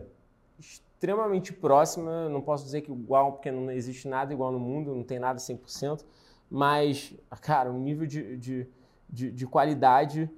extremamente 0.58 1.52
próxima? 1.52 2.28
Não 2.28 2.40
posso 2.40 2.64
dizer 2.64 2.82
que 2.82 2.92
igual, 2.92 3.32
porque 3.32 3.50
não 3.50 3.70
existe 3.72 4.06
nada 4.06 4.32
igual 4.32 4.52
no 4.52 4.60
mundo, 4.60 4.94
não 4.94 5.02
tem 5.02 5.18
nada 5.18 5.38
100%, 5.40 6.04
mas, 6.50 7.14
cara, 7.40 7.70
um 7.70 7.78
nível 7.78 8.06
de, 8.06 8.36
de, 8.36 8.66
de, 9.08 9.30
de 9.30 9.46
qualidade 9.46 10.28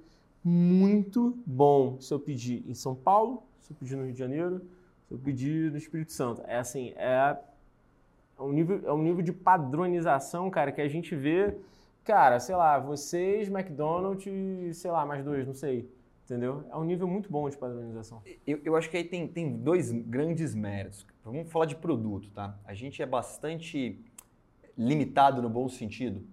muito 0.43 1.37
bom 1.45 1.99
se 1.99 2.13
eu 2.13 2.19
pedir 2.19 2.63
em 2.67 2.73
São 2.73 2.93
Paulo, 2.93 3.43
se 3.61 3.71
eu 3.71 3.77
pedir 3.77 3.95
no 3.95 4.03
Rio 4.03 4.13
de 4.13 4.19
Janeiro, 4.19 4.61
se 5.07 5.13
eu 5.13 5.17
pedir 5.17 5.71
no 5.71 5.77
Espírito 5.77 6.11
Santo. 6.11 6.43
É 6.45 6.57
assim, 6.57 6.93
é 6.95 7.37
um 8.39 8.51
nível, 8.51 8.81
é 8.85 8.93
um 8.93 9.01
nível 9.01 9.21
de 9.21 9.31
padronização, 9.31 10.49
cara, 10.49 10.71
que 10.71 10.81
a 10.81 10.87
gente 10.87 11.15
vê 11.15 11.55
cara, 12.03 12.39
sei 12.39 12.55
lá, 12.55 12.79
vocês, 12.79 13.47
McDonald's 13.47 14.77
sei 14.77 14.91
lá, 14.91 15.05
mais 15.05 15.23
dois, 15.23 15.47
não 15.47 15.53
sei. 15.53 15.89
Entendeu? 16.25 16.63
É 16.71 16.77
um 16.77 16.85
nível 16.85 17.05
muito 17.05 17.29
bom 17.29 17.49
de 17.49 17.57
padronização. 17.57 18.21
Eu, 18.47 18.59
eu 18.63 18.75
acho 18.77 18.89
que 18.89 18.95
aí 18.95 19.03
tem, 19.03 19.27
tem 19.27 19.57
dois 19.57 19.91
grandes 19.91 20.55
méritos. 20.55 21.05
Vamos 21.23 21.51
falar 21.51 21.65
de 21.65 21.75
produto, 21.75 22.29
tá? 22.31 22.57
A 22.65 22.73
gente 22.73 23.01
é 23.01 23.05
bastante 23.05 23.99
limitado 24.77 25.41
no 25.41 25.49
bom 25.49 25.67
sentido. 25.69 26.25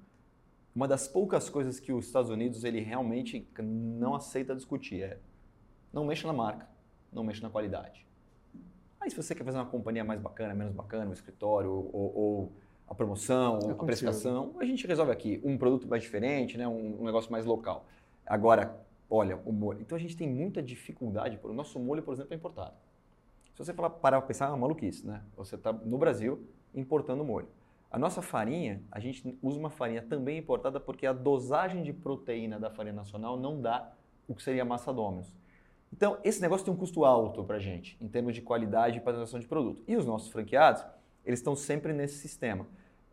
Uma 0.75 0.87
das 0.87 1.09
poucas 1.09 1.49
coisas 1.49 1.81
que 1.81 1.93
os 1.93 2.07
Estados 2.07 2.31
Unidos 2.31 2.65
ele 2.65 2.81
realmente 2.81 3.47
não 3.59 4.15
aceita 4.15 4.55
discutir 4.55 5.03
é 5.03 5.19
não 5.93 6.05
mexa 6.05 6.27
na 6.27 6.33
marca, 6.33 6.69
não 7.13 7.25
mexa 7.25 7.43
na 7.43 7.51
qualidade. 7.51 8.07
Aí 9.01 9.11
se 9.11 9.17
você 9.17 9.35
quer 9.35 9.45
fazer 9.45 9.59
uma 9.59 9.67
companhia 9.67 10.05
mais 10.05 10.21
bacana, 10.21 10.55
menos 10.55 10.73
bacana, 10.73 11.11
um 11.11 11.13
escritório 11.13 11.71
ou, 11.71 12.17
ou 12.17 12.53
a 12.87 12.95
promoção, 12.95 13.59
ou 13.61 13.71
a 13.71 13.85
prestação, 13.85 14.55
a 14.59 14.65
gente 14.65 14.87
resolve 14.87 15.11
aqui 15.11 15.41
um 15.45 15.57
produto 15.57 15.89
mais 15.89 16.03
diferente, 16.03 16.57
né? 16.59 16.69
um, 16.69 17.01
um 17.01 17.05
negócio 17.05 17.31
mais 17.33 17.45
local. 17.45 17.87
Agora, 18.27 18.79
olha, 19.09 19.41
o 19.45 19.53
molho. 19.53 19.81
Então 19.81 19.97
a 19.97 20.01
gente 20.01 20.17
tem 20.17 20.29
muita 20.29 20.63
dificuldade, 20.63 21.39
o 21.43 21.53
nosso 21.53 21.79
molho, 21.79 22.03
por 22.03 22.15
exemplo, 22.15 22.33
é 22.33 22.37
importado. 22.37 22.75
Se 23.55 23.65
você 23.65 23.75
falar, 23.75 23.91
parar 23.91 24.21
para 24.21 24.29
pensar, 24.29 24.47
é 24.47 24.49
uma 24.49 24.59
maluquice, 24.59 25.07
né? 25.07 25.23
Você 25.37 25.57
está 25.57 25.73
no 25.73 25.99
Brasil 25.99 26.47
importando 26.75 27.25
molho. 27.25 27.49
A 27.91 27.99
nossa 27.99 28.23
farinha, 28.23 28.83
a 28.91 29.01
gente 29.01 29.37
usa 29.43 29.59
uma 29.59 29.71
farinha 29.71 30.01
também 30.01 30.39
importada 30.39 30.79
porque 30.79 31.07
a 31.07 31.13
dosagem 31.13 31.83
de 31.83 31.93
proteína 31.93 32.59
da 32.59 32.71
farinha 32.71 32.95
nacional 32.95 33.37
não 33.37 33.61
dá 33.61 33.93
o 34.29 34.35
que 34.35 34.43
seria 34.43 34.63
a 34.63 34.65
massa 34.65 34.93
Domino's. 34.93 35.35
Então, 35.93 36.17
esse 36.23 36.41
negócio 36.41 36.65
tem 36.65 36.73
um 36.73 36.77
custo 36.77 37.05
alto 37.05 37.43
para 37.43 37.57
a 37.57 37.59
gente, 37.59 37.97
em 38.01 38.07
termos 38.07 38.35
de 38.35 38.43
qualidade 38.43 38.99
e 38.99 39.01
padronização 39.01 39.41
de 39.41 39.49
produto. 39.49 39.83
E 39.89 39.97
os 39.97 40.07
nossos 40.07 40.29
franqueados, 40.29 40.85
eles 41.27 41.41
estão 41.41 41.57
sempre 41.57 41.93
nesse 41.93 42.19
sistema. 42.19 42.65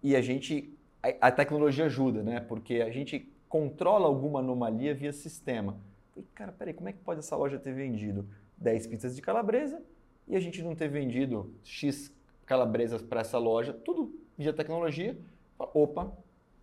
E 0.04 0.16
a 0.16 0.22
gente, 0.22 0.78
a, 1.02 1.28
a 1.28 1.32
tecnologia 1.32 1.86
ajuda, 1.86 2.22
né? 2.22 2.40
Porque 2.40 2.76
a 2.76 2.92
gente 2.92 3.34
controla 3.50 4.06
alguma 4.06 4.40
anomalia 4.40 4.94
via 4.94 5.12
sistema. 5.12 5.80
E, 6.16 6.22
cara, 6.22 6.52
peraí, 6.52 6.74
como 6.74 6.88
é 6.88 6.94
que 6.94 7.00
pode 7.00 7.20
essa 7.20 7.36
loja 7.36 7.58
ter 7.58 7.74
vendido 7.74 8.28
10 8.58 8.86
pizzas 8.86 9.16
de 9.16 9.24
calabresa 9.24 9.82
e 10.28 10.36
a 10.36 10.40
gente 10.40 10.62
não 10.62 10.76
ter 10.76 10.88
vendido 10.88 11.52
X 11.64 12.14
calabresas 12.46 13.02
para 13.02 13.22
essa 13.22 13.40
loja? 13.40 13.74
Tudo 13.74 14.17
via 14.38 14.54
tecnologia. 14.54 15.18
Opa, 15.58 16.12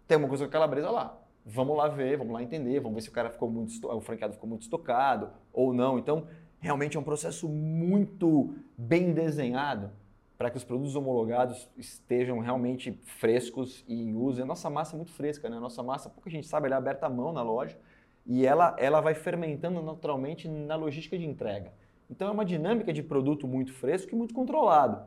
tem 0.07 0.17
uma 0.17 0.29
coisa 0.29 0.45
com 0.45 0.51
calabresa 0.51 0.91
lá 0.91 1.25
vamos 1.45 1.77
lá 1.77 1.89
ver, 1.89 2.17
vamos 2.17 2.33
lá 2.33 2.43
entender, 2.43 2.81
vamos 2.81 2.95
ver 2.95 3.03
se 3.03 3.09
o 3.09 3.13
cara 3.13 3.29
ficou 3.29 3.51
muito, 3.51 3.87
o 3.87 4.01
franqueado 4.01 4.35
ficou 4.35 4.49
muito 4.49 4.63
estocado 4.63 5.31
ou 5.53 5.75
não. 5.75 5.99
Então, 5.99 6.27
realmente 6.61 6.97
é 6.97 7.01
um 7.01 7.05
processo 7.05 7.49
muito 7.49 8.55
bem 8.77 9.13
desenhado 9.13 9.91
para 10.39 10.51
que 10.51 10.57
os 10.57 10.65
produtos 10.65 10.97
homologados 10.97 11.69
estejam 11.77 12.39
realmente 12.41 12.99
frescos 13.05 13.85
e 13.87 14.03
em 14.03 14.17
uso. 14.17 14.43
A 14.43 14.47
nossa 14.47 14.71
massa 14.71 14.95
é 14.95 14.97
muito 14.97 15.13
fresca, 15.13 15.49
né? 15.49 15.57
A 15.57 15.61
nossa 15.61 15.83
massa, 15.83 16.09
pouca 16.09 16.31
gente 16.31 16.47
sabe, 16.47 16.67
ela 16.67 16.77
é 16.77 16.79
aberta 16.79 17.07
à 17.07 17.11
mão 17.11 17.33
na 17.33 17.43
loja 17.43 17.79
e 18.27 18.47
ela, 18.47 18.75
ela 18.79 19.01
vai 19.01 19.15
fermentando 19.15 19.83
naturalmente 19.83 20.49
na 20.49 20.75
logística 20.75 21.17
de 21.17 21.27
entrega. 21.27 21.73
Então 22.11 22.29
é 22.29 22.31
uma 22.31 22.45
dinâmica 22.45 22.93
de 22.93 23.03
produto 23.03 23.47
muito 23.47 23.73
fresco 23.73 24.13
e 24.13 24.17
muito 24.17 24.35
controlado, 24.35 25.07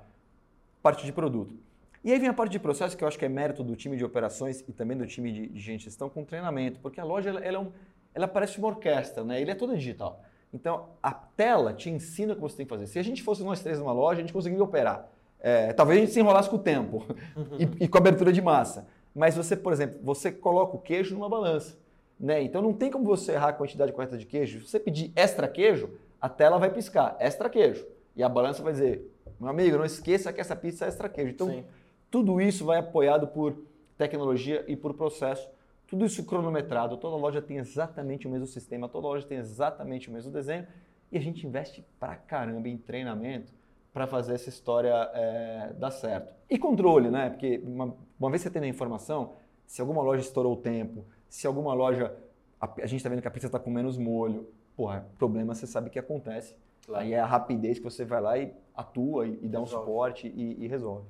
parte 0.82 1.06
de 1.06 1.12
produto. 1.12 1.56
E 2.03 2.12
aí 2.12 2.19
vem 2.19 2.29
a 2.29 2.33
parte 2.33 2.51
de 2.51 2.60
processo 2.60 2.95
que 2.95 3.03
eu 3.03 3.07
acho 3.07 3.17
que 3.17 3.25
é 3.25 3.29
mérito 3.29 3.63
do 3.63 3.75
time 3.75 3.97
de 3.97 4.05
operações 4.05 4.63
e 4.67 4.71
também 4.71 4.97
do 4.97 5.05
time 5.05 5.49
de, 5.49 5.77
gestão 5.77 6.10
com 6.10 6.23
treinamento, 6.23 6.79
porque 6.79 6.99
a 6.99 7.03
loja 7.03 7.29
ela, 7.29 7.39
ela, 7.39 7.57
é 7.57 7.60
um, 7.60 7.71
ela 8.13 8.27
parece 8.27 8.57
uma 8.60 8.67
orquestra, 8.67 9.23
né? 9.23 9.41
Ele 9.41 9.51
é 9.51 9.55
toda 9.55 9.75
digital. 9.75 10.21
Então 10.53 10.89
a 11.01 11.12
tela 11.12 11.73
te 11.73 11.89
ensina 11.89 12.33
o 12.33 12.36
que 12.36 12.41
você 12.41 12.57
tem 12.57 12.65
que 12.65 12.69
fazer. 12.69 12.88
Se 12.88 12.99
a 12.99 13.03
gente 13.03 13.21
fosse 13.23 13.43
nós 13.43 13.62
três 13.62 13.79
numa 13.79 13.91
loja, 13.91 14.19
a 14.19 14.21
gente 14.21 14.33
conseguiria 14.33 14.63
operar. 14.63 15.10
É, 15.39 15.73
talvez 15.73 15.99
a 15.99 16.01
gente 16.01 16.13
se 16.13 16.19
enrolasse 16.19 16.49
com 16.49 16.55
o 16.55 16.60
tempo 16.60 17.05
e, 17.60 17.86
e 17.86 17.88
com 17.88 17.97
a 17.97 18.01
abertura 18.01 18.31
de 18.31 18.41
massa. 18.41 18.88
Mas 19.13 19.36
você, 19.36 19.55
por 19.55 19.73
exemplo, 19.73 19.99
você 20.03 20.31
coloca 20.31 20.75
o 20.75 20.79
queijo 20.79 21.15
numa 21.15 21.27
balança. 21.27 21.77
Né? 22.19 22.41
Então 22.41 22.62
não 22.62 22.73
tem 22.73 22.89
como 22.89 23.05
você 23.05 23.33
errar 23.33 23.49
a 23.49 23.53
quantidade 23.53 23.91
correta 23.91 24.17
de 24.17 24.25
queijo. 24.25 24.60
Se 24.62 24.69
você 24.69 24.79
pedir 24.79 25.12
extra 25.15 25.47
queijo, 25.47 25.89
a 26.19 26.27
tela 26.27 26.57
vai 26.57 26.69
piscar 26.69 27.15
extra 27.19 27.49
queijo. 27.49 27.86
E 28.15 28.23
a 28.23 28.29
balança 28.29 28.63
vai 28.63 28.73
dizer, 28.73 29.12
meu 29.39 29.49
amigo, 29.49 29.77
não 29.77 29.86
esqueça 29.86 30.33
que 30.33 30.41
essa 30.41 30.55
pizza 30.55 30.86
é 30.86 30.88
extra 30.88 31.07
queijo. 31.07 31.31
Então, 31.31 31.49
Sim. 31.49 31.63
Tudo 32.09 32.39
isso 32.39 32.65
vai 32.65 32.79
apoiado 32.79 33.27
por 33.27 33.57
tecnologia 33.97 34.63
e 34.67 34.75
por 34.75 34.93
processo. 34.93 35.49
Tudo 35.87 36.05
isso 36.05 36.25
cronometrado. 36.25 36.97
Toda 36.97 37.15
loja 37.15 37.41
tem 37.41 37.57
exatamente 37.57 38.27
o 38.27 38.29
mesmo 38.29 38.45
sistema, 38.45 38.87
toda 38.89 39.07
loja 39.07 39.25
tem 39.25 39.37
exatamente 39.37 40.09
o 40.09 40.13
mesmo 40.13 40.31
desenho. 40.31 40.67
E 41.11 41.17
a 41.17 41.21
gente 41.21 41.45
investe 41.47 41.85
pra 41.99 42.15
caramba 42.15 42.67
em 42.67 42.77
treinamento 42.77 43.53
para 43.93 44.05
fazer 44.05 44.35
essa 44.35 44.49
história 44.49 44.93
é, 45.13 45.73
dar 45.77 45.91
certo. 45.91 46.33
E 46.49 46.57
controle, 46.57 47.09
né? 47.09 47.29
Porque 47.29 47.61
uma, 47.63 47.95
uma 48.19 48.29
vez 48.29 48.41
você 48.41 48.49
tendo 48.49 48.63
a 48.63 48.67
informação, 48.67 49.33
se 49.65 49.81
alguma 49.81 50.01
loja 50.01 50.21
estourou 50.21 50.53
o 50.53 50.57
tempo, 50.57 51.05
se 51.29 51.47
alguma 51.47 51.73
loja. 51.73 52.15
A, 52.59 52.65
a 52.65 52.85
gente 52.85 52.97
está 52.97 53.09
vendo 53.09 53.21
que 53.21 53.27
a 53.27 53.31
pizza 53.31 53.47
está 53.47 53.59
com 53.59 53.69
menos 53.69 53.97
molho, 53.97 54.49
porra, 54.75 55.07
problema 55.17 55.55
você 55.55 55.65
sabe 55.65 55.89
que 55.89 55.97
acontece. 55.97 56.55
Claro. 56.85 57.03
Aí 57.03 57.13
é 57.13 57.19
a 57.19 57.25
rapidez 57.25 57.79
que 57.79 57.83
você 57.83 58.05
vai 58.05 58.21
lá 58.21 58.37
e 58.37 58.53
atua 58.75 59.27
e, 59.27 59.39
e 59.41 59.47
dá 59.47 59.59
um 59.59 59.65
suporte 59.65 60.27
e, 60.27 60.63
e 60.63 60.67
resolve. 60.67 61.07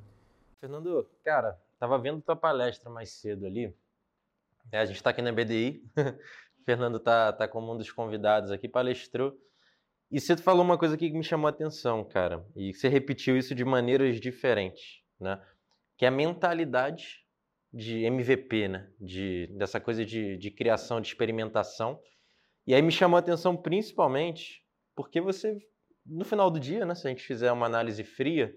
Fernando, 0.60 1.10
cara, 1.24 1.60
tava 1.80 1.98
vendo 2.00 2.22
tua 2.22 2.36
palestra 2.36 2.90
mais 2.90 3.12
cedo 3.12 3.46
ali. 3.46 3.76
É, 4.72 4.80
a 4.80 4.86
gente 4.86 4.98
está 4.98 5.12
aqui 5.12 5.22
na 5.22 5.32
BDI. 5.32 5.84
Fernando 6.66 7.00
tá, 7.00 7.32
tá 7.32 7.48
como 7.48 7.74
um 7.74 7.78
dos 7.78 7.92
convidados 7.92 8.52
aqui, 8.52 8.68
palestrou. 8.68 9.38
E 10.12 10.20
você 10.20 10.36
falou 10.36 10.64
uma 10.64 10.78
coisa 10.78 10.98
que 10.98 11.10
me 11.12 11.24
chamou 11.24 11.48
a 11.48 11.52
atenção, 11.52 12.04
cara. 12.04 12.46
E 12.56 12.74
você 12.74 12.88
repetiu 12.88 13.38
isso 13.38 13.54
de 13.54 13.64
maneiras 13.64 14.20
diferentes, 14.20 15.02
né? 15.20 15.42
Que 15.98 16.06
é 16.06 16.08
a 16.08 16.12
mentalidade 16.12 17.26
de 17.72 18.04
MVP, 18.04 18.68
né? 18.68 18.90
De, 19.00 19.48
dessa 19.58 19.80
coisa 19.80 20.04
de, 20.06 20.38
de 20.38 20.50
criação, 20.50 21.00
de 21.00 21.08
experimentação. 21.08 22.02
E 22.66 22.74
aí 22.74 22.82
me 22.82 22.92
chamou 22.92 23.18
a 23.18 23.20
atenção 23.20 23.56
principalmente 23.56 24.66
porque 24.96 25.22
você, 25.22 25.58
no 26.06 26.26
final 26.26 26.50
do 26.50 26.60
dia, 26.60 26.86
né? 26.86 26.96
Se 26.96 27.08
a 27.08 27.10
gente 27.10 27.24
fizer 27.24 27.52
uma 27.52 27.66
análise 27.66 28.04
fria, 28.04 28.54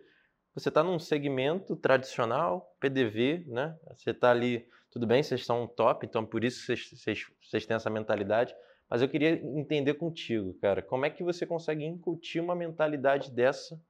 você 0.54 0.68
está 0.68 0.82
num 0.82 0.98
segmento 0.98 1.76
tradicional, 1.76 2.76
PDV, 2.80 3.44
né? 3.46 3.78
Você 3.96 4.10
está 4.10 4.30
ali, 4.30 4.66
tudo 4.90 5.06
bem, 5.06 5.22
vocês 5.22 5.44
são 5.44 5.66
top, 5.66 6.06
então 6.06 6.24
por 6.26 6.42
isso 6.42 6.66
vocês, 6.66 6.90
vocês, 6.90 7.26
vocês 7.42 7.66
têm 7.66 7.76
essa 7.76 7.90
mentalidade. 7.90 8.54
Mas 8.88 9.02
eu 9.02 9.08
queria 9.08 9.30
entender 9.30 9.94
contigo, 9.94 10.54
cara, 10.54 10.82
como 10.82 11.06
é 11.06 11.10
que 11.10 11.22
você 11.22 11.46
consegue 11.46 11.84
incutir 11.84 12.42
uma 12.42 12.56
mentalidade 12.56 13.30
dessa 13.30 13.80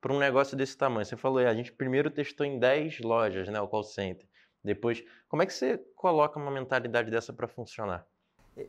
para 0.00 0.12
um 0.12 0.18
negócio 0.18 0.56
desse 0.56 0.76
tamanho? 0.76 1.04
Você 1.04 1.16
falou, 1.16 1.38
a 1.38 1.54
gente 1.54 1.72
primeiro 1.72 2.10
testou 2.10 2.44
em 2.44 2.58
10 2.58 2.98
lojas, 3.00 3.48
né, 3.48 3.60
o 3.60 3.68
call 3.68 3.84
center. 3.84 4.28
Depois, 4.62 5.04
como 5.28 5.42
é 5.42 5.46
que 5.46 5.52
você 5.52 5.78
coloca 5.94 6.38
uma 6.38 6.50
mentalidade 6.50 7.10
dessa 7.10 7.32
para 7.32 7.46
funcionar? 7.46 8.04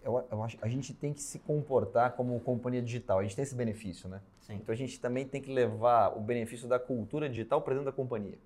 Eu, 0.04 0.23
eu, 0.32 0.43
acho 0.43 0.58
a 0.62 0.67
gente 0.67 0.93
tem 0.93 1.13
que 1.13 1.21
se 1.21 1.39
comportar 1.39 2.13
como 2.13 2.39
companhia 2.39 2.82
digital. 2.82 3.19
A 3.19 3.23
gente 3.23 3.36
tem 3.36 3.43
esse 3.43 3.56
benefício, 3.56 4.10
né? 4.10 4.21
Sim. 4.41 4.56
Então 4.56 4.73
a 4.73 4.75
gente 4.75 4.99
também 4.99 5.25
tem 5.25 5.41
que 5.41 5.51
levar 5.51 6.17
o 6.17 6.21
benefício 6.21 6.67
da 6.67 6.80
cultura 6.80 7.30
digital 7.30 7.62
para 7.62 7.73
dentro 7.73 7.86
da 7.86 7.91
companhia. 7.91 8.38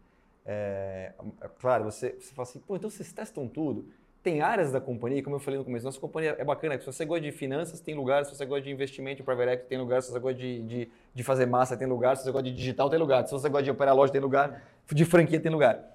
É, 0.45 1.11
é, 1.41 1.49
claro, 1.59 1.85
você, 1.85 2.15
você 2.19 2.33
fala 2.33 2.47
assim, 2.47 2.59
pô, 2.59 2.75
então 2.75 2.89
vocês 2.89 3.11
testam 3.11 3.47
tudo. 3.47 3.85
Tem 4.21 4.41
áreas 4.41 4.71
da 4.71 4.81
companhia, 4.81 5.21
como 5.21 5.35
eu 5.35 5.39
falei 5.39 5.59
no 5.59 5.63
começo, 5.63 5.85
nossa 5.85 5.99
companhia 5.99 6.35
é 6.39 6.43
bacana. 6.43 6.79
Se 6.79 6.85
você 6.85 7.05
gosta 7.05 7.21
de 7.21 7.31
finanças, 7.31 7.79
tem 7.79 7.93
lugar. 7.93 8.25
Se 8.25 8.35
você 8.35 8.45
gosta 8.45 8.63
de 8.63 8.71
investimento 8.71 9.23
private 9.23 9.51
equity, 9.51 9.69
tem 9.69 9.77
lugar. 9.77 10.01
Se 10.01 10.11
você 10.11 10.19
gosta 10.19 10.39
de, 10.39 10.61
de, 10.63 10.89
de 11.13 11.23
fazer 11.23 11.45
massa, 11.45 11.77
tem 11.77 11.87
lugar. 11.87 12.17
Se 12.17 12.23
você 12.23 12.31
gosta 12.31 12.49
de 12.49 12.55
digital, 12.55 12.89
tem 12.89 12.97
lugar. 12.97 13.25
Se 13.25 13.31
você 13.31 13.47
gosta 13.49 13.63
de 13.63 13.71
operar 13.71 13.95
loja, 13.95 14.11
tem 14.11 14.21
lugar. 14.21 14.63
De 14.91 15.05
franquia, 15.05 15.39
tem 15.39 15.51
lugar. 15.51 15.94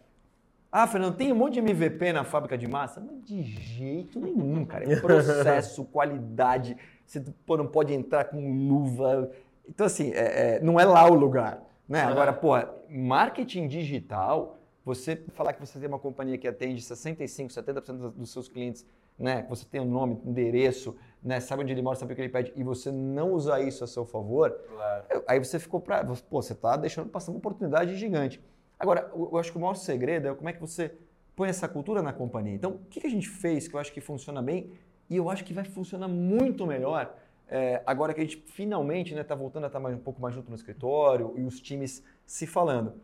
Ah, 0.72 0.86
Fernando, 0.86 1.16
tem 1.16 1.32
um 1.32 1.34
monte 1.34 1.54
de 1.54 1.60
MVP 1.60 2.12
na 2.12 2.22
fábrica 2.22 2.56
de 2.56 2.68
massa? 2.68 3.00
Mas 3.00 3.24
de 3.24 3.42
jeito 3.42 4.20
nenhum, 4.20 4.64
cara. 4.64 4.90
É 4.90 5.00
processo, 5.00 5.84
qualidade. 5.90 6.76
Você 7.04 7.20
pô, 7.44 7.56
não 7.56 7.66
pode 7.66 7.92
entrar 7.92 8.26
com 8.26 8.68
luva. 8.68 9.30
Então, 9.68 9.86
assim, 9.86 10.12
é, 10.12 10.56
é, 10.56 10.60
não 10.60 10.78
é 10.78 10.84
lá 10.84 11.10
o 11.10 11.14
lugar. 11.14 11.60
Né? 11.88 12.02
Agora, 12.02 12.32
pô, 12.32 12.52
marketing 12.88 13.66
digital, 13.66 14.58
você 14.84 15.16
falar 15.34 15.54
que 15.54 15.60
você 15.60 15.76
tem 15.78 15.88
uma 15.88 15.98
companhia 15.98 16.38
que 16.38 16.46
atende 16.46 16.80
65%, 16.80 17.48
70% 17.48 18.12
dos 18.12 18.32
seus 18.32 18.48
clientes, 18.48 18.86
né? 19.18 19.44
Você 19.50 19.64
tem 19.64 19.80
o 19.80 19.84
um 19.84 19.90
nome, 19.90 20.20
endereço, 20.24 20.96
né? 21.20 21.40
sabe 21.40 21.64
onde 21.64 21.72
ele 21.72 21.82
mora, 21.82 21.96
sabe 21.96 22.12
o 22.12 22.16
que 22.16 22.22
ele 22.22 22.28
pede, 22.28 22.52
e 22.54 22.62
você 22.62 22.92
não 22.92 23.32
usar 23.32 23.60
isso 23.60 23.82
a 23.82 23.88
seu 23.88 24.06
favor, 24.06 24.50
claro. 24.50 25.24
aí 25.26 25.38
você 25.38 25.58
ficou 25.58 25.80
para. 25.80 26.04
Pô, 26.04 26.40
você 26.40 26.52
está 26.52 26.76
deixando 26.76 27.10
passar 27.10 27.32
uma 27.32 27.38
oportunidade 27.38 27.96
gigante. 27.96 28.40
Agora, 28.80 29.10
eu 29.14 29.36
acho 29.36 29.52
que 29.52 29.58
o 29.58 29.60
maior 29.60 29.74
segredo 29.74 30.26
é 30.26 30.34
como 30.34 30.48
é 30.48 30.54
que 30.54 30.60
você 30.60 30.92
põe 31.36 31.50
essa 31.50 31.68
cultura 31.68 32.02
na 32.02 32.12
companhia. 32.12 32.54
Então, 32.54 32.72
o 32.72 32.78
que 32.88 33.06
a 33.06 33.10
gente 33.10 33.28
fez 33.28 33.68
que 33.68 33.74
eu 33.74 33.80
acho 33.80 33.92
que 33.92 34.00
funciona 34.00 34.40
bem 34.40 34.72
e 35.08 35.16
eu 35.16 35.28
acho 35.28 35.44
que 35.44 35.52
vai 35.52 35.64
funcionar 35.64 36.08
muito 36.08 36.66
melhor 36.66 37.14
é, 37.46 37.82
agora 37.84 38.14
que 38.14 38.20
a 38.20 38.24
gente 38.24 38.42
finalmente 38.46 39.08
está 39.08 39.16
né, 39.16 39.24
tá 39.24 39.34
voltando 39.34 39.64
a 39.64 39.66
estar 39.66 39.80
tá 39.80 39.88
um 39.88 39.98
pouco 39.98 40.22
mais 40.22 40.34
junto 40.34 40.48
no 40.48 40.54
escritório 40.54 41.34
e 41.36 41.42
os 41.42 41.60
times 41.60 42.02
se 42.24 42.46
falando. 42.46 42.94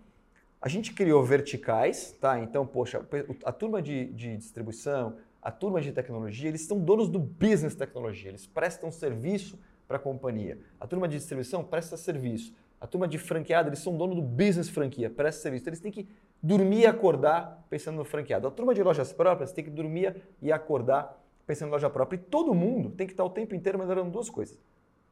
A 0.62 0.68
gente 0.68 0.94
criou 0.94 1.22
verticais, 1.24 2.16
tá? 2.20 2.38
Então, 2.38 2.66
poxa, 2.66 3.04
a 3.44 3.52
turma 3.52 3.82
de, 3.82 4.06
de 4.06 4.36
distribuição, 4.36 5.16
a 5.42 5.50
turma 5.50 5.80
de 5.80 5.92
tecnologia, 5.92 6.48
eles 6.48 6.62
são 6.62 6.78
donos 6.78 7.08
do 7.08 7.18
business 7.18 7.74
tecnologia, 7.74 8.30
eles 8.30 8.46
prestam 8.46 8.90
serviço 8.90 9.58
para 9.86 9.96
a 9.96 10.00
companhia. 10.00 10.58
A 10.80 10.86
turma 10.86 11.06
de 11.08 11.16
distribuição 11.16 11.62
presta 11.62 11.96
serviço. 11.96 12.54
A 12.86 12.88
turma 12.88 13.08
de 13.08 13.18
franqueada, 13.18 13.68
eles 13.68 13.80
são 13.80 13.96
dono 13.96 14.14
do 14.14 14.22
business 14.22 14.68
franquia, 14.68 15.10
presta 15.10 15.42
serviço. 15.42 15.64
Então, 15.64 15.70
eles 15.72 15.80
têm 15.80 15.90
que 15.90 16.08
dormir 16.40 16.82
e 16.82 16.86
acordar 16.86 17.66
pensando 17.68 17.96
no 17.96 18.04
franqueado. 18.04 18.46
A 18.46 18.50
turma 18.52 18.72
de 18.72 18.80
lojas 18.80 19.12
próprias 19.12 19.52
tem 19.52 19.64
que 19.64 19.70
dormir 19.70 20.22
e 20.40 20.52
acordar 20.52 21.20
pensando 21.44 21.70
em 21.70 21.72
loja 21.72 21.90
própria. 21.90 22.16
E 22.16 22.20
todo 22.20 22.54
mundo 22.54 22.90
tem 22.90 23.04
que 23.04 23.12
estar 23.12 23.24
o 23.24 23.30
tempo 23.30 23.56
inteiro 23.56 23.76
melhorando 23.76 24.08
duas 24.08 24.30
coisas. 24.30 24.56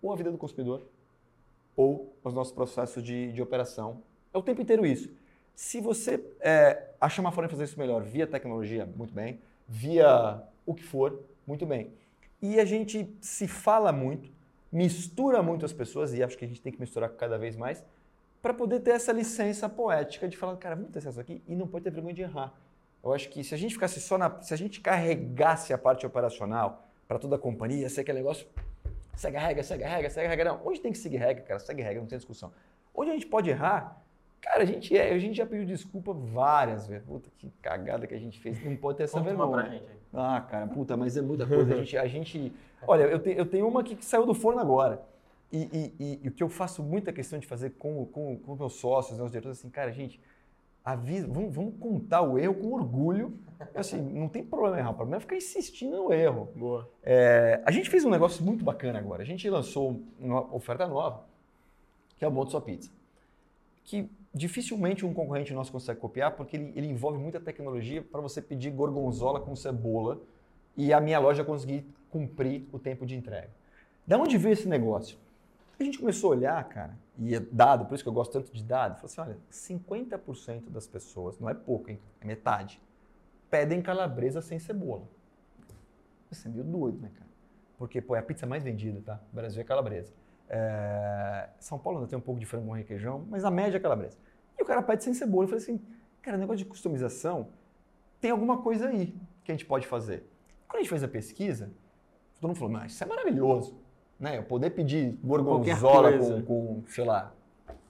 Ou 0.00 0.12
a 0.12 0.16
vida 0.16 0.30
do 0.30 0.38
consumidor, 0.38 0.86
ou 1.74 2.16
os 2.22 2.32
nossos 2.32 2.52
processos 2.52 3.02
de, 3.02 3.32
de 3.32 3.42
operação. 3.42 4.04
É 4.32 4.38
o 4.38 4.42
tempo 4.42 4.62
inteiro 4.62 4.86
isso. 4.86 5.10
Se 5.56 5.80
você 5.80 6.24
é, 6.38 6.90
achar 7.00 7.22
uma 7.22 7.32
forma 7.32 7.48
de 7.48 7.54
fazer 7.54 7.64
isso 7.64 7.76
melhor 7.76 8.04
via 8.04 8.24
tecnologia, 8.24 8.88
muito 8.94 9.12
bem. 9.12 9.40
Via 9.66 10.40
o 10.64 10.72
que 10.72 10.84
for, 10.84 11.24
muito 11.44 11.66
bem. 11.66 11.92
E 12.40 12.60
a 12.60 12.64
gente 12.64 13.16
se 13.20 13.48
fala 13.48 13.90
muito, 13.90 14.30
mistura 14.74 15.42
muito 15.42 15.64
as 15.64 15.72
pessoas, 15.72 16.12
e 16.12 16.22
acho 16.22 16.36
que 16.36 16.44
a 16.44 16.48
gente 16.48 16.60
tem 16.60 16.72
que 16.72 16.80
misturar 16.80 17.08
cada 17.10 17.38
vez 17.38 17.56
mais, 17.56 17.84
para 18.42 18.52
poder 18.52 18.80
ter 18.80 18.90
essa 18.90 19.12
licença 19.12 19.68
poética 19.68 20.28
de 20.28 20.36
falar, 20.36 20.56
cara, 20.56 20.74
vamos 20.74 20.90
ter 20.90 20.98
isso 20.98 21.20
aqui 21.20 21.42
e 21.48 21.54
não 21.54 21.66
pode 21.66 21.84
ter 21.84 21.90
vergonha 21.90 22.14
de 22.14 22.22
errar. 22.22 22.52
Eu 23.02 23.12
acho 23.12 23.28
que 23.28 23.44
se 23.44 23.54
a 23.54 23.58
gente 23.58 23.74
ficasse 23.74 24.00
só 24.00 24.18
na. 24.18 24.42
Se 24.42 24.52
a 24.52 24.56
gente 24.56 24.80
carregasse 24.80 25.72
a 25.72 25.78
parte 25.78 26.04
operacional 26.06 26.86
para 27.06 27.18
toda 27.18 27.36
a 27.36 27.38
companhia, 27.38 27.88
sei 27.88 28.02
aquele 28.02 28.18
negócio. 28.18 28.46
Segue 29.14 29.36
a 29.36 29.40
regra, 29.40 29.62
segue 29.62 29.84
a 29.84 29.88
regra, 29.88 30.10
segue 30.10 30.26
a 30.26 30.30
regra. 30.30 30.44
Não, 30.52 30.66
onde 30.66 30.80
tem 30.80 30.90
que 30.90 30.98
seguir 30.98 31.18
regra, 31.18 31.44
cara? 31.44 31.60
Segue 31.60 31.82
a 31.82 31.84
regra, 31.84 32.00
não 32.00 32.08
tem 32.08 32.18
discussão. 32.18 32.52
Onde 32.94 33.10
a 33.10 33.12
gente 33.14 33.26
pode 33.26 33.48
errar, 33.50 34.02
cara, 34.40 34.62
a 34.62 34.66
gente 34.66 34.96
é, 34.96 35.12
a 35.12 35.18
gente 35.18 35.36
já 35.36 35.46
pediu 35.46 35.64
desculpa 35.66 36.12
várias 36.12 36.86
vezes. 36.86 37.06
Puta, 37.06 37.30
que 37.38 37.50
cagada 37.62 38.06
que 38.06 38.14
a 38.14 38.18
gente 38.18 38.40
fez. 38.40 38.62
Não 38.64 38.74
pode 38.76 38.98
ter 38.98 39.04
essa 39.04 39.18
Conta 39.18 39.34
uma 39.34 39.46
vergonha. 39.46 39.62
pra 39.64 39.72
gente 39.72 39.90
aí. 39.90 39.98
Ah, 40.14 40.40
cara, 40.40 40.66
puta, 40.66 40.96
mas 40.96 41.16
é 41.16 41.22
muita 41.22 41.46
coisa. 41.46 41.74
A 41.74 41.76
gente. 41.78 41.96
A 41.98 42.06
gente 42.06 42.52
olha, 42.86 43.02
eu, 43.04 43.18
te- 43.18 43.34
eu 43.36 43.46
tenho 43.46 43.66
uma 43.68 43.80
aqui 43.80 43.96
que 43.96 44.04
saiu 44.04 44.24
do 44.26 44.34
forno 44.34 44.60
agora. 44.60 45.02
E, 45.52 45.90
e- 45.98 46.18
e- 46.24 46.28
o 46.28 46.32
que 46.32 46.42
eu 46.42 46.48
faço 46.48 46.82
muita 46.82 47.12
questão 47.12 47.38
de 47.38 47.46
fazer 47.46 47.70
com, 47.70 48.04
com, 48.06 48.36
com 48.38 48.56
meus 48.56 48.74
sócios, 48.74 49.18
né, 49.18 49.24
os 49.24 49.30
diretores, 49.30 49.58
assim, 49.58 49.70
cara, 49.70 49.92
gente, 49.92 50.20
avisa, 50.84 51.26
vamos, 51.28 51.54
vamos 51.54 51.74
contar 51.78 52.22
o 52.22 52.38
erro 52.38 52.54
com 52.54 52.72
orgulho. 52.72 53.38
Assim, 53.74 54.00
não 54.00 54.28
tem 54.28 54.44
problema 54.44 54.78
errar, 54.78 54.90
o 54.90 54.94
problema 54.94 55.16
é 55.18 55.20
ficar 55.20 55.36
insistindo 55.36 55.96
no 55.96 56.12
erro. 56.12 56.48
Boa. 56.56 56.88
É, 57.02 57.62
a 57.64 57.70
gente 57.70 57.88
fez 57.88 58.04
um 58.04 58.10
negócio 58.10 58.44
muito 58.44 58.64
bacana 58.64 58.98
agora. 58.98 59.22
A 59.22 59.26
gente 59.26 59.48
lançou 59.48 60.00
uma 60.18 60.54
oferta 60.54 60.86
nova, 60.86 61.24
que 62.18 62.24
é 62.24 62.28
o 62.28 62.32
Monte 62.32 62.50
Sua 62.50 62.60
Pizza. 62.60 62.90
Que 63.84 64.08
dificilmente 64.34 65.06
um 65.06 65.14
concorrente 65.14 65.54
nosso 65.54 65.70
consegue 65.70 66.00
copiar, 66.00 66.32
porque 66.32 66.56
ele, 66.56 66.72
ele 66.74 66.88
envolve 66.88 67.18
muita 67.18 67.38
tecnologia 67.38 68.02
para 68.02 68.20
você 68.20 68.42
pedir 68.42 68.70
gorgonzola 68.70 69.40
com 69.40 69.54
cebola 69.54 70.20
e 70.76 70.92
a 70.92 71.00
minha 71.00 71.20
loja 71.20 71.44
conseguir 71.44 71.86
cumprir 72.10 72.66
o 72.72 72.78
tempo 72.78 73.06
de 73.06 73.14
entrega. 73.14 73.50
Da 74.06 74.18
onde 74.18 74.36
veio 74.36 74.52
esse 74.52 74.68
negócio? 74.68 75.16
A 75.78 75.84
gente 75.84 75.98
começou 75.98 76.32
a 76.32 76.36
olhar, 76.36 76.64
cara, 76.68 76.96
e 77.18 77.34
é 77.34 77.40
dado, 77.40 77.86
por 77.86 77.94
isso 77.94 78.02
que 78.02 78.08
eu 78.08 78.12
gosto 78.12 78.32
tanto 78.32 78.52
de 78.52 78.62
dado, 78.62 78.96
falou 78.96 79.06
assim, 79.06 79.20
olha, 79.20 79.38
50% 79.50 80.70
das 80.70 80.86
pessoas, 80.86 81.38
não 81.38 81.48
é 81.48 81.54
pouco, 81.54 81.90
hein? 81.90 81.98
É 82.20 82.26
metade, 82.26 82.80
pedem 83.50 83.80
calabresa 83.80 84.40
sem 84.40 84.58
cebola. 84.58 85.02
Você 86.30 86.48
é 86.48 86.50
meio 86.50 86.64
doido, 86.64 87.00
né, 87.00 87.10
cara? 87.14 87.30
Porque, 87.78 88.00
pô, 88.00 88.16
é 88.16 88.18
a 88.18 88.22
pizza 88.22 88.46
mais 88.46 88.62
vendida, 88.62 89.00
tá? 89.04 89.20
O 89.32 89.36
Brasil 89.36 89.60
é 89.60 89.64
calabresa. 89.64 90.12
É, 90.48 91.48
São 91.58 91.78
Paulo 91.78 91.98
ainda 91.98 92.08
tem 92.08 92.18
um 92.18 92.22
pouco 92.22 92.38
de 92.38 92.46
frango 92.46 92.66
com 92.66 92.72
requeijão, 92.72 93.24
mas 93.28 93.44
a 93.44 93.50
média 93.50 93.76
é 93.76 93.80
calabresa. 93.80 94.16
O 94.64 94.66
cara 94.66 94.82
pede 94.82 95.04
sem 95.04 95.12
cebola. 95.12 95.44
Eu 95.44 95.48
falei 95.48 95.62
assim, 95.62 95.78
cara, 96.22 96.38
negócio 96.38 96.56
de 96.56 96.64
customização, 96.64 97.48
tem 98.18 98.30
alguma 98.30 98.62
coisa 98.62 98.88
aí 98.88 99.14
que 99.44 99.52
a 99.52 99.54
gente 99.54 99.66
pode 99.66 99.86
fazer. 99.86 100.26
Quando 100.66 100.78
a 100.78 100.82
gente 100.82 100.88
fez 100.88 101.04
a 101.04 101.08
pesquisa, 101.08 101.70
todo 102.40 102.48
mundo 102.48 102.56
falou, 102.56 102.72
mas 102.72 102.92
isso 102.92 103.04
é 103.04 103.06
maravilhoso. 103.06 103.76
Né? 104.18 104.38
Eu 104.38 104.42
poder 104.42 104.70
pedir 104.70 105.18
gorgonzola 105.22 106.18
com, 106.18 106.42
com, 106.42 106.82
sei 106.88 107.04
lá, 107.04 107.34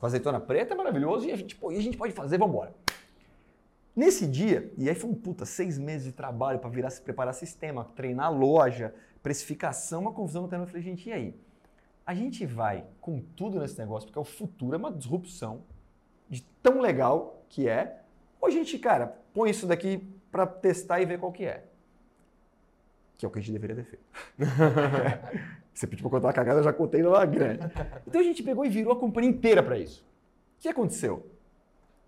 com 0.00 0.06
azeitona 0.06 0.40
preta 0.40 0.74
é 0.74 0.76
maravilhoso 0.76 1.28
e 1.28 1.30
a 1.30 1.36
gente, 1.36 1.54
pô, 1.54 1.70
e 1.70 1.76
a 1.76 1.80
gente 1.80 1.96
pode 1.96 2.12
fazer, 2.12 2.38
vamos 2.38 2.54
embora. 2.56 2.74
Nesse 3.94 4.26
dia, 4.26 4.72
e 4.76 4.88
aí 4.88 4.96
foi 4.96 5.10
um 5.10 5.14
puta, 5.14 5.46
seis 5.46 5.78
meses 5.78 6.08
de 6.08 6.12
trabalho 6.12 6.58
para 6.58 6.68
virar, 6.68 6.90
se 6.90 7.00
preparar 7.00 7.34
sistema, 7.34 7.84
treinar 7.94 8.36
loja, 8.36 8.92
precificação, 9.22 10.00
uma 10.00 10.12
confusão 10.12 10.42
no 10.42 10.48
terreno. 10.48 10.64
Eu 10.64 10.68
falei, 10.68 10.82
gente, 10.82 11.08
e 11.08 11.12
aí? 11.12 11.40
A 12.04 12.12
gente 12.12 12.44
vai 12.44 12.84
com 13.00 13.20
tudo 13.20 13.60
nesse 13.60 13.78
negócio, 13.78 14.08
porque 14.08 14.18
o 14.18 14.24
futuro, 14.24 14.74
é 14.74 14.76
uma 14.76 14.90
disrupção 14.90 15.62
de 16.28 16.42
tão 16.62 16.80
legal 16.80 17.44
que 17.48 17.68
é, 17.68 18.00
ou 18.40 18.48
a 18.48 18.50
gente, 18.50 18.78
cara, 18.78 19.16
põe 19.32 19.50
isso 19.50 19.66
daqui 19.66 20.06
para 20.30 20.46
testar 20.46 21.00
e 21.00 21.06
ver 21.06 21.18
qual 21.18 21.32
que 21.32 21.44
é. 21.44 21.64
Que 23.16 23.24
é 23.24 23.28
o 23.28 23.30
que 23.30 23.38
a 23.38 23.42
gente 23.42 23.52
deveria 23.52 23.76
ter 23.76 23.84
feito. 23.84 24.04
Você 25.72 25.86
pediu 25.86 26.02
para 26.02 26.18
contar 26.18 26.28
uma 26.28 26.32
cagada, 26.32 26.60
eu 26.60 26.64
já 26.64 26.72
contei 26.72 27.02
numa 27.02 27.24
grande. 27.24 27.64
Então 28.06 28.20
a 28.20 28.24
gente 28.24 28.42
pegou 28.42 28.64
e 28.64 28.68
virou 28.68 28.92
a 28.92 28.96
companhia 28.96 29.30
inteira 29.30 29.62
para 29.62 29.78
isso. 29.78 30.04
O 30.58 30.60
que 30.60 30.68
aconteceu? 30.68 31.26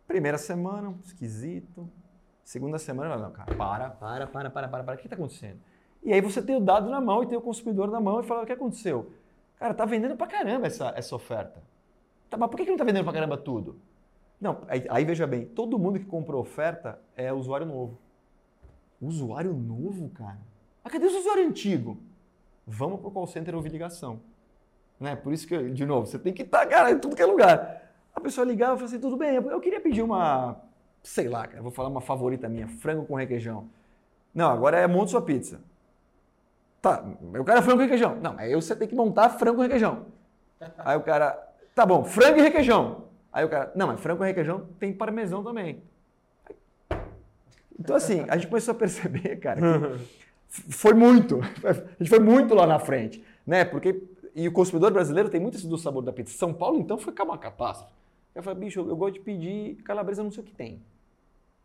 Primeira 0.07 0.39
semana, 0.39 0.95
esquisito. 1.05 1.89
Segunda 2.45 2.79
semana, 2.79 3.17
não, 3.17 3.33
cara, 3.33 3.55
para, 3.55 3.91
para, 3.91 4.27
para, 4.27 4.51
para, 4.51 4.69
para, 4.69 4.85
para. 4.85 4.95
O 4.95 4.99
que 4.99 5.07
está 5.07 5.17
acontecendo? 5.17 5.59
E 6.03 6.13
aí 6.13 6.21
você 6.21 6.41
tem 6.41 6.55
o 6.55 6.61
dado 6.61 6.89
na 6.89 7.01
mão 7.01 7.25
e 7.25 7.27
tem 7.27 7.37
o 7.37 7.41
consumidor 7.41 7.91
na 7.91 7.99
mão 7.99 8.21
e 8.21 8.23
fala, 8.23 8.45
o 8.45 8.47
que 8.47 8.53
aconteceu? 8.53 9.11
Cara, 9.59 9.75
tá 9.75 9.85
vendendo 9.85 10.17
pra 10.17 10.29
caramba 10.29 10.69
essa, 10.69 10.93
essa 10.95 11.17
oferta. 11.17 11.61
Tá, 12.31 12.37
mas 12.37 12.49
por 12.49 12.57
que, 12.57 12.65
que 12.65 12.71
não 12.71 12.79
tá 12.79 12.85
vendendo 12.85 13.03
pra 13.03 13.13
caramba 13.13 13.37
tudo? 13.37 13.81
Não, 14.41 14.63
aí, 14.69 14.85
aí 14.89 15.05
veja 15.05 15.27
bem, 15.27 15.47
todo 15.47 15.79
mundo 15.79 15.99
que 15.99 16.05
comprou 16.05 16.41
oferta 16.41 16.99
é 17.17 17.33
usuário 17.33 17.67
novo. 17.67 17.99
Usuário 19.01 19.53
novo, 19.53 20.09
cara? 20.11 20.39
Mas 20.83 20.93
cadê 20.93 21.07
o 21.07 21.19
usuário 21.19 21.47
antigo? 21.47 21.99
Vamos 22.67 23.01
pro 23.01 23.11
call 23.11 23.27
center 23.27 23.55
ouvir 23.55 23.71
ligação. 23.71 24.21
Né? 24.99 25.15
Por 25.17 25.33
isso 25.33 25.47
que, 25.47 25.71
de 25.71 25.87
novo, 25.87 26.07
você 26.07 26.19
tem 26.19 26.33
que 26.33 26.43
estar, 26.43 26.67
cara, 26.67 26.91
em 26.91 26.99
tudo 26.99 27.17
que 27.17 27.23
é 27.23 27.27
lugar. 27.27 27.83
A 28.15 28.21
pessoa 28.21 28.47
ligava 28.47 28.75
e 28.75 28.77
falava 28.77 28.85
assim, 28.85 29.01
tudo 29.01 29.17
bem, 29.17 29.35
eu 29.35 29.61
queria 29.61 29.81
pedir 29.81 30.03
uma, 30.03 30.57
sei 31.03 31.29
lá, 31.29 31.47
cara, 31.47 31.63
vou 31.63 31.71
falar 31.71 31.89
uma 31.89 32.01
favorita 32.01 32.49
minha, 32.49 32.67
frango 32.67 33.05
com 33.05 33.15
requeijão. 33.15 33.69
Não, 34.35 34.51
agora 34.51 34.79
é 34.79 34.87
monte 34.87 35.11
sua 35.11 35.23
pizza. 35.23 35.61
Tá, 36.83 37.05
eu 37.33 37.45
quero 37.45 37.63
frango 37.63 37.79
com 37.79 37.83
requeijão. 37.83 38.17
Não, 38.17 38.39
aí 38.39 38.55
você 38.55 38.75
tem 38.75 38.89
que 38.89 38.95
montar 38.95 39.31
frango 39.31 39.57
com 39.57 39.63
requeijão. 39.63 40.07
Aí 40.79 40.97
o 40.97 41.03
cara, 41.03 41.33
tá 41.75 41.87
bom, 41.87 42.05
frango 42.05 42.39
e 42.39 42.43
requeijão. 42.43 43.06
Aí 43.37 43.45
o 43.45 43.51
cara, 43.51 43.71
não, 43.77 43.89
mas 43.89 44.01
frango 44.01 44.21
com 44.21 44.25
requeijão 44.25 44.67
tem 44.81 44.95
parmesão 44.95 45.45
também. 45.45 45.83
Então 47.79 47.95
assim, 47.95 48.25
a 48.29 48.37
gente 48.39 48.49
começou 48.49 48.73
a 48.73 48.75
perceber, 48.75 49.37
cara, 49.41 49.61
que 50.49 50.73
foi 50.73 50.95
muito, 50.95 51.41
a 51.43 51.73
gente 52.03 52.09
foi 52.09 52.19
muito 52.19 52.55
lá 52.55 52.67
na 52.67 52.79
frente, 52.79 53.23
né? 53.47 53.63
Porque, 53.63 54.03
e 54.35 54.49
o 54.49 54.53
consumidor 54.53 54.91
brasileiro 54.91 55.29
tem 55.29 55.39
muito 55.39 55.59
esse 55.59 55.69
do 55.69 55.77
sabor 55.77 56.03
da 56.03 56.15
pizza. 56.15 56.35
São 56.39 56.55
Paulo, 56.55 56.79
então, 56.81 56.97
foi 56.97 57.13
uma 57.25 57.37
catástrofe. 57.37 57.93
Eu 58.35 58.43
falei, 58.43 58.59
bicho, 58.59 58.81
eu 58.81 58.97
gosto 58.97 59.15
de 59.17 59.21
pedir 59.21 59.77
calabresa, 59.83 60.23
não 60.23 60.31
sei 60.31 60.43
o 60.43 60.47
que 60.47 60.55
tem. 60.55 60.81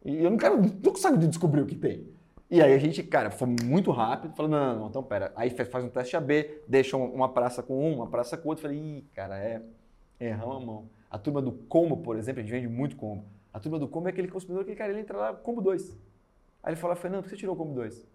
E 0.03 0.22
eu 0.26 0.30
não 0.30 0.38
quero, 0.38 0.57
não 0.61 0.91
consigo 0.91 1.17
descobrir 1.19 1.61
o 1.61 1.65
que 1.65 1.76
tem. 1.76 2.05
E 2.49 2.61
aí 2.61 2.74
a 2.74 2.78
gente, 2.78 3.01
cara, 3.01 3.32
foi 3.32 3.47
muito 3.63 3.91
rápido, 3.91 4.36
falou, 4.36 4.51
não, 4.51 4.78
não, 4.78 4.88
então 4.89 5.01
pera. 5.01 5.32
Aí 5.38 5.49
faz 5.49 5.86
um 5.86 5.89
teste 5.89 6.17
AB, 6.17 6.63
deixa 6.67 6.97
um- 6.97 7.13
uma 7.13 7.30
praça 7.30 7.63
com 7.63 7.80
um, 7.82 7.95
uma 7.95 8.07
praça 8.07 8.36
com 8.36 8.49
outro. 8.49 8.61
Falei, 8.63 8.78
ih, 8.78 9.05
cara, 9.15 9.38
é, 9.39 9.61
erramos 10.19 10.57
a 10.57 10.65
mão. 10.65 11.01
A 11.12 11.18
turma 11.18 11.41
do 11.41 11.51
combo, 11.51 11.97
por 11.97 12.16
exemplo, 12.16 12.39
a 12.39 12.43
gente 12.43 12.51
vende 12.51 12.70
muito 12.70 12.95
combo. 12.95 13.26
A 13.53 13.59
turma 13.59 13.78
do 13.78 13.86
combo 13.86 14.07
é 14.07 14.12
aquele 14.12 14.30
consumidor 14.30 14.64
que, 14.64 14.74
cara, 14.74 14.91
ele 14.91 15.01
entra 15.01 15.18
lá, 15.18 15.34
combo 15.34 15.62
2. 15.62 15.97
Aí 16.64 16.72
ele 16.72 16.80
fala, 16.80 16.95
Fernando, 16.95 17.24
por 17.24 17.30
que 17.30 17.36
você 17.36 17.39
tirou 17.39 17.53
o 17.53 17.57
combo 17.57 17.74
2? 17.74 18.07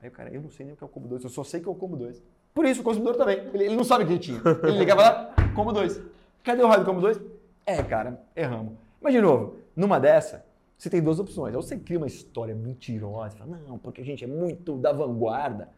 Aí 0.00 0.08
o 0.08 0.12
cara, 0.12 0.32
eu 0.32 0.40
não 0.40 0.50
sei 0.50 0.64
nem 0.64 0.74
o 0.74 0.76
que 0.76 0.84
é 0.84 0.86
o 0.86 0.88
combo 0.88 1.08
2, 1.08 1.24
eu 1.24 1.30
só 1.30 1.42
sei 1.42 1.60
que 1.60 1.68
é 1.68 1.70
o 1.70 1.74
combo 1.74 1.96
2. 1.96 2.22
Por 2.54 2.64
isso, 2.64 2.80
o 2.80 2.84
consumidor 2.84 3.16
também, 3.16 3.38
ele, 3.52 3.64
ele 3.64 3.76
não 3.76 3.82
sabe 3.82 4.04
o 4.04 4.06
que 4.06 4.12
ele 4.12 4.20
tinha. 4.20 4.40
Ele 4.62 4.78
ligava 4.78 5.02
lá, 5.02 5.34
combo 5.56 5.72
2. 5.72 6.00
Cadê 6.44 6.62
o 6.62 6.68
raio 6.68 6.80
do 6.80 6.86
combo 6.86 7.00
2? 7.00 7.20
É, 7.66 7.82
cara, 7.82 8.20
erramos. 8.36 8.74
Mas, 9.00 9.12
de 9.12 9.20
novo, 9.20 9.56
numa 9.74 9.98
dessa, 9.98 10.46
você 10.78 10.88
tem 10.88 11.02
duas 11.02 11.18
opções. 11.18 11.56
Ou 11.56 11.62
você 11.62 11.76
cria 11.76 11.98
uma 11.98 12.06
história 12.06 12.54
mentirosa, 12.54 13.36
fala, 13.36 13.58
não, 13.66 13.78
porque 13.78 14.00
a 14.00 14.04
gente 14.04 14.22
é 14.22 14.28
muito 14.28 14.76
da 14.76 14.92
vanguarda. 14.92 15.70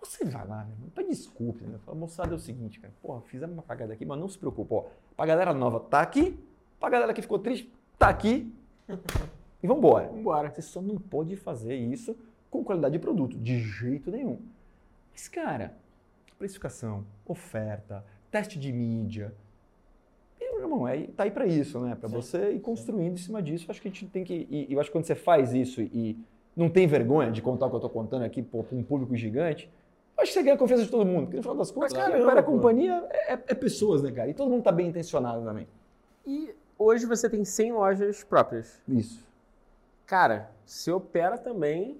Você 0.00 0.24
vai 0.24 0.46
lá, 0.46 0.64
meu 0.64 0.74
irmão, 0.74 0.88
pede 0.94 1.08
desculpa, 1.08 1.64
né? 1.64 1.78
Fala, 1.84 1.98
moçada, 1.98 2.32
é 2.32 2.36
o 2.36 2.38
seguinte, 2.38 2.78
cara, 2.78 2.92
porra, 3.02 3.20
fizemos 3.22 3.54
uma 3.54 3.62
cagada 3.62 3.92
aqui, 3.92 4.04
mas 4.04 4.18
não 4.18 4.28
se 4.28 4.38
preocupe, 4.38 4.72
ó. 4.72 4.84
Pra 5.16 5.26
galera 5.26 5.52
nova 5.52 5.80
tá 5.80 6.00
aqui, 6.00 6.38
pra 6.78 6.88
galera 6.88 7.12
que 7.12 7.22
ficou 7.22 7.38
triste, 7.38 7.72
tá 7.98 8.08
aqui. 8.08 8.52
E 9.62 9.66
vambora. 9.66 10.08
Vambora. 10.08 10.50
Você 10.50 10.60
só 10.60 10.82
não 10.82 10.96
pode 10.96 11.34
fazer 11.34 11.74
isso 11.74 12.14
com 12.50 12.62
qualidade 12.62 12.92
de 12.92 12.98
produto, 12.98 13.36
de 13.38 13.58
jeito 13.58 14.10
nenhum. 14.10 14.38
Mas, 15.10 15.28
cara, 15.28 15.74
precificação, 16.38 17.04
oferta, 17.26 18.04
teste 18.30 18.58
de 18.58 18.72
mídia. 18.72 19.34
Meu 20.38 20.60
irmão, 20.60 20.86
é, 20.86 21.06
tá 21.08 21.24
aí 21.24 21.30
para 21.30 21.46
isso, 21.46 21.80
né? 21.80 21.94
Para 21.94 22.08
você 22.08 22.52
ir 22.52 22.60
construindo 22.60 23.14
em 23.14 23.16
cima 23.16 23.42
disso. 23.42 23.66
Acho 23.70 23.80
que 23.80 23.88
a 23.88 23.90
gente 23.90 24.06
tem 24.06 24.24
que. 24.24 24.46
E 24.50 24.72
eu 24.72 24.78
acho 24.78 24.90
que 24.90 24.92
quando 24.92 25.04
você 25.04 25.14
faz 25.14 25.52
isso 25.52 25.80
e 25.80 26.18
não 26.54 26.70
tem 26.70 26.86
vergonha 26.86 27.30
de 27.30 27.42
contar 27.42 27.66
o 27.66 27.70
que 27.70 27.76
eu 27.76 27.80
tô 27.80 27.90
contando 27.90 28.22
aqui 28.22 28.42
para 28.42 28.60
um 28.72 28.82
público 28.82 29.14
gigante, 29.16 29.64
eu 29.66 29.70
acho 30.18 30.32
que 30.32 30.38
você 30.38 30.42
ganha 30.42 30.54
a 30.54 30.58
confiança 30.58 30.84
de 30.84 30.90
todo 30.90 31.04
mundo. 31.04 31.24
Porque 31.24 31.36
no 31.36 31.42
final 31.42 31.56
das 31.56 31.70
contas, 31.70 31.92
Pra 31.92 32.10
cara, 32.10 32.24
para 32.24 32.40
a 32.40 32.42
companhia 32.42 33.06
é, 33.10 33.32
é 33.32 33.54
pessoas, 33.54 34.02
né, 34.02 34.10
cara? 34.10 34.28
E 34.28 34.34
todo 34.34 34.50
mundo 34.50 34.62
tá 34.62 34.72
bem 34.72 34.88
intencionado 34.88 35.44
também. 35.44 35.66
E 36.26 36.54
hoje 36.78 37.06
você 37.06 37.28
tem 37.28 37.44
100 37.44 37.72
lojas 37.72 38.24
próprias. 38.24 38.80
Isso. 38.88 39.24
Cara, 40.06 40.50
você 40.64 40.90
opera 40.90 41.36
também 41.36 41.98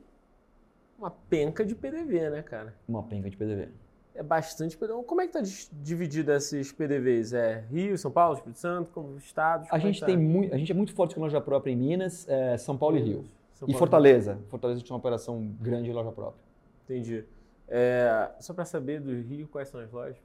uma 0.99 1.11
penca 1.11 1.65
de 1.65 1.75
PDV, 1.75 2.31
né, 2.31 2.43
cara? 2.43 2.75
Uma 2.89 3.03
penca 3.03 3.29
de 3.29 3.37
PDV. 3.37 3.69
é 4.15 4.23
bastante. 4.23 4.79
Como 4.79 5.21
é 5.21 5.27
que 5.27 5.37
está 5.39 5.69
dividido 5.73 6.33
esses 6.33 6.73
PDVs? 6.73 7.33
É 7.35 7.65
Rio, 7.71 7.99
São 7.99 8.11
Paulo, 8.11 8.35
Espírito 8.35 8.59
Santo, 8.59 8.91
como 8.93 9.19
estados? 9.19 9.69
A 9.71 9.77
é 9.77 9.81
gente, 9.81 10.01
tá? 10.01 10.07
tem 10.07 10.17
muito, 10.17 10.55
a 10.55 10.59
gente 10.59 10.73
é 10.73 10.75
muito 10.75 10.95
forte 10.95 11.15
com 11.15 11.21
loja 11.21 11.41
própria 11.41 11.71
em 11.71 11.77
Minas, 11.77 12.27
é, 12.29 12.57
São 12.57 12.79
Paulo 12.79 12.97
e 12.97 13.03
Rio. 13.03 13.25
São 13.55 13.69
e 13.69 13.73
Paulo. 13.73 13.79
Fortaleza. 13.79 14.39
Fortaleza 14.49 14.81
tinha 14.81 14.95
uma 14.95 14.99
operação 14.99 15.55
grande 15.61 15.85
de 15.85 15.93
loja 15.93 16.13
própria. 16.13 16.41
Entendi. 16.85 17.25
É, 17.69 18.31
só 18.41 18.55
para 18.55 18.65
saber 18.65 19.01
do 19.01 19.13
Rio, 19.13 19.49
quais 19.49 19.69
são 19.69 19.81
as 19.81 19.91
lojas? 19.91 20.17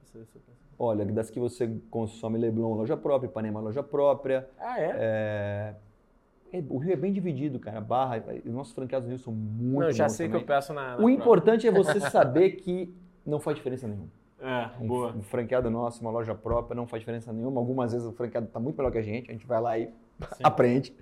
Olha, 0.78 1.06
das 1.06 1.30
que 1.30 1.39
você 1.39 1.70
consome 1.89 2.38
Leblon, 2.38 2.74
loja 2.76 2.96
própria, 2.98 3.28
Ipanema, 3.28 3.60
loja 3.60 3.82
própria. 3.84 4.48
Ah, 4.60 4.80
é? 4.80 5.76
É, 6.54 6.58
é, 6.58 6.64
o 6.70 6.78
Rio 6.78 6.94
é 6.94 6.96
bem 6.96 7.12
dividido, 7.14 7.60
cara. 7.60 7.80
Barra, 7.82 8.24
os 8.46 8.54
nossos 8.54 8.74
franqueados 8.74 9.08
no 9.08 9.16
Rio 9.16 9.24
são 9.24 9.34
muito 9.34 9.86
Não, 9.86 9.92
já 9.92 10.08
sei 10.10 10.28
também. 10.28 10.42
que 10.42 10.52
eu 10.52 10.56
peço 10.56 10.74
na. 10.74 10.82
na 10.82 10.94
O 10.94 10.98
própria. 10.98 11.14
importante 11.14 11.68
é 11.68 11.72
você 11.72 12.00
saber 12.12 12.52
que 12.52 12.94
não 13.26 13.39
faz 13.39 13.58
diferença 13.58 13.88
nenhuma. 13.88 14.08
É, 14.39 14.70
Um, 14.84 14.88
boa. 14.88 15.12
um 15.16 15.22
franqueado 15.22 15.70
nosso, 15.70 16.02
uma 16.02 16.10
loja 16.12 16.34
própria, 16.34 16.76
não 16.76 16.88
faz 16.88 17.02
diferença 17.02 17.32
nenhuma. 17.32 17.60
Algumas 17.62 17.92
vezes 17.94 18.08
o 18.08 18.12
franqueado 18.12 18.48
está 18.48 18.60
muito 18.60 18.76
melhor 18.76 18.92
que 18.92 18.98
a 18.98 19.04
gente, 19.04 19.30
a 19.30 19.34
gente 19.34 19.46
vai 19.46 19.62
lá 19.62 19.78
e 19.78 19.94
aprende. 20.43 20.95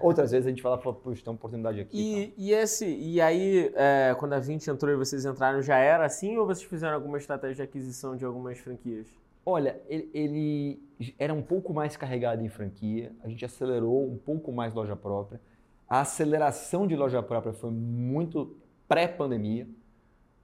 Outras 0.00 0.30
vezes 0.30 0.46
a 0.46 0.50
gente 0.50 0.62
fala, 0.62 0.78
puxa, 0.78 1.22
tem 1.22 1.30
uma 1.30 1.36
oportunidade 1.36 1.80
aqui. 1.80 1.96
E, 1.96 2.34
e, 2.36 2.52
esse, 2.52 2.86
e 2.86 3.20
aí, 3.20 3.72
é, 3.74 4.14
quando 4.18 4.32
a 4.34 4.38
20 4.38 4.68
entrou 4.68 4.92
e 4.92 4.96
vocês 4.96 5.24
entraram, 5.24 5.62
já 5.62 5.76
era 5.78 6.04
assim 6.04 6.36
ou 6.36 6.46
vocês 6.46 6.68
fizeram 6.68 6.94
alguma 6.94 7.18
estratégia 7.18 7.56
de 7.56 7.62
aquisição 7.62 8.16
de 8.16 8.24
algumas 8.24 8.58
franquias? 8.58 9.06
Olha, 9.44 9.80
ele, 9.88 10.10
ele 10.12 10.82
era 11.18 11.32
um 11.32 11.42
pouco 11.42 11.72
mais 11.72 11.96
carregado 11.96 12.42
em 12.42 12.48
franquia, 12.48 13.12
a 13.22 13.28
gente 13.28 13.44
acelerou 13.44 14.10
um 14.10 14.16
pouco 14.16 14.50
mais 14.50 14.74
loja 14.74 14.96
própria. 14.96 15.40
A 15.88 16.00
aceleração 16.00 16.86
de 16.86 16.96
loja 16.96 17.22
própria 17.22 17.52
foi 17.52 17.70
muito 17.70 18.56
pré-pandemia, 18.88 19.68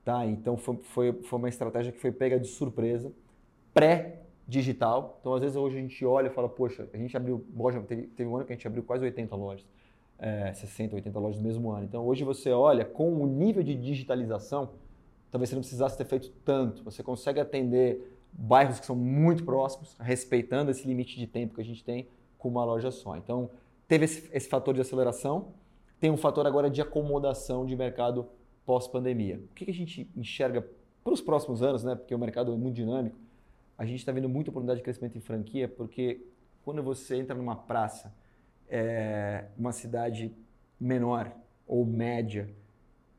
tá? 0.04 0.24
Então 0.24 0.56
foi, 0.56 0.76
foi, 0.84 1.12
foi 1.12 1.38
uma 1.38 1.48
estratégia 1.48 1.90
que 1.90 1.98
foi 1.98 2.12
pega 2.12 2.38
de 2.38 2.46
surpresa, 2.46 3.12
pré-digital. 4.53 5.18
Então 5.20 5.34
às 5.34 5.40
vezes 5.40 5.57
hoje 5.57 5.78
a 5.78 5.80
gente 5.80 6.05
olha 6.05 6.26
e 6.26 6.30
fala, 6.30 6.48
poxa, 6.48 6.88
a 6.92 6.96
gente 6.96 7.16
abriu 7.16 7.44
loja, 7.57 7.80
teve, 7.80 8.03
teve 8.09 8.28
um 8.28 8.36
ano 8.36 8.44
que 8.44 8.53
a 8.53 8.57
gente 8.57 8.66
abriu 8.66 8.82
quase 8.82 9.05
80 9.05 9.34
lojas, 9.34 9.66
é, 10.18 10.53
60, 10.53 10.94
80 10.94 11.18
lojas 11.18 11.38
no 11.38 11.42
mesmo 11.42 11.70
ano. 11.70 11.84
Então 11.84 12.07
hoje 12.07 12.22
você 12.22 12.50
olha 12.50 12.84
com 12.84 13.14
o 13.22 13.26
nível 13.26 13.62
de 13.62 13.74
digitalização, 13.74 14.70
talvez 15.30 15.48
você 15.48 15.57
não 15.57 15.62
precisasse 15.62 15.96
ter 15.96 16.05
feito 16.05 16.30
tanto. 16.44 16.84
Você 16.84 17.03
consegue 17.03 17.40
atender 17.40 18.18
bairros 18.32 18.78
que 18.78 18.86
são 18.86 18.96
muito 18.96 19.44
próximos, 19.44 19.96
respeitando 19.98 20.70
esse 20.70 20.86
limite 20.86 21.18
de 21.18 21.26
tempo 21.26 21.55
que 21.55 21.61
a 21.61 21.64
gente 21.64 21.82
tem 21.82 22.07
com 22.38 22.48
uma 22.48 22.64
loja 22.64 22.90
só. 22.90 23.16
Então, 23.16 23.50
teve 23.88 24.05
esse, 24.05 24.28
esse 24.32 24.48
fator 24.48 24.74
de 24.74 24.80
aceleração, 24.80 25.48
tem 26.00 26.11
um 26.11 26.16
fator 26.16 26.46
agora 26.46 26.68
de 26.68 26.80
acomodação 26.80 27.64
de 27.64 27.76
mercado 27.76 28.26
pós-pandemia. 28.66 29.36
O 29.36 29.55
que, 29.55 29.66
que 29.66 29.70
a 29.70 29.74
gente 29.74 30.09
enxerga 30.16 30.66
para 31.05 31.12
os 31.12 31.20
próximos 31.20 31.62
anos, 31.62 31.84
né? 31.84 31.94
Porque 31.94 32.14
o 32.14 32.18
mercado 32.18 32.53
é 32.53 32.57
muito 32.57 32.74
dinâmico. 32.74 33.16
A 33.76 33.84
gente 33.84 33.98
está 33.98 34.12
vendo 34.12 34.28
muita 34.28 34.50
oportunidade 34.50 34.78
de 34.78 34.84
crescimento 34.84 35.16
em 35.16 35.20
franquia, 35.20 35.68
porque 35.68 36.26
quando 36.64 36.82
você 36.82 37.16
entra 37.16 37.34
numa 37.34 37.56
praça, 37.56 38.14
é, 38.68 39.46
uma 39.58 39.72
cidade 39.72 40.34
menor 40.78 41.32
ou 41.66 41.84
média, 41.84 42.48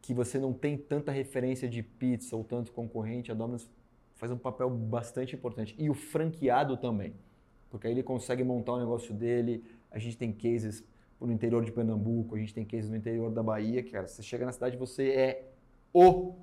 que 0.02 0.14
você 0.14 0.38
não 0.38 0.54
tem 0.54 0.78
tanta 0.78 1.12
referência 1.12 1.68
de 1.68 1.82
pizza 1.82 2.36
ou 2.36 2.44
tanto 2.44 2.72
concorrente, 2.72 3.32
a 3.32 3.36
Domino's 3.36 3.70
faz 4.16 4.32
um 4.32 4.38
papel 4.38 4.70
bastante 4.70 5.36
importante. 5.36 5.76
E 5.78 5.90
o 5.90 5.94
franqueado 5.94 6.78
também, 6.78 7.14
porque 7.70 7.88
aí 7.88 7.94
ele 7.94 8.04
consegue 8.04 8.44
montar 8.44 8.74
o 8.74 8.80
negócio 8.80 9.14
dele. 9.14 9.64
A 9.92 10.00
gente 10.00 10.18
tem 10.18 10.32
cases 10.32 10.84
no 11.20 11.32
interior 11.32 11.64
de 11.64 11.72
Pernambuco, 11.72 12.36
a 12.36 12.40
gente 12.40 12.54
tem 12.54 12.66
cases 12.66 12.90
no 12.90 12.98
interior 12.98 13.32
da 13.32 13.42
Bahia, 13.42 13.82
cara, 13.84 14.08
você 14.08 14.22
chega 14.22 14.46
na 14.46 14.52
cidade, 14.52 14.76
você 14.76 15.10
é 15.10 15.52
o 15.94 16.36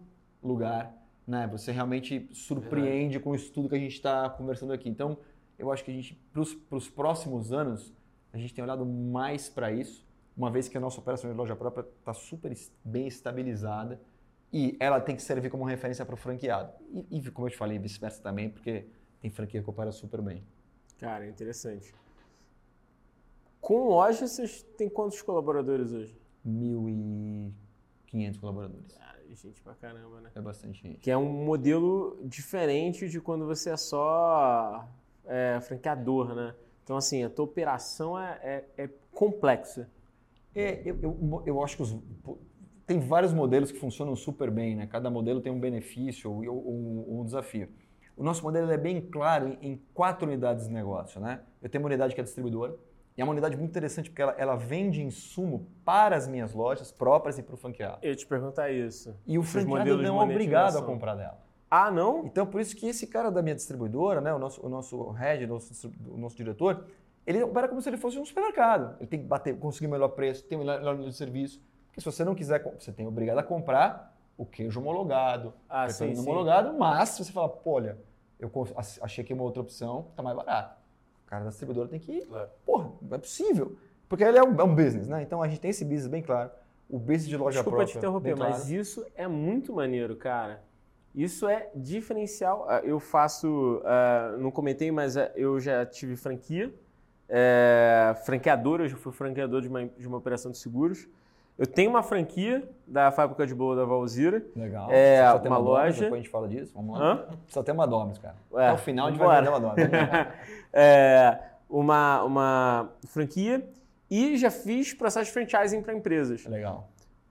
lugar, 0.43 0.95
né? 1.31 1.47
Você 1.47 1.71
realmente 1.71 2.29
surpreende 2.33 3.21
com 3.21 3.33
isso 3.35 3.53
tudo 3.53 3.69
que 3.69 3.77
a 3.77 3.79
gente 3.79 3.93
está 3.93 4.29
conversando 4.29 4.73
aqui. 4.73 4.89
Então, 4.89 5.17
eu 5.57 5.71
acho 5.71 5.85
que 5.85 5.91
a 5.93 5.95
gente, 5.95 6.21
para 6.33 6.77
os 6.77 6.89
próximos 6.89 7.53
anos, 7.53 7.95
a 8.33 8.37
gente 8.37 8.53
tem 8.53 8.65
olhado 8.65 8.85
mais 8.85 9.49
para 9.49 9.71
isso, 9.71 10.05
uma 10.37 10.51
vez 10.51 10.69
que 10.69 10.77
a 10.77 10.81
nossa 10.81 10.99
operação 10.99 11.31
de 11.31 11.37
loja 11.37 11.55
própria 11.55 11.87
está 12.01 12.13
super 12.13 12.53
bem 12.85 13.07
estabilizada 13.07 14.01
e 14.53 14.77
ela 14.81 15.01
tem 15.01 15.15
que 15.15 15.23
servir 15.23 15.51
como 15.51 15.65
referência 15.65 16.05
para 16.05 16.15
o 16.15 16.19
franqueado. 16.19 16.73
E, 16.91 17.19
e, 17.19 17.31
como 17.31 17.47
eu 17.47 17.51
te 17.53 17.57
falei, 17.57 17.79
vice-versa 17.79 18.21
também, 18.21 18.51
porque 18.51 18.87
tem 19.21 19.31
franquia 19.31 19.63
que 19.63 19.71
opera 19.71 19.93
super 19.93 20.21
bem. 20.21 20.43
Cara, 20.99 21.29
interessante. 21.29 21.95
Com 23.61 23.89
loja, 23.89 24.27
vocês 24.27 24.63
têm 24.77 24.89
quantos 24.89 25.23
colaboradores 25.23 25.93
hoje? 25.93 26.19
1.500 26.45 28.41
colaboradores. 28.41 28.97
Ah, 28.99 29.15
gente 29.35 29.63
pra 29.63 29.75
caramba, 29.75 30.21
né? 30.21 30.31
É 30.35 30.41
bastante 30.41 30.83
gente. 30.83 30.99
Que 30.99 31.11
é 31.11 31.17
um 31.17 31.45
modelo 31.45 32.19
diferente 32.25 33.09
de 33.09 33.21
quando 33.21 33.47
você 33.47 33.71
é 33.71 33.77
só 33.77 34.89
é, 35.27 35.61
franqueador, 35.61 36.35
né? 36.35 36.55
Então, 36.85 36.97
assim, 36.97 37.23
a 37.23 37.31
tua 37.31 37.45
operação 37.45 38.19
é, 38.19 38.41
é, 38.43 38.85
é 38.85 38.91
complexa. 39.13 39.89
É, 40.55 40.83
eu, 40.85 40.99
eu, 41.01 41.43
eu 41.47 41.63
acho 41.63 41.77
que 41.77 41.83
os, 41.83 41.97
tem 42.91 42.99
vários 42.99 43.33
modelos 43.33 43.71
que 43.71 43.79
funcionam 43.79 44.17
super 44.17 44.51
bem, 44.51 44.75
né? 44.75 44.85
Cada 44.85 45.09
modelo 45.09 45.41
tem 45.41 45.53
um 45.53 45.61
benefício 45.61 46.29
ou 46.29 46.43
um, 46.43 47.21
um 47.21 47.25
desafio. 47.25 47.69
O 48.17 48.25
nosso 48.25 48.43
modelo 48.43 48.69
é 48.69 48.77
bem 48.77 49.01
claro 49.01 49.47
em, 49.47 49.71
em, 49.71 49.83
quatro 49.95 50.27
unidades 50.27 50.67
de 50.67 50.75
negócio, 50.75 51.21
né? 51.21 51.41
Eu 51.63 51.69
tenho 51.71 51.85
uma 51.85 51.87
unidade 51.87 52.17
que 52.17 52.21
é 52.21 52.25
distribuidora, 52.25 52.77
e 53.17 53.21
é 53.21 53.25
uma 53.25 53.33
unidade 53.33 53.57
muito 53.57 53.71
interessante 53.71 54.09
porque 54.11 54.23
ela, 54.23 54.35
ela 54.39 54.57
vende 54.57 55.03
insumo 55.03 55.67
para 55.85 56.17
as 56.17 56.27
minhas 56.29 56.53
lojas 56.55 56.91
próprias 56.93 57.39
e 57.39 57.43
para 57.43 57.55
o 57.55 57.57
franqueado. 57.57 57.99
Eu 58.03 58.15
te 58.17 58.27
perguntar 58.27 58.71
isso. 58.71 59.15
E 59.27 59.39
o 59.39 59.43
franqueado 59.43 59.97
não 59.99 60.21
é 60.21 60.25
obrigado 60.25 60.79
a 60.79 60.83
comprar 60.83 61.15
dela. 61.15 61.39
Ah, 61.71 61.91
não? 61.91 62.25
Então, 62.27 62.47
por 62.47 62.61
isso 62.61 62.75
que 62.75 62.89
esse 62.89 63.07
cara 63.07 63.31
da 63.31 63.43
minha 63.43 63.55
distribuidora, 63.55 64.21
né, 64.21 64.33
o 64.35 64.39
nosso, 64.39 64.65
o 64.65 64.69
nosso 64.69 65.11
head, 65.11 65.45
o 65.45 65.49
nosso, 65.49 65.93
o 66.09 66.17
nosso 66.17 66.37
diretor, 66.37 66.85
ele 67.27 67.41
opera 67.43 67.69
como 67.69 67.81
se 67.81 67.89
ele 67.89 67.97
fosse 67.97 68.19
um 68.19 68.25
supermercado. 68.25 68.97
Ele 68.99 69.07
tem 69.07 69.21
que 69.21 69.27
bater, 69.27 69.57
conseguir 69.57 69.87
o 69.87 69.91
melhor 69.91 70.09
preço, 70.09 70.43
tem 70.45 70.59
o 70.59 70.65
melhor 70.65 70.95
nível 70.97 71.11
de 71.11 71.17
serviço. 71.17 71.61
Porque 71.87 72.01
se 72.01 72.05
você 72.05 72.25
não 72.25 72.35
quiser, 72.35 72.63
você 72.79 72.91
tem 72.91 73.07
obrigado 73.07 73.39
a 73.39 73.43
comprar 73.43 74.17
o 74.37 74.45
queijo 74.47 74.81
homologado, 74.81 75.53
Ah, 75.69 75.85
o 75.87 75.91
sim, 75.91 76.15
sim. 76.15 76.21
homologado, 76.23 76.73
mas 76.77 77.11
se 77.11 77.25
você 77.25 77.31
fala, 77.31 77.49
pô, 77.49 77.73
olha, 77.73 77.99
eu 78.39 78.51
achei 79.03 79.23
aqui 79.23 79.35
uma 79.35 79.43
outra 79.43 79.61
opção, 79.61 80.07
tá 80.17 80.23
mais 80.23 80.35
barato. 80.35 80.80
O 81.31 81.33
cara 81.33 81.45
da 81.45 81.51
distribuidora 81.51 81.89
tem 81.89 82.01
que 82.01 82.11
ir, 82.11 82.27
Claro. 82.27 82.51
porra, 82.67 82.91
não 83.01 83.15
é 83.17 83.19
possível. 83.19 83.77
Porque 84.09 84.25
ele 84.25 84.37
é 84.37 84.43
um, 84.43 84.61
é 84.61 84.65
um 84.65 84.75
business, 84.75 85.07
né? 85.07 85.23
Então 85.23 85.41
a 85.41 85.47
gente 85.47 85.61
tem 85.61 85.71
esse 85.71 85.85
business 85.85 86.09
bem 86.09 86.21
claro. 86.23 86.51
O 86.89 86.99
business 86.99 87.29
de 87.29 87.37
loja 87.37 87.59
Desculpa 87.59 87.77
própria. 87.77 87.93
te 87.93 87.99
interromper, 87.99 88.35
claro. 88.35 88.51
mas 88.53 88.69
isso 88.69 89.07
é 89.15 89.29
muito 89.29 89.73
maneiro, 89.73 90.17
cara. 90.17 90.61
Isso 91.15 91.47
é 91.49 91.71
diferencial. 91.73 92.67
Ah, 92.69 92.81
Eu 92.83 92.99
faço, 92.99 93.81
ah, 93.85 94.35
não 94.41 94.51
comentei, 94.51 94.91
mas 94.91 95.17
ah, 95.17 95.31
eu 95.37 95.61
já 95.61 95.87
tive 95.87 96.17
franquia, 96.17 96.75
é, 97.29 98.13
franqueador, 98.27 98.81
eu 98.81 98.89
já 98.89 98.97
fui 98.97 99.13
franqueador 99.13 99.61
de 99.63 99.69
uma, 99.69 99.87
de 99.87 100.09
uma 100.09 100.17
operação 100.19 100.51
de 100.51 100.59
seguros. 100.59 101.07
Eu 101.61 101.67
tenho 101.67 101.91
uma 101.91 102.03
franquia 102.03 102.67
da 102.87 103.11
fábrica 103.13 103.47
de 103.47 103.55
boa 103.55 103.77
da 103.77 103.85
Valzira. 103.85 104.43
Legal. 104.57 104.91
É, 104.91 105.21
ter 105.41 105.49
uma 105.49 105.59
loja- 105.59 106.01
Depois 106.05 106.15
a 106.15 106.17
gente 106.23 106.31
fala 106.31 106.49
disso. 106.49 106.73
Vamos 106.75 106.99
lá. 106.99 107.05
Hã? 107.13 107.17
Precisa 107.45 107.63
ter 107.63 107.73
uma 107.73 107.87
Domino's, 107.87 108.17
cara. 108.19 108.35
É, 108.55 108.65
Até 108.69 108.73
o 108.73 108.79
final 108.79 109.07
a 109.07 109.11
gente 109.11 109.19
vai 109.19 109.37
vender 109.37 109.51
uma 109.51 109.61
Domino's. 109.61 109.91
É, 110.73 111.39
uma, 111.69 112.23
uma 112.23 112.89
franquia 113.09 113.69
e 114.11 114.39
já 114.39 114.51
fiz 114.51 114.95
processo 114.95 115.27
de 115.27 115.33
franchising 115.33 115.83
para 115.83 115.93
empresas. 115.93 116.47
Legal. 116.47 116.89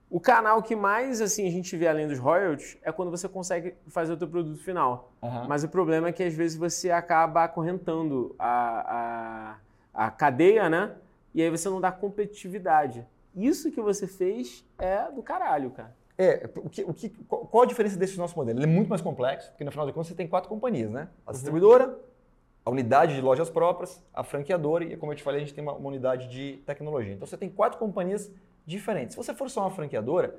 O 0.08 0.20
canal 0.20 0.62
que 0.62 0.76
mais 0.76 1.20
assim 1.20 1.48
a 1.48 1.50
gente 1.50 1.76
vê 1.76 1.88
além 1.88 2.06
dos 2.06 2.18
royalties 2.18 2.76
é 2.84 2.92
quando 2.92 3.10
você 3.10 3.28
consegue 3.28 3.74
fazer 3.88 4.12
o 4.12 4.16
teu 4.16 4.28
produto 4.28 4.62
final. 4.62 5.10
Aham. 5.22 5.46
Mas 5.48 5.64
o 5.64 5.68
problema 5.68 6.08
é 6.08 6.12
que 6.12 6.22
às 6.22 6.34
vezes 6.34 6.56
você 6.56 6.90
acaba 6.90 7.44
acorrentando 7.44 8.32
a, 8.38 9.56
a, 9.94 10.06
a 10.06 10.10
cadeia, 10.10 10.68
né? 10.70 10.92
E 11.34 11.42
aí 11.42 11.50
você 11.50 11.68
não 11.68 11.80
dá 11.80 11.90
competitividade. 11.90 13.04
Isso 13.34 13.70
que 13.70 13.80
você 13.80 14.06
fez 14.06 14.64
é 14.78 15.10
do 15.10 15.22
caralho, 15.22 15.70
cara. 15.70 15.94
É, 16.18 16.50
o 16.56 16.68
que, 16.68 16.82
o 16.84 16.92
que, 16.92 17.08
qual 17.08 17.62
a 17.62 17.66
diferença 17.66 17.96
desse 17.96 18.18
nosso 18.18 18.36
modelo? 18.36 18.58
Ele 18.58 18.66
é 18.66 18.68
muito 18.68 18.88
mais 18.88 19.00
complexo, 19.00 19.48
porque 19.50 19.64
no 19.64 19.70
final 19.70 19.86
de 19.86 19.92
contas 19.92 20.08
você 20.08 20.14
tem 20.14 20.28
quatro 20.28 20.50
companhias, 20.50 20.90
né? 20.90 21.08
A 21.26 21.32
distribuidora, 21.32 21.98
a 22.64 22.70
unidade 22.70 23.14
de 23.14 23.22
lojas 23.22 23.48
próprias, 23.48 24.04
a 24.12 24.22
franqueadora 24.22 24.84
e, 24.84 24.96
como 24.96 25.12
eu 25.12 25.16
te 25.16 25.22
falei, 25.22 25.40
a 25.40 25.44
gente 25.44 25.54
tem 25.54 25.62
uma, 25.62 25.72
uma 25.72 25.88
unidade 25.88 26.28
de 26.28 26.58
tecnologia. 26.66 27.14
Então 27.14 27.26
você 27.26 27.38
tem 27.38 27.48
quatro 27.48 27.78
companhias 27.78 28.30
diferentes. 28.66 29.14
Se 29.14 29.16
você 29.16 29.32
for 29.32 29.48
só 29.48 29.62
uma 29.62 29.70
franqueadora, 29.70 30.38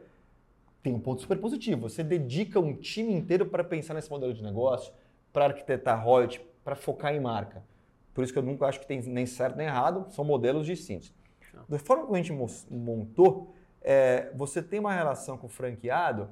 tem 0.83 0.93
um 0.93 0.99
ponto 0.99 1.21
super 1.21 1.39
positivo. 1.39 1.89
Você 1.89 2.03
dedica 2.03 2.59
um 2.59 2.75
time 2.75 3.13
inteiro 3.13 3.45
para 3.45 3.63
pensar 3.63 3.93
nesse 3.93 4.09
modelo 4.09 4.33
de 4.33 4.43
negócio, 4.43 4.93
para 5.33 5.45
arquitetar 5.45 6.03
royalty, 6.03 6.41
para 6.63 6.75
focar 6.75 7.13
em 7.13 7.19
marca. 7.19 7.63
Por 8.13 8.23
isso 8.23 8.33
que 8.33 8.39
eu 8.39 8.43
nunca 8.43 8.65
acho 8.65 8.79
que 8.79 8.85
tem 8.85 9.01
nem 9.01 9.25
certo 9.25 9.55
nem 9.55 9.67
errado, 9.67 10.05
são 10.09 10.23
modelos 10.23 10.65
distintos. 10.65 11.13
Da 11.67 11.79
forma 11.79 12.03
como 12.03 12.15
a 12.15 12.21
gente 12.21 12.33
montou, 12.69 13.53
é, 13.81 14.31
você 14.35 14.61
tem 14.61 14.79
uma 14.79 14.93
relação 14.93 15.37
com 15.37 15.47
o 15.47 15.49
franqueado 15.49 16.29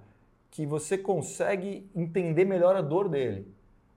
que 0.52 0.66
você 0.66 0.98
consegue 0.98 1.90
entender 1.96 2.46
melhor 2.46 2.76
a 2.76 2.82
dor 2.82 3.08
dele. 3.08 3.54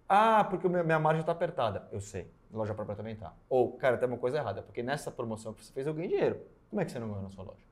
Ah, 0.08 0.44
porque 0.44 0.68
minha 0.68 0.98
margem 0.98 1.20
está 1.20 1.32
apertada. 1.32 1.88
Eu 1.90 2.00
sei, 2.00 2.26
loja 2.52 2.74
própria 2.74 2.96
também 2.96 3.16
tá. 3.16 3.34
Ou, 3.48 3.72
cara, 3.72 3.96
tem 3.96 4.06
uma 4.06 4.18
coisa 4.18 4.36
errada, 4.38 4.62
porque 4.62 4.82
nessa 4.82 5.10
promoção 5.10 5.54
que 5.54 5.64
você 5.64 5.72
fez 5.72 5.86
eu 5.86 5.94
ganhei 5.94 6.10
dinheiro. 6.10 6.40
Como 6.68 6.80
é 6.80 6.84
que 6.84 6.92
você 6.92 6.98
não 6.98 7.08
ganhou 7.08 7.22
na 7.22 7.30
sua 7.30 7.44
loja? 7.44 7.62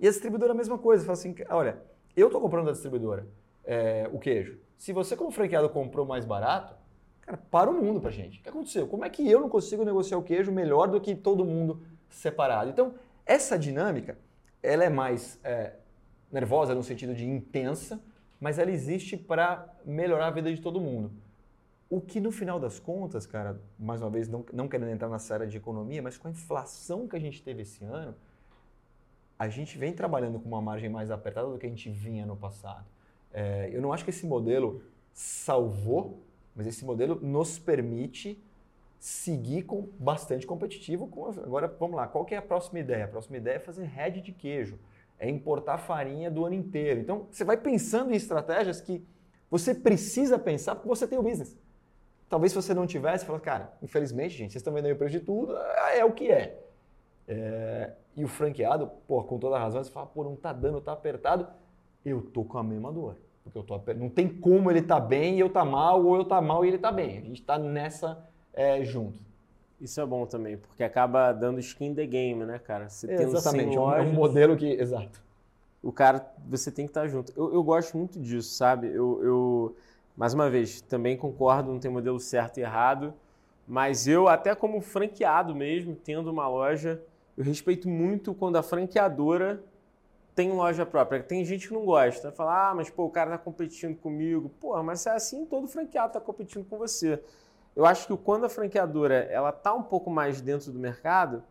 E 0.00 0.06
a 0.08 0.10
distribuidora 0.10 0.52
é 0.52 0.54
a 0.54 0.56
mesma 0.56 0.78
coisa. 0.78 1.04
Fala 1.04 1.12
assim, 1.14 1.34
olha, 1.50 1.78
eu 2.16 2.26
estou 2.26 2.40
comprando 2.40 2.66
da 2.66 2.72
distribuidora. 2.72 3.26
é, 3.64 4.08
o 4.12 4.18
queijo. 4.18 4.58
Se 4.76 4.92
você, 4.92 5.16
como 5.16 5.30
franqueado, 5.30 5.68
comprou 5.68 6.04
mais 6.04 6.24
barato, 6.24 6.74
cara, 7.20 7.38
para 7.50 7.70
o 7.70 7.74
mundo 7.74 8.00
pra 8.00 8.10
gente. 8.10 8.40
O 8.40 8.42
que 8.42 8.48
aconteceu? 8.48 8.86
Como 8.86 9.04
é 9.04 9.10
que 9.10 9.28
eu 9.28 9.40
não 9.40 9.48
consigo 9.48 9.84
negociar 9.84 10.18
o 10.18 10.22
queijo 10.22 10.52
melhor 10.52 10.88
do 10.88 11.00
que 11.00 11.14
todo 11.14 11.44
mundo 11.44 11.82
separado? 12.08 12.70
Então, 12.70 12.94
essa 13.26 13.58
dinâmica, 13.58 14.18
ela 14.62 14.84
é 14.84 14.90
mais 14.90 15.38
é, 15.42 15.74
nervosa 16.30 16.74
no 16.74 16.82
sentido 16.82 17.14
de 17.14 17.24
intensa, 17.24 18.00
mas 18.40 18.58
ela 18.58 18.70
existe 18.70 19.16
para 19.16 19.72
melhorar 19.84 20.26
a 20.26 20.30
vida 20.30 20.52
de 20.52 20.60
todo 20.60 20.80
mundo. 20.80 21.10
O 21.88 22.00
que 22.00 22.20
no 22.20 22.32
final 22.32 22.58
das 22.58 22.78
contas, 22.78 23.26
cara, 23.26 23.60
mais 23.78 24.00
uma 24.02 24.10
vez, 24.10 24.28
não, 24.28 24.44
não 24.52 24.68
querendo 24.68 24.90
entrar 24.90 25.08
na 25.08 25.18
série 25.18 25.46
de 25.46 25.56
economia, 25.56 26.02
mas 26.02 26.16
com 26.16 26.28
a 26.28 26.30
inflação 26.30 27.06
que 27.06 27.16
a 27.16 27.20
gente 27.20 27.42
teve 27.42 27.62
esse 27.62 27.84
ano, 27.84 28.14
a 29.38 29.48
gente 29.48 29.78
vem 29.78 29.92
trabalhando 29.92 30.38
com 30.38 30.48
uma 30.48 30.60
margem 30.60 30.88
mais 30.88 31.10
apertada 31.10 31.48
do 31.48 31.58
que 31.58 31.66
a 31.66 31.68
gente 31.68 31.90
vinha 31.90 32.26
no 32.26 32.36
passado. 32.36 32.84
É, 33.32 33.70
eu 33.72 33.82
não 33.82 33.92
acho 33.92 34.04
que 34.04 34.10
esse 34.10 34.26
modelo 34.26 34.82
salvou, 35.12 36.22
mas 36.54 36.66
esse 36.66 36.84
modelo 36.84 37.18
nos 37.20 37.58
permite 37.58 38.42
seguir 39.04 39.64
com 39.64 39.86
bastante 39.98 40.46
competitivo. 40.46 41.06
Com, 41.06 41.28
agora, 41.28 41.68
vamos 41.78 41.94
lá, 41.94 42.08
qual 42.08 42.24
que 42.24 42.34
é 42.34 42.38
a 42.38 42.42
próxima 42.42 42.78
ideia? 42.78 43.04
A 43.04 43.08
próxima 43.08 43.36
ideia 43.36 43.56
é 43.56 43.58
fazer 43.58 43.84
head 43.84 44.22
de 44.22 44.32
queijo, 44.32 44.78
é 45.18 45.28
importar 45.28 45.76
farinha 45.76 46.30
do 46.30 46.42
ano 46.46 46.54
inteiro. 46.54 47.00
Então, 47.00 47.26
você 47.30 47.44
vai 47.44 47.58
pensando 47.58 48.14
em 48.14 48.16
estratégias 48.16 48.80
que 48.80 49.06
você 49.50 49.74
precisa 49.74 50.38
pensar 50.38 50.74
porque 50.74 50.88
você 50.88 51.06
tem 51.06 51.18
o 51.18 51.22
business. 51.22 51.54
Talvez 52.30 52.52
se 52.52 52.56
você 52.56 52.72
não 52.72 52.86
tivesse, 52.86 53.26
fala, 53.26 53.38
cara, 53.38 53.74
infelizmente, 53.82 54.34
gente, 54.34 54.52
vocês 54.52 54.62
estão 54.62 54.72
vendo 54.72 54.86
aí 54.86 54.92
o 54.92 54.96
preço 54.96 55.12
de 55.12 55.20
tudo, 55.20 55.54
é, 55.54 55.98
é 55.98 56.04
o 56.06 56.12
que 56.12 56.30
é. 56.30 56.58
é. 57.28 57.92
E 58.16 58.24
o 58.24 58.28
franqueado, 58.28 58.90
pô, 59.06 59.22
com 59.22 59.38
toda 59.38 59.56
a 59.56 59.58
razão, 59.58 59.84
você 59.84 59.90
fala, 59.90 60.06
pô, 60.06 60.24
não 60.24 60.34
tá 60.34 60.50
dando, 60.50 60.80
tá 60.80 60.92
apertado. 60.94 61.46
Eu 62.02 62.22
tô 62.22 62.42
com 62.42 62.56
a 62.56 62.62
mesma 62.62 62.90
dor. 62.90 63.18
Porque 63.42 63.58
eu 63.58 63.62
tô 63.62 63.74
apertado. 63.74 64.02
Não 64.02 64.08
tem 64.08 64.30
como 64.30 64.70
ele 64.70 64.80
tá 64.80 64.98
bem 64.98 65.36
e 65.36 65.40
eu 65.40 65.50
tá 65.50 65.62
mal, 65.62 66.02
ou 66.02 66.16
eu 66.16 66.24
tá 66.24 66.40
mal 66.40 66.64
e 66.64 66.68
ele 66.68 66.78
tá 66.78 66.90
bem. 66.90 67.18
A 67.18 67.20
gente 67.20 67.42
tá 67.42 67.58
nessa 67.58 68.32
é, 68.54 68.84
junto. 68.84 69.18
Isso 69.80 70.00
é 70.00 70.06
bom 70.06 70.24
também, 70.24 70.56
porque 70.56 70.82
acaba 70.82 71.32
dando 71.32 71.58
skin 71.60 71.94
the 71.94 72.06
game, 72.06 72.44
né, 72.44 72.58
cara? 72.58 72.88
Você 72.88 73.06
tem 73.06 73.26
Exatamente, 73.26 73.76
um, 73.78 73.92
é 73.92 74.00
um 74.00 74.12
modelo 74.12 74.56
que. 74.56 74.66
Exato. 74.66 75.22
O 75.82 75.92
cara, 75.92 76.32
você 76.48 76.70
tem 76.70 76.86
que 76.86 76.90
estar 76.90 77.02
tá 77.02 77.08
junto. 77.08 77.32
Eu, 77.36 77.52
eu 77.52 77.62
gosto 77.62 77.96
muito 77.96 78.18
disso, 78.18 78.54
sabe? 78.54 78.86
Eu, 78.86 79.22
eu, 79.22 79.76
mais 80.16 80.32
uma 80.32 80.48
vez, 80.48 80.80
também 80.80 81.16
concordo, 81.16 81.70
não 81.70 81.78
tem 81.78 81.90
modelo 81.90 82.18
certo 82.18 82.58
e 82.58 82.62
errado, 82.62 83.12
mas 83.66 84.06
eu, 84.06 84.28
até 84.28 84.54
como 84.54 84.80
franqueado 84.80 85.54
mesmo, 85.54 85.94
tendo 85.94 86.30
uma 86.30 86.48
loja, 86.48 87.02
eu 87.36 87.44
respeito 87.44 87.88
muito 87.88 88.32
quando 88.32 88.56
a 88.56 88.62
franqueadora 88.62 89.62
tem 90.34 90.50
loja 90.52 90.86
própria. 90.86 91.22
Tem 91.22 91.44
gente 91.44 91.68
que 91.68 91.74
não 91.74 91.84
gosta. 91.84 92.32
Fala, 92.32 92.70
ah, 92.70 92.74
mas 92.74 92.90
pô, 92.90 93.04
o 93.04 93.10
cara 93.10 93.32
tá 93.32 93.38
competindo 93.38 93.96
comigo. 93.96 94.48
Porra, 94.60 94.82
mas 94.82 95.06
é 95.06 95.10
assim, 95.10 95.44
todo 95.44 95.68
franqueado 95.68 96.14
tá 96.14 96.20
competindo 96.20 96.64
com 96.64 96.78
você. 96.78 97.22
Eu 97.76 97.84
acho 97.84 98.06
que 98.06 98.16
quando 98.16 98.44
a 98.44 98.48
franqueadora 98.48 99.14
ela 99.30 99.50
tá 99.50 99.74
um 99.74 99.82
pouco 99.82 100.10
mais 100.10 100.40
dentro 100.40 100.70
do 100.70 100.78
mercado, 100.78 101.42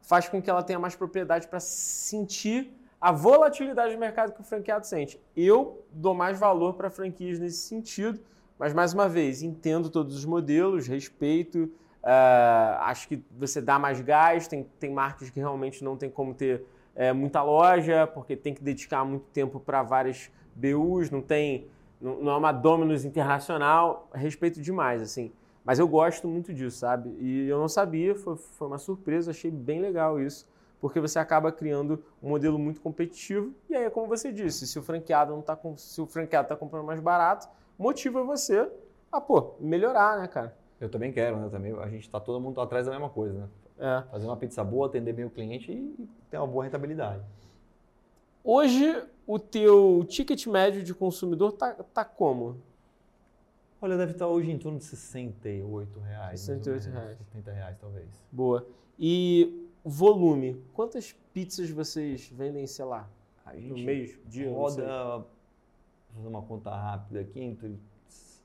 faz 0.00 0.28
com 0.28 0.40
que 0.40 0.48
ela 0.48 0.62
tenha 0.62 0.78
mais 0.78 0.94
propriedade 0.94 1.48
para 1.48 1.60
sentir 1.60 2.72
a 3.00 3.10
volatilidade 3.10 3.94
do 3.94 3.98
mercado 3.98 4.32
que 4.32 4.40
o 4.40 4.44
franqueado 4.44 4.86
sente. 4.86 5.20
Eu 5.36 5.84
dou 5.90 6.14
mais 6.14 6.38
valor 6.38 6.74
para 6.74 6.88
franquias 6.88 7.38
nesse 7.38 7.58
sentido, 7.58 8.20
mas 8.56 8.72
mais 8.72 8.94
uma 8.94 9.08
vez, 9.08 9.42
entendo 9.42 9.90
todos 9.90 10.16
os 10.16 10.24
modelos, 10.24 10.86
respeito, 10.86 11.64
uh, 12.02 12.78
acho 12.82 13.08
que 13.08 13.24
você 13.36 13.60
dá 13.60 13.76
mais 13.76 14.00
gás, 14.00 14.46
tem, 14.46 14.64
tem 14.78 14.92
marcas 14.92 15.30
que 15.30 15.40
realmente 15.40 15.82
não 15.82 15.96
tem 15.96 16.08
como 16.08 16.32
ter 16.32 16.64
é, 16.94 17.12
muita 17.12 17.42
loja, 17.42 18.06
porque 18.06 18.36
tem 18.36 18.54
que 18.54 18.62
dedicar 18.62 19.04
muito 19.04 19.24
tempo 19.32 19.58
para 19.58 19.82
várias 19.82 20.30
BUs, 20.54 21.10
não 21.10 21.22
tem, 21.22 21.66
não, 22.00 22.22
não 22.22 22.32
é 22.32 22.36
uma 22.36 22.52
Dominus 22.52 23.04
internacional, 23.04 24.08
respeito 24.14 24.60
demais, 24.60 25.02
assim. 25.02 25.32
Mas 25.64 25.78
eu 25.78 25.86
gosto 25.86 26.26
muito 26.26 26.52
disso, 26.52 26.78
sabe? 26.78 27.10
E 27.20 27.48
eu 27.48 27.58
não 27.58 27.68
sabia, 27.68 28.14
foi, 28.14 28.36
foi 28.36 28.66
uma 28.66 28.78
surpresa, 28.78 29.30
achei 29.30 29.50
bem 29.50 29.80
legal 29.80 30.20
isso, 30.20 30.46
porque 30.80 30.98
você 30.98 31.18
acaba 31.18 31.52
criando 31.52 32.02
um 32.22 32.30
modelo 32.30 32.58
muito 32.58 32.80
competitivo. 32.80 33.54
E 33.70 33.74
aí, 33.74 33.88
como 33.90 34.08
você 34.08 34.32
disse, 34.32 34.66
se 34.66 34.78
o 34.78 34.82
franqueado 34.82 35.32
não 35.32 35.42
tá 35.42 35.54
com, 35.54 35.76
se 35.76 36.00
o 36.00 36.06
franqueado 36.06 36.46
está 36.46 36.56
comprando 36.56 36.84
mais 36.84 37.00
barato, 37.00 37.48
motiva 37.78 38.24
você 38.24 38.68
a 39.10 39.20
pô, 39.20 39.54
melhorar, 39.60 40.18
né, 40.18 40.26
cara? 40.26 40.56
Eu 40.80 40.88
também 40.88 41.12
quero, 41.12 41.36
né? 41.36 41.48
Também 41.48 41.72
a 41.78 41.88
gente 41.88 42.02
está 42.02 42.18
todo 42.18 42.40
mundo 42.40 42.60
atrás 42.60 42.86
da 42.86 42.92
mesma 42.92 43.08
coisa, 43.08 43.38
né? 43.38 43.48
É. 43.78 44.10
Fazer 44.10 44.26
uma 44.26 44.36
pizza 44.36 44.64
boa, 44.64 44.86
atender 44.86 45.12
bem 45.12 45.24
o 45.24 45.30
cliente 45.30 45.70
e 45.70 46.08
ter 46.30 46.38
uma 46.38 46.46
boa 46.46 46.64
rentabilidade. 46.64 47.22
Hoje, 48.42 49.00
o 49.24 49.38
teu 49.38 50.04
ticket 50.08 50.46
médio 50.46 50.82
de 50.82 50.92
consumidor 50.92 51.52
tá, 51.52 51.74
tá 51.94 52.04
como? 52.04 52.56
Olha, 53.82 53.96
deve 53.96 54.12
estar 54.12 54.28
hoje 54.28 54.48
em 54.48 54.56
torno 54.56 54.78
de 54.78 54.84
68 54.84 55.98
reais. 55.98 56.40
68 56.40 56.88
reais. 56.88 57.18
70 57.18 57.50
reais, 57.50 57.76
talvez. 57.80 58.08
Boa. 58.30 58.64
E 58.96 59.68
volume, 59.84 60.62
quantas 60.72 61.10
pizzas 61.34 61.68
vocês 61.68 62.28
vendem, 62.28 62.64
sei 62.64 62.84
lá, 62.84 63.10
no 63.52 63.74
mês, 63.74 64.16
dia? 64.24 64.48
Roda, 64.48 65.18
vou 65.18 65.26
fazer 66.14 66.28
uma 66.28 66.42
conta 66.42 66.70
rápida 66.70 67.22
aqui, 67.22 67.40
entre 67.40 67.76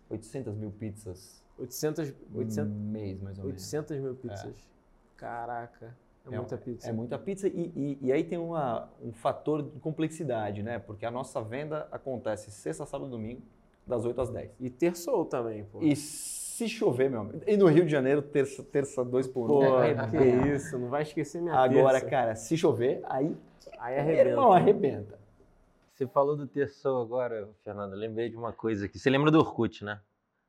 800 0.09 0.55
mil 0.55 0.71
pizzas. 0.71 1.43
800, 1.59 2.15
800 2.33 2.73
mês, 2.73 3.21
mais 3.21 3.37
ou 3.37 3.45
menos. 3.45 3.61
800 3.61 3.99
mil 3.99 4.15
pizzas. 4.15 4.55
É. 4.55 5.17
Caraca, 5.17 5.95
é, 6.25 6.33
é, 6.33 6.37
muita 6.37 6.57
pizza. 6.57 6.89
É 6.89 6.91
muita 6.91 7.19
pizza 7.19 7.47
e, 7.47 7.71
e, 7.75 7.97
e 8.01 8.11
aí 8.11 8.23
tem 8.23 8.39
uma, 8.39 8.89
um 9.03 9.13
fator 9.13 9.61
de 9.61 9.79
complexidade, 9.81 10.63
né? 10.63 10.79
Porque 10.79 11.05
a 11.05 11.11
nossa 11.11 11.39
venda 11.43 11.87
acontece 11.91 12.49
sexta, 12.49 12.87
sábado 12.87 13.09
e 13.09 13.11
domingo, 13.11 13.43
das 13.87 14.05
8 14.05 14.21
às 14.21 14.29
10. 14.29 14.51
E 14.59 14.69
terçou 14.69 15.25
também, 15.25 15.63
pô. 15.65 15.79
E 15.81 15.95
se 15.95 16.67
chover, 16.67 17.09
meu 17.09 17.21
amigo. 17.21 17.41
E 17.47 17.55
no 17.55 17.67
Rio 17.67 17.85
de 17.85 17.91
Janeiro, 17.91 18.21
terça, 18.21 18.63
terça 18.63 19.05
dois 19.05 19.27
por 19.27 19.45
um. 19.45 19.47
Pô, 19.47 19.81
é, 19.81 19.93
que 20.09 20.17
é. 20.17 20.55
isso, 20.55 20.77
não 20.77 20.89
vai 20.89 21.03
esquecer 21.03 21.41
minha 21.41 21.55
Agora, 21.55 21.99
terça. 21.99 22.09
cara, 22.09 22.35
se 22.35 22.57
chover, 22.57 23.01
aí, 23.05 23.35
aí 23.79 23.99
arrebenta. 23.99 24.29
Irmão, 24.29 24.51
arrebenta. 24.51 25.19
Você 25.93 26.05
falou 26.05 26.35
do 26.35 26.45
terçou 26.45 27.01
agora, 27.01 27.49
Fernando. 27.63 27.93
Eu 27.93 27.99
lembrei 27.99 28.29
de 28.29 28.35
uma 28.35 28.51
coisa 28.51 28.85
aqui. 28.85 28.99
Você 28.99 29.09
lembra 29.09 29.31
do 29.31 29.39
Orkut, 29.39 29.83
né? 29.83 29.99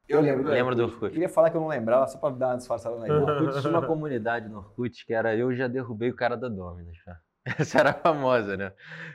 Eu 0.09 0.21
lembro. 0.21 0.49
Lembra 0.49 0.75
do 0.75 0.85
Orkut? 0.85 1.13
Queria 1.13 1.29
falar 1.29 1.51
que 1.51 1.57
eu 1.57 1.61
não 1.61 1.69
lembrava, 1.69 2.07
só 2.07 2.19
para 2.19 2.35
dar 2.35 2.49
uma 2.49 2.57
disfarçada 2.57 2.97
na 2.97 3.05
ideia. 3.07 3.21
Orkut 3.21 3.61
tinha 3.61 3.73
uma 3.73 3.87
comunidade 3.87 4.49
no 4.49 4.59
Orkut 4.59 5.07
que 5.07 5.13
era 5.15 5.37
eu 5.37 5.55
já 5.55 5.69
derrubei 5.69 6.11
o 6.11 6.17
cara 6.17 6.37
da 6.37 6.49
Dominus. 6.49 6.97
Já. 7.05 7.19
Essa 7.59 7.81
era 7.81 7.93
famosa, 7.93 8.57
né? 8.57 8.73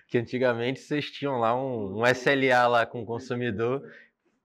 Que 0.07 0.17
antigamente 0.17 0.80
vocês 0.80 1.05
tinham 1.11 1.39
lá 1.39 1.55
um, 1.55 1.99
um 1.99 2.05
SLA 2.07 2.67
lá 2.67 2.86
com 2.86 3.01
o 3.01 3.05
consumidor 3.05 3.84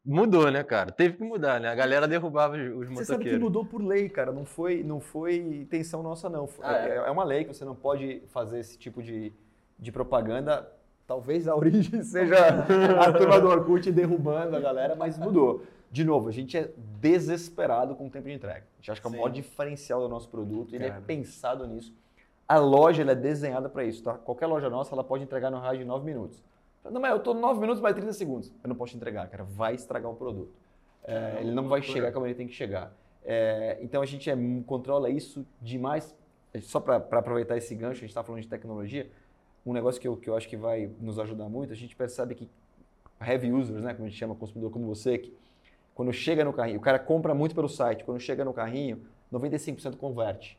Mudou, 0.05 0.51
né, 0.51 0.63
cara? 0.63 0.91
Teve 0.91 1.17
que 1.17 1.23
mudar, 1.23 1.61
né? 1.61 1.69
A 1.69 1.75
galera 1.75 2.09
derrubava 2.09 2.57
os 2.57 2.61
motoqueiros. 2.63 2.99
Você 2.99 3.05
sabe 3.05 3.25
que 3.25 3.39
mudou 3.39 3.65
por 3.65 3.83
lei, 3.83 4.09
cara. 4.09 4.33
Não 4.33 4.45
foi, 4.45 4.83
não 4.83 5.01
foi 5.01 5.37
intenção 5.37 6.03
nossa, 6.03 6.31
não. 6.31 6.49
Ah, 6.63 6.79
é? 6.79 6.91
é? 6.91 6.97
é 6.97 7.11
uma 7.11 7.25
lei 7.25 7.45
que 7.45 7.53
você 7.53 7.65
não 7.65 7.75
pode 7.75 8.23
fazer 8.29 8.61
esse 8.61 8.79
tipo 8.79 9.03
de, 9.03 9.33
de 9.79 9.93
propaganda. 9.93 10.71
Talvez 11.07 11.47
a 11.47 11.55
origem 11.57 12.03
seja 12.03 12.37
a 13.01 13.13
turma 13.13 13.41
do 13.41 13.49
Orkut 13.49 13.91
derrubando 13.93 14.57
a 14.57 14.61
galera, 14.61 14.95
mas 14.97 15.19
mudou. 15.19 15.63
De 15.91 16.05
novo, 16.05 16.29
a 16.29 16.33
gente 16.33 16.57
é 16.57 16.71
desesperado 17.01 17.95
com 17.95 18.07
o 18.07 18.11
tempo 18.11 18.29
de 18.29 18.35
entrega. 18.35 18.67
A 18.75 18.77
gente 18.77 18.91
acha 18.91 19.01
que 19.01 19.07
é 19.07 19.11
o 19.11 19.13
maior 19.13 19.31
diferencial 19.31 20.01
do 20.01 20.09
nosso 20.09 20.29
produto, 20.29 20.75
ele 20.75 20.85
é 20.85 20.91
pensado 20.91 21.67
nisso. 21.67 21.95
A 22.47 22.59
loja 22.59 23.03
é 23.03 23.15
desenhada 23.15 23.69
para 23.69 23.85
isso, 23.85 24.03
tá? 24.03 24.15
Qualquer 24.15 24.47
loja 24.47 24.71
nossa, 24.71 24.95
ela 24.95 25.05
pode 25.05 25.23
entregar 25.23 25.51
no 25.51 25.59
raio 25.59 25.79
de 25.79 25.85
9 25.85 26.05
minutos. 26.05 26.43
Não, 26.91 27.01
mas 27.01 27.11
eu 27.11 27.19
estou 27.19 27.35
9 27.35 27.61
minutos 27.61 27.81
mais 27.81 27.95
30 27.95 28.13
segundos. 28.13 28.53
Eu 28.63 28.69
não 28.69 28.77
posso 28.77 28.97
entregar, 28.97 29.29
cara. 29.29 29.45
Vai 29.45 29.75
estragar 29.75 30.11
o 30.11 30.15
produto. 30.15 30.53
É, 31.05 31.39
ele 31.41 31.53
não 31.53 31.69
vai 31.69 31.83
chegar 31.83 32.13
como 32.13 32.27
ele 32.27 32.35
tem 32.35 32.47
que 32.47 32.55
chegar. 32.55 32.93
É, 33.25 33.79
então 33.81 34.03
a 34.03 34.07
gente 34.07 34.31
é, 34.31 34.37
controla 34.67 35.11
isso 35.11 35.47
demais. 35.61 36.15
Só 36.63 36.81
para 36.81 36.97
aproveitar 36.97 37.57
esse 37.57 37.75
gancho, 37.75 37.99
a 37.99 38.01
gente 38.01 38.11
está 38.11 38.23
falando 38.23 38.43
de 38.43 38.49
tecnologia. 38.49 39.11
Um 39.65 39.73
negócio 39.73 40.01
que 40.01 40.09
eu, 40.09 40.17
que 40.17 40.29
eu 40.29 40.37
acho 40.37 40.49
que 40.49 40.57
vai 40.57 40.91
nos 41.01 41.19
ajudar 41.19 41.49
muito, 41.49 41.73
a 41.73 41.77
gente 41.77 41.95
percebe 41.95 42.35
que 42.35 42.49
heavy 43.21 43.53
users, 43.53 43.83
né, 43.83 43.93
como 43.93 44.07
a 44.07 44.09
gente 44.09 44.19
chama, 44.19 44.35
consumidor 44.35 44.71
como 44.71 44.87
você, 44.87 45.19
que 45.19 45.37
quando 45.95 46.13
chega 46.13 46.45
no 46.45 46.53
carrinho, 46.53 46.79
o 46.79 46.81
cara 46.81 46.99
compra 46.99 47.35
muito 47.35 47.55
pelo 47.55 47.69
site, 47.69 48.05
quando 48.05 48.21
chega 48.21 48.45
no 48.45 48.55
carrinho, 48.55 49.03
95% 49.33 49.97
converte. 49.97 50.59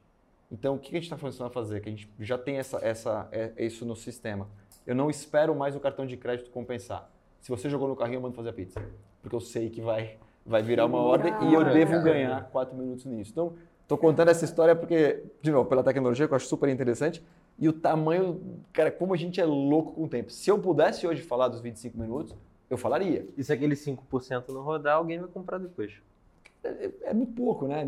Então, 0.52 0.76
o 0.76 0.80
que 0.80 0.90
a 0.96 1.00
gente 1.00 1.12
está 1.12 1.46
a 1.46 1.50
fazer? 1.50 1.80
Que 1.80 1.90
a 1.90 1.92
gente 1.92 2.10
já 2.20 2.38
tem 2.38 2.58
essa, 2.58 2.78
essa, 2.84 3.28
é, 3.32 3.54
isso 3.58 3.86
no 3.86 3.96
sistema 3.96 4.48
eu 4.86 4.96
não 4.96 5.10
espero 5.10 5.56
mais 5.56 5.76
o 5.76 5.80
cartão 5.80 6.06
de 6.06 6.18
crédito 6.18 6.50
compensar. 6.50 7.12
Se 7.40 7.50
você 7.50 7.70
jogou 7.70 7.88
no 7.88 7.96
carrinho, 7.96 8.18
eu 8.18 8.22
mando 8.22 8.36
fazer 8.36 8.50
a 8.50 8.54
pizza. 8.54 8.82
Porque 9.22 9.36
eu 9.36 9.40
sei 9.40 9.70
que 9.70 9.82
vai, 9.82 10.18
vai 10.46 10.62
virar 10.62 10.86
uma 10.86 11.00
ordem 11.00 11.34
e 11.50 11.54
eu 11.54 11.64
devo 11.64 12.02
ganhar 12.02 12.50
quatro 12.50 12.76
minutos 12.76 13.06
nisso. 13.06 13.32
Então, 13.32 13.54
estou 13.82 13.98
contando 13.98 14.30
essa 14.30 14.46
história 14.46 14.76
porque, 14.76 15.24
de 15.42 15.52
novo, 15.52 15.70
pela 15.70 15.84
tecnologia, 15.84 16.28
que 16.28 16.34
eu 16.34 16.36
acho 16.36 16.48
super 16.48 16.70
interessante. 16.70 17.24
E 17.58 17.68
o 17.68 17.74
tamanho, 17.74 18.62
cara, 18.72 18.90
como 18.92 19.14
a 19.14 19.18
gente 19.18 19.40
é 19.42 19.46
louco 19.46 19.94
com 19.94 20.04
o 20.06 20.08
tempo. 20.08 20.32
Se 20.32 20.50
eu 20.50 20.58
pudesse 20.58 21.06
hoje 21.06 21.22
falar 21.22 21.50
dos 21.50 21.60
25 21.60 21.98
minutos, 21.98 22.36
eu 22.70 22.78
falaria. 22.78 23.28
E 23.36 23.44
se 23.44 23.52
aquele 23.52 23.76
5% 23.76 24.50
não 24.50 24.62
rodar, 24.62 24.96
alguém 24.96 25.20
vai 25.20 25.28
comprar 25.28 25.58
depois. 25.58 25.94
É, 26.64 26.92
é 27.04 27.14
muito 27.14 27.34
pouco, 27.34 27.68
né? 27.68 27.88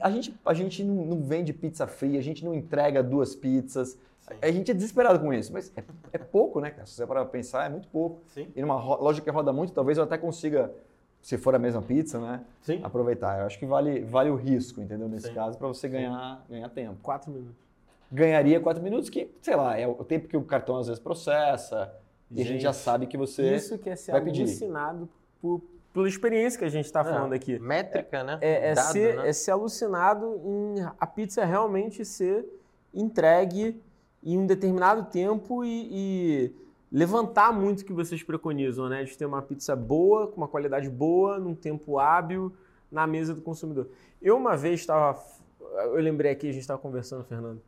A 0.00 0.10
gente, 0.10 0.34
a 0.44 0.54
gente 0.54 0.84
não, 0.84 1.22
vende 1.22 1.52
pizza 1.52 1.86
fria, 1.86 2.18
a 2.18 2.22
gente 2.22 2.44
não 2.44 2.54
entrega 2.54 3.02
duas 3.02 3.34
pizzas. 3.34 3.98
A 4.42 4.50
gente 4.50 4.70
é 4.70 4.74
desesperado 4.74 5.20
com 5.20 5.32
isso, 5.32 5.52
mas 5.52 5.72
é, 5.76 5.84
é 6.12 6.18
pouco, 6.18 6.60
né? 6.60 6.74
Se 6.84 6.94
você 6.94 7.06
parar 7.06 7.22
para 7.22 7.30
pensar, 7.30 7.66
é 7.66 7.68
muito 7.68 7.88
pouco. 7.88 8.20
Sim. 8.28 8.48
E 8.54 8.60
numa 8.60 8.76
loja 8.96 9.20
que 9.20 9.30
roda 9.30 9.52
muito, 9.52 9.72
talvez 9.72 9.98
eu 9.98 10.04
até 10.04 10.18
consiga, 10.18 10.72
se 11.22 11.38
for 11.38 11.54
a 11.54 11.58
mesma 11.58 11.82
pizza, 11.82 12.18
né? 12.20 12.44
Sim. 12.62 12.80
Aproveitar. 12.82 13.40
Eu 13.40 13.46
acho 13.46 13.58
que 13.58 13.66
vale, 13.66 14.00
vale 14.04 14.30
o 14.30 14.36
risco, 14.36 14.80
entendeu? 14.80 15.08
Nesse 15.08 15.28
Sim. 15.28 15.34
caso, 15.34 15.56
para 15.56 15.68
você 15.68 15.88
ganhar, 15.88 16.44
ganhar 16.48 16.68
tempo. 16.68 16.96
Quatro 17.02 17.30
minutos. 17.30 17.66
Ganharia 18.10 18.60
quatro 18.60 18.82
minutos, 18.82 19.10
que, 19.10 19.30
sei 19.42 19.56
lá, 19.56 19.76
é 19.78 19.86
o 19.86 20.04
tempo 20.04 20.28
que 20.28 20.36
o 20.36 20.42
cartão 20.42 20.76
às 20.76 20.86
vezes 20.86 21.02
processa, 21.02 21.92
e 22.30 22.40
a 22.40 22.44
gente 22.44 22.62
já 22.62 22.72
Gente, 22.72 22.82
sabe 22.82 23.06
que 23.06 23.16
você. 23.16 23.54
Isso 23.54 23.78
que 23.78 23.88
é 23.88 23.96
ser 23.96 24.12
vai 24.12 24.20
pedir. 24.20 24.42
alucinado 24.42 25.08
por, 25.40 25.62
pela 25.96 26.06
experiência 26.06 26.58
que 26.58 26.64
a 26.66 26.68
gente 26.68 26.84
está 26.84 27.02
falando 27.02 27.32
aqui. 27.32 27.58
Métrica, 27.58 28.22
né? 28.22 28.36
É, 28.42 28.72
é 28.72 28.74
Dado, 28.74 28.92
ser, 28.92 29.16
né? 29.16 29.28
é 29.30 29.32
ser 29.32 29.50
alucinado 29.52 30.42
em 30.44 30.74
a 31.00 31.06
pizza 31.06 31.42
realmente 31.42 32.04
ser 32.04 32.44
entregue 32.92 33.82
em 34.22 34.36
um 34.36 34.46
determinado 34.46 35.04
tempo 35.04 35.64
e, 35.64 35.88
e 35.90 36.56
levantar 36.92 37.50
muito 37.50 37.80
o 37.80 37.84
que 37.86 37.94
vocês 37.94 38.22
preconizam, 38.22 38.90
né? 38.90 39.04
De 39.04 39.16
ter 39.16 39.24
uma 39.24 39.40
pizza 39.40 39.74
boa, 39.74 40.26
com 40.26 40.36
uma 40.36 40.48
qualidade 40.48 40.90
boa, 40.90 41.38
num 41.38 41.54
tempo 41.54 41.98
hábil, 41.98 42.52
na 42.92 43.06
mesa 43.06 43.32
do 43.32 43.40
consumidor. 43.40 43.88
Eu 44.20 44.36
uma 44.36 44.54
vez 44.54 44.80
estava. 44.80 45.18
Eu 45.76 46.02
lembrei 46.02 46.30
aqui, 46.30 46.46
a 46.46 46.52
gente 46.52 46.60
estava 46.60 46.78
conversando, 46.78 47.24
Fernando, 47.24 47.62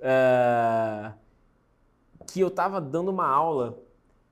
é, 0.00 1.12
que 2.26 2.40
eu 2.40 2.48
estava 2.48 2.80
dando 2.80 3.12
uma 3.12 3.28
aula 3.28 3.78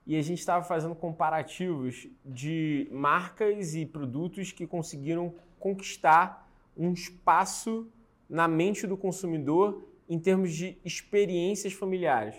e 0.06 0.16
a 0.16 0.22
gente 0.22 0.38
estava 0.38 0.64
fazendo 0.64 0.94
comparativos 0.94 2.08
de 2.24 2.88
marcas 2.92 3.74
e 3.74 3.84
produtos 3.84 4.52
que 4.52 4.66
conseguiram 4.66 5.34
conquistar 5.58 6.48
um 6.76 6.92
espaço 6.92 7.88
na 8.28 8.46
mente 8.46 8.86
do 8.86 8.96
consumidor 8.96 9.82
em 10.08 10.18
termos 10.18 10.52
de 10.52 10.78
experiências 10.84 11.72
familiares. 11.72 12.36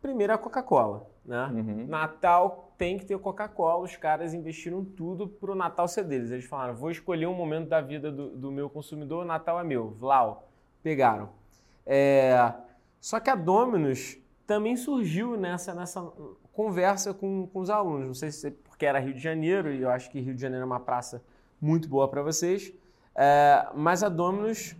Primeiro 0.00 0.32
a 0.32 0.38
Coca-Cola, 0.38 1.10
né? 1.24 1.46
Uhum. 1.52 1.86
Natal 1.86 2.72
tem 2.78 2.98
que 2.98 3.04
ter 3.04 3.18
Coca-Cola, 3.18 3.84
os 3.84 3.96
caras 3.96 4.32
investiram 4.32 4.84
tudo 4.84 5.28
pro 5.28 5.54
Natal 5.54 5.88
ser 5.88 6.04
deles. 6.04 6.30
Eles 6.30 6.44
falaram, 6.44 6.74
vou 6.74 6.90
escolher 6.90 7.26
um 7.26 7.34
momento 7.34 7.68
da 7.68 7.80
vida 7.80 8.10
do, 8.10 8.30
do 8.30 8.52
meu 8.52 8.70
consumidor, 8.70 9.24
o 9.24 9.26
Natal 9.26 9.58
é 9.58 9.64
meu. 9.64 9.90
Vlau, 9.90 10.48
pegaram. 10.82 11.30
É, 11.84 12.52
Só 13.00 13.20
que 13.20 13.30
a 13.30 13.34
Domino's 13.34 14.18
também 14.46 14.76
surgiu 14.76 15.36
nessa, 15.36 15.74
nessa 15.74 16.00
conversa 16.56 17.12
com, 17.12 17.46
com 17.46 17.60
os 17.60 17.68
alunos. 17.68 18.06
Não 18.06 18.14
sei 18.14 18.32
se 18.32 18.50
porque 18.50 18.86
era 18.86 18.98
Rio 18.98 19.12
de 19.12 19.20
Janeiro, 19.20 19.70
e 19.72 19.82
eu 19.82 19.90
acho 19.90 20.10
que 20.10 20.18
Rio 20.18 20.34
de 20.34 20.40
Janeiro 20.40 20.62
é 20.62 20.66
uma 20.66 20.80
praça 20.80 21.22
muito 21.60 21.86
boa 21.86 22.08
para 22.08 22.22
vocês. 22.22 22.72
É, 23.14 23.68
mas 23.74 24.02
a 24.02 24.08
Domino's 24.08 24.74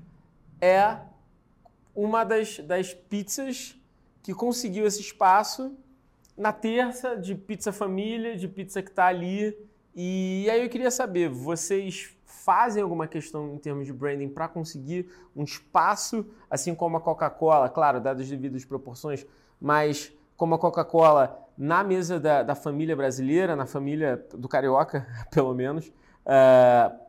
é 0.59 0.99
uma 1.95 2.25
das, 2.25 2.59
das 2.61 2.95
pizzas 2.95 3.79
que 4.23 4.33
conseguiu 4.35 4.87
esse 4.87 5.01
espaço 5.01 5.77
na 6.37 6.53
terça 6.53 7.15
de 7.15 7.35
pizza 7.35 7.73
família, 7.73 8.37
de 8.37 8.49
pizza 8.49 8.83
que 8.83 8.91
está 8.91 9.07
ali. 9.07 9.57
E 9.95 10.49
aí 10.51 10.63
eu 10.63 10.69
queria 10.71 10.91
saber, 10.91 11.29
vocês 11.29 12.17
fazem 12.25 12.83
alguma 12.83 13.07
questão 13.07 13.55
em 13.55 13.59
termos 13.59 13.87
de 13.87 13.93
branding 13.93 14.29
para 14.29 14.49
conseguir 14.49 15.11
um 15.35 15.45
espaço, 15.45 16.27
assim 16.51 16.75
como 16.75 16.97
a 16.97 17.01
Coca-Cola, 17.01 17.69
claro, 17.69 18.01
dadas 18.01 18.23
as 18.23 18.31
devidas 18.31 18.65
proporções, 18.65 19.27
mas 19.61 20.13
como 20.37 20.55
a 20.55 20.59
Coca-Cola 20.59 21.43
na 21.57 21.83
mesa 21.83 22.21
da, 22.21 22.43
da 22.43 22.55
família 22.55 22.95
brasileira, 22.95 23.57
na 23.57 23.67
família 23.67 24.25
do 24.35 24.49
carioca, 24.49 25.07
pelo 25.33 25.55
menos, 25.55 25.93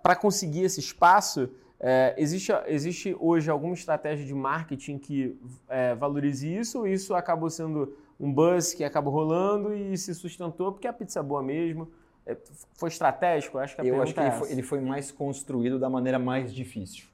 para 0.02 0.16
conseguir 0.16 0.64
esse 0.64 0.80
espaço, 0.80 1.50
é, 1.80 2.16
existe, 2.18 2.52
existe 2.66 3.16
hoje 3.20 3.52
alguma 3.52 3.74
estratégia 3.74 4.26
de 4.26 4.34
marketing 4.34 4.98
que 4.98 5.40
é, 5.70 5.94
valorize 5.94 6.52
isso 6.52 6.80
ou 6.80 6.88
isso 6.88 7.14
acabou 7.14 7.50
sendo 7.50 7.96
um 8.20 8.34
buzz 8.34 8.74
que 8.74 8.84
acabou 8.84 9.14
rolando 9.14 9.76
e 9.76 9.96
se 9.96 10.14
sustentou 10.16 10.72
porque 10.72 10.88
a 10.88 10.94
pizza 10.94 11.20
é 11.20 11.24
boa 11.24 11.44
mesmo? 11.44 11.88
É, 12.26 12.36
foi 12.74 12.90
estratégico? 12.90 13.60
Acho 13.60 13.76
que 13.76 13.82
a 13.82 13.86
Eu 13.86 14.02
acho 14.02 14.14
que 14.14 14.20
pergunta 14.20 14.22
ele 14.22 14.44
é 14.44 14.48
foi, 14.48 14.52
ele 14.52 14.64
foi 14.64 14.82
mais 14.82 15.12
construído 15.12 15.78
da 15.78 15.90
maneira 15.90 16.18
mais 16.18 16.54
difícil, 16.54 17.06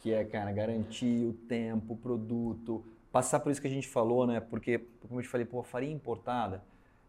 que 0.00 0.12
é, 0.12 0.24
cara, 0.24 0.50
garantir 0.50 1.24
o 1.24 1.32
tempo, 1.32 1.94
o 1.94 1.96
produto, 1.96 2.84
passar 3.12 3.40
por 3.40 3.50
isso 3.50 3.60
que 3.60 3.66
a 3.66 3.70
gente 3.70 3.88
falou, 3.88 4.26
né? 4.26 4.40
Porque, 4.40 4.78
como 5.06 5.20
eu 5.20 5.22
te 5.22 5.28
falei, 5.28 5.46
pô, 5.46 5.62
farinha 5.62 5.92
importada, 5.94 6.62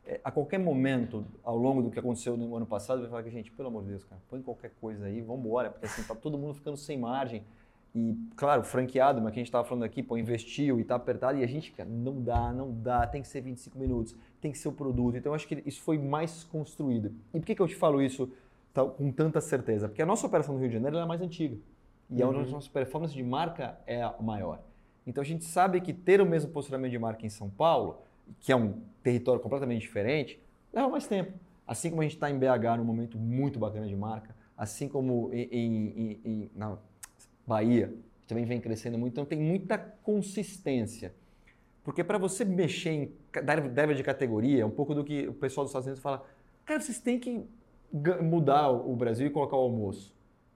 é, 0.06 0.20
a 0.24 0.32
qualquer 0.32 0.58
momento, 0.58 1.26
ao 1.44 1.56
longo 1.58 1.82
do 1.82 1.92
que 1.92 2.00
aconteceu 2.00 2.36
no 2.38 2.56
ano 2.56 2.66
passado, 2.66 3.02
vai 3.02 3.10
falar 3.10 3.24
que, 3.24 3.30
gente, 3.30 3.52
pelo 3.52 3.68
amor 3.68 3.84
de 3.84 3.90
Deus, 3.90 4.04
cara, 4.04 4.22
põe 4.30 4.42
qualquer 4.42 4.72
coisa 4.80 5.06
aí, 5.06 5.22
vamos 5.22 5.46
embora, 5.46 5.70
porque 5.70 5.86
assim, 5.86 6.04
tá 6.04 6.16
todo 6.16 6.38
mundo 6.38 6.54
ficando 6.54 6.78
sem 6.78 6.98
margem. 6.98 7.44
E, 7.94 8.16
claro, 8.36 8.64
franqueado, 8.64 9.20
mas 9.20 9.32
que 9.34 9.40
a 9.40 9.42
gente 9.42 9.48
estava 9.48 9.68
falando 9.68 9.84
aqui, 9.84 10.04
pô, 10.04 10.16
investiu 10.16 10.80
e 10.80 10.84
tá 10.84 10.96
apertado, 10.96 11.40
e 11.40 11.44
a 11.44 11.48
gente, 11.48 11.72
cara, 11.72 11.90
não 11.90 12.22
dá, 12.22 12.54
não 12.54 12.72
dá, 12.72 13.06
tem 13.08 13.22
que 13.22 13.28
ser 13.28 13.42
25 13.42 13.78
minutos, 13.80 14.16
tem 14.40 14.52
que 14.52 14.58
ser 14.60 14.68
o 14.68 14.72
produto. 14.72 15.18
Então, 15.18 15.32
eu 15.32 15.36
acho 15.36 15.48
que 15.48 15.62
isso 15.66 15.82
foi 15.82 15.98
mais 15.98 16.44
construído. 16.44 17.12
E 17.34 17.40
por 17.40 17.46
que, 17.46 17.56
que 17.56 17.62
eu 17.62 17.68
te 17.68 17.76
falo 17.76 18.02
isso 18.02 18.32
tá, 18.74 18.86
com 18.86 19.12
tanta 19.12 19.42
certeza? 19.42 19.88
Porque 19.90 20.02
a 20.02 20.06
nossa 20.06 20.26
operação 20.28 20.54
no 20.54 20.60
Rio 20.60 20.70
de 20.70 20.76
Janeiro 20.76 20.98
é 20.98 21.06
mais 21.06 21.22
antiga. 21.22 21.58
E 22.10 22.24
Uhum. 22.24 22.30
a 22.30 22.46
nossa 22.46 22.70
performance 22.70 23.14
de 23.14 23.24
marca 23.24 23.80
é 23.86 24.02
a 24.02 24.16
maior. 24.20 24.60
Então, 25.10 25.22
a 25.22 25.26
gente 25.26 25.44
sabe 25.44 25.82
que 25.82 25.94
ter 25.94 26.22
o 26.22 26.26
mesmo 26.26 26.52
posicionamento 26.52 26.92
de 26.92 27.00
marca 27.00 27.26
em 27.26 27.30
São 27.30 27.50
Paulo, 27.50 28.02
que 28.40 28.52
é 28.52 28.56
um 28.56 28.82
território 29.02 29.42
completamente 29.42 29.82
diferente, 29.82 30.40
leva 30.72 30.88
mais 30.88 31.08
tempo. 31.08 31.34
Assim 31.68 31.90
como 31.90 32.02
a 32.02 32.06
gente 32.06 32.16
está 32.16 32.30
em 32.30 32.38
BH 32.38 32.78
num 32.78 32.84
momento 32.84 33.18
muito 33.18 33.60
bacana 33.60 33.88
de 33.88 33.96
marca, 33.96 34.36
assim 34.58 34.88
como 34.88 35.32
em, 35.34 35.48
em- 35.52 36.22
em- 36.24 36.52
na 36.56 36.78
Bahia, 37.46 37.94
também 38.28 38.46
vem 38.46 38.62
crescendo 38.62 38.98
muito, 38.98 39.14
então 39.14 39.26
tem 39.26 39.40
muita 39.40 39.78
consistência. 39.78 41.14
Porque 41.84 42.04
para 42.04 42.18
você 42.20 42.46
mexer 42.46 42.92
em 42.92 43.12
deve 43.74 43.96
de 43.96 44.04
categoria, 44.04 44.62
é 44.62 44.66
um 44.66 44.70
pouco 44.70 44.94
do 44.94 45.04
que 45.04 45.28
o 45.28 45.34
pessoal 45.34 45.64
dos 45.66 45.72
Estados 45.72 45.88
Unidos 45.88 46.02
fala, 46.04 46.24
cara, 46.66 46.80
vocês 46.80 47.00
têm 47.00 47.20
que 47.20 47.44
mudar 48.22 48.70
o 48.70 48.96
Brasil 48.96 49.26
e 49.28 49.30
colocar 49.30 49.56
o 49.56 49.62
almoço. 49.62 50.14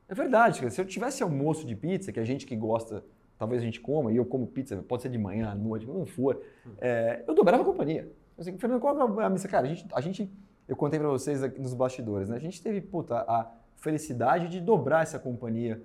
É 0.08 0.14
verdade, 0.14 0.70
se 0.72 0.80
eu 0.80 0.86
tivesse 0.86 1.24
almoço 1.24 1.66
de 1.66 1.76
pizza, 1.76 2.12
que 2.12 2.20
a 2.20 2.26
gente 2.26 2.46
que 2.46 2.56
gosta, 2.56 3.04
talvez 3.38 3.62
a 3.62 3.66
gente 3.66 3.80
coma, 3.82 4.12
e 4.12 4.18
eu 4.18 4.26
como 4.26 4.48
pizza, 4.48 4.78
pode 4.88 5.02
ser 5.02 5.10
de 5.10 5.18
manhã, 5.18 5.50
à 5.50 5.56
noite, 5.56 5.86
quando 5.86 6.06
for, 6.06 6.42
é, 6.80 7.24
eu 7.28 7.34
dobrava 7.34 7.62
a 7.64 7.66
companhia. 7.66 8.10
Assim, 8.38 8.58
Fernando, 8.58 8.80
qual 8.82 9.20
é 9.22 9.26
a 9.26 9.30
missa? 9.30 9.48
Cara, 9.48 9.66
a 9.66 9.70
gente, 9.70 9.86
a 9.94 10.02
gente, 10.02 10.32
eu 10.68 10.76
contei 10.76 11.00
para 11.00 11.10
vocês 11.10 11.44
aqui 11.44 11.60
nos 11.62 11.74
bastidores, 11.74 12.30
né? 12.30 12.36
A 12.36 12.40
gente 12.40 12.62
teve, 12.62 12.82
puta, 12.82 13.18
a 13.18 13.52
felicidade 13.78 14.48
de 14.48 14.60
dobrar 14.62 15.04
essa 15.04 15.20
companhia 15.20 15.82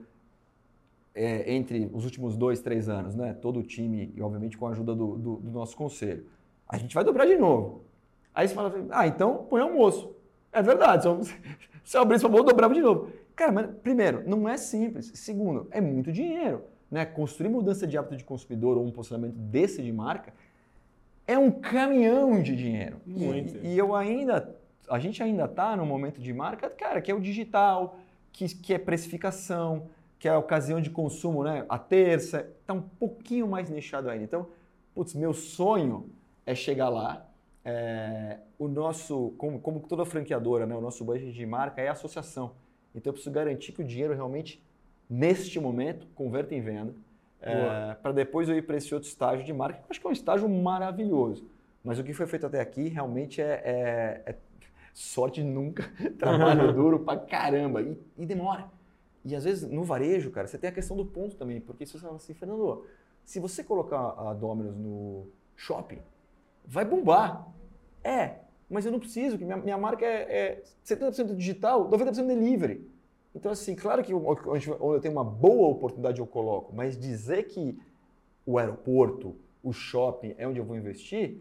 é, 1.15 1.53
entre 1.53 1.91
os 1.93 2.05
últimos 2.05 2.37
dois, 2.37 2.61
três 2.61 2.89
anos, 2.89 3.15
né? 3.15 3.35
Todo 3.35 3.61
o 3.61 3.63
time, 3.63 4.13
e 4.17 4.23
obviamente 4.23 4.57
com 4.57 4.67
a 4.67 4.71
ajuda 4.71 4.95
do, 4.95 5.17
do- 5.17 5.37
do 5.37 5.51
nosso 5.51 5.77
conselho. 5.77 6.27
A 6.69 6.77
gente 6.79 6.95
vai 6.95 7.03
dobrar 7.05 7.27
de 7.27 7.37
novo. 7.37 7.83
Aí 8.35 8.47
você 8.47 8.55
fala, 8.55 8.73
ah, 8.91 9.07
então 9.07 9.47
põe 9.49 9.61
almoço. 9.61 10.15
É 10.53 10.63
verdade, 10.63 11.03
se 11.03 11.09
eu, 11.09 11.21
se 11.85 11.97
eu 11.97 12.03
abrisse 12.03 12.25
o 12.25 12.29
almoço, 12.29 12.45
eu 12.45 12.49
dobrava 12.49 12.73
de 12.75 12.81
novo. 12.81 13.11
Cara, 13.35 13.51
mas 13.53 13.67
primeiro, 13.83 14.23
não 14.29 14.49
é 14.49 14.57
simples. 14.57 15.11
Segundo, 15.15 15.67
é 15.71 15.81
muito 15.81 16.13
dinheiro. 16.13 16.63
Né? 16.91 17.05
Construir 17.05 17.49
mudança 17.51 17.87
de 17.87 17.99
hábito 17.99 18.17
de 18.17 18.25
consumidor 18.25 18.77
ou 18.79 18.85
um 18.85 18.91
posicionamento 18.91 19.35
desse 19.37 19.83
de 19.83 19.93
marca 19.93 20.33
é 21.27 21.37
um 21.39 21.51
caminhão 21.51 22.43
de 22.43 22.57
dinheiro. 22.57 23.01
E- 23.07 23.11
Muito. 23.11 23.59
E, 23.65 23.77
eu 23.77 23.95
ainda, 23.95 24.57
a 24.89 24.99
gente 24.99 25.23
ainda 25.23 25.45
está 25.45 25.77
no 25.77 25.85
momento 25.85 26.21
de 26.21 26.33
marca, 26.33 26.71
cara, 26.71 27.01
que 27.03 27.11
é 27.11 27.15
o 27.15 27.21
digital, 27.21 27.99
que, 28.33 28.49
que 28.55 28.73
é 28.73 28.79
precificação, 28.79 29.89
que 30.19 30.27
é 30.27 30.31
a 30.31 30.39
ocasião 30.39 30.81
de 30.81 30.89
consumo, 30.91 31.45
né? 31.45 31.65
A 31.69 31.79
terça, 31.79 32.49
está 32.61 32.73
um 32.73 32.81
pouquinho 32.83 33.47
mais 33.47 33.69
nichado 33.71 34.09
ainda. 34.09 34.25
Então, 34.25 34.49
putz, 34.95 35.15
meu 35.15 35.33
sonho 35.35 36.09
é 36.47 36.55
chegar 36.55 36.89
lá. 36.89 37.27
É, 37.65 38.39
o 38.59 38.67
nosso, 38.67 39.35
como, 39.37 39.61
como 39.61 39.81
toda 39.81 40.07
franqueadora, 40.07 40.65
né? 40.65 40.75
O 40.75 40.81
nosso 40.81 41.05
budget 41.05 41.33
de 41.33 41.45
marca 41.47 41.83
é 41.83 41.89
associação. 41.89 42.53
Então, 42.95 43.11
eu 43.11 43.13
preciso 43.13 43.31
garantir 43.35 43.73
que 43.73 43.83
o 43.83 43.85
dinheiro 43.85 44.15
realmente, 44.15 44.63
neste 45.09 45.59
momento, 45.61 46.07
converta 46.15 46.55
em 46.55 46.61
venda 46.61 46.95
para 48.03 48.13
depois 48.13 48.49
eu 48.49 48.57
ir 48.57 48.63
para 48.63 48.77
esse 48.77 48.93
outro 48.95 49.09
estágio 49.09 49.45
de 49.45 49.53
marca. 49.53 49.79
que 49.79 49.85
Eu 49.85 49.87
acho 49.91 50.01
que 50.01 50.07
é 50.07 50.11
um 50.11 50.13
estágio 50.13 50.49
maravilhoso. 50.49 51.47
Mas 51.85 51.99
o 51.99 52.05
que 52.05 52.13
foi 52.13 52.27
feito 52.27 52.47
até 52.47 52.61
aqui 52.61 52.89
realmente 52.89 53.41
é, 53.41 53.63
é- 53.65 54.23
é 54.33 54.35
sorte 54.93 55.43
nunca, 55.43 55.85
trabalho 56.19 56.73
duro 56.75 57.01
pra 57.01 57.17
caramba 57.17 57.81
e, 57.81 57.97
e 58.19 58.27
demora. 58.27 58.69
E 59.25 59.35
às 59.35 59.45
vezes 59.45 59.69
no 59.71 59.85
varejo, 59.85 60.31
cara, 60.31 60.47
você 60.47 60.59
tem 60.59 60.69
a 60.69 60.73
questão 60.73 60.97
do 60.97 61.05
ponto 61.07 61.37
também, 61.37 61.61
porque 61.61 61.87
se 61.87 61.93
você 61.93 62.01
fala 62.05 62.17
assim, 62.17 62.35
Fernando, 62.35 62.85
se 63.25 63.39
você 63.39 63.63
colocar 63.63 64.15
a 64.19 64.35
Domino's 64.35 64.77
no 64.77 65.29
shopping, 65.57 65.99
vai 66.67 66.85
bombar. 66.85 67.47
É, 68.03 68.37
mas 68.69 68.85
eu 68.85 68.93
não 68.93 68.99
preciso, 68.99 69.39
que 69.39 69.45
minha, 69.45 69.57
minha 69.57 69.79
marca 69.79 70.05
é, 70.05 70.23
é 70.59 70.63
70% 70.85 71.35
digital, 71.37 71.89
90% 71.89 72.27
delivery. 72.27 72.85
Então, 73.35 73.53
assim, 73.53 73.75
claro 73.75 74.03
que 74.03 74.13
onde 74.15 74.69
eu 74.69 75.01
tenho 75.01 75.13
uma 75.13 75.25
boa 75.25 75.69
oportunidade 75.69 76.19
eu 76.21 76.27
coloco, 76.27 76.75
mas 76.75 76.99
dizer 76.99 77.45
que 77.45 77.79
o 78.45 78.59
aeroporto, 78.59 79.37
o 79.63 79.73
shopping 79.73 80.35
é 80.39 80.47
onde 80.49 80.59
eu 80.59 80.65
vou 80.65 80.77
investir, 80.77 81.39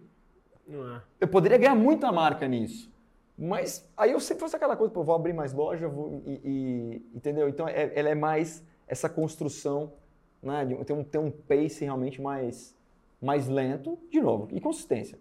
Não 0.67 0.95
é. 0.97 1.01
eu 1.21 1.27
poderia 1.27 1.57
ganhar 1.57 1.75
muita 1.75 2.11
marca 2.11 2.47
nisso. 2.47 2.91
Mas 3.37 3.87
aí 3.95 4.11
eu 4.11 4.19
sempre 4.19 4.41
faço 4.41 4.55
aquela 4.55 4.75
coisa, 4.75 4.91
pô, 4.93 5.03
vou 5.03 5.15
abrir 5.15 5.31
mais 5.33 5.53
loja, 5.53 5.87
vou, 5.87 6.21
e, 6.25 6.41
e- 6.43 7.11
entendeu? 7.15 7.47
Então 7.47 7.67
é- 7.67 7.91
ela 7.97 8.09
é 8.09 8.15
mais 8.15 8.63
essa 8.87 9.07
construção, 9.07 9.93
né? 10.41 10.65
de- 10.65 10.75
Tem 10.85 10.95
um, 10.95 11.03
tem 11.03 11.21
um 11.21 11.31
pace 11.31 11.85
realmente 11.85 12.21
mais, 12.21 12.75
mais 13.21 13.47
lento, 13.47 13.97
de 14.11 14.19
novo, 14.19 14.47
e 14.51 14.59
consistência. 14.59 15.19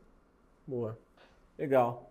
Boa. 0.66 0.98
Legal. 1.58 2.10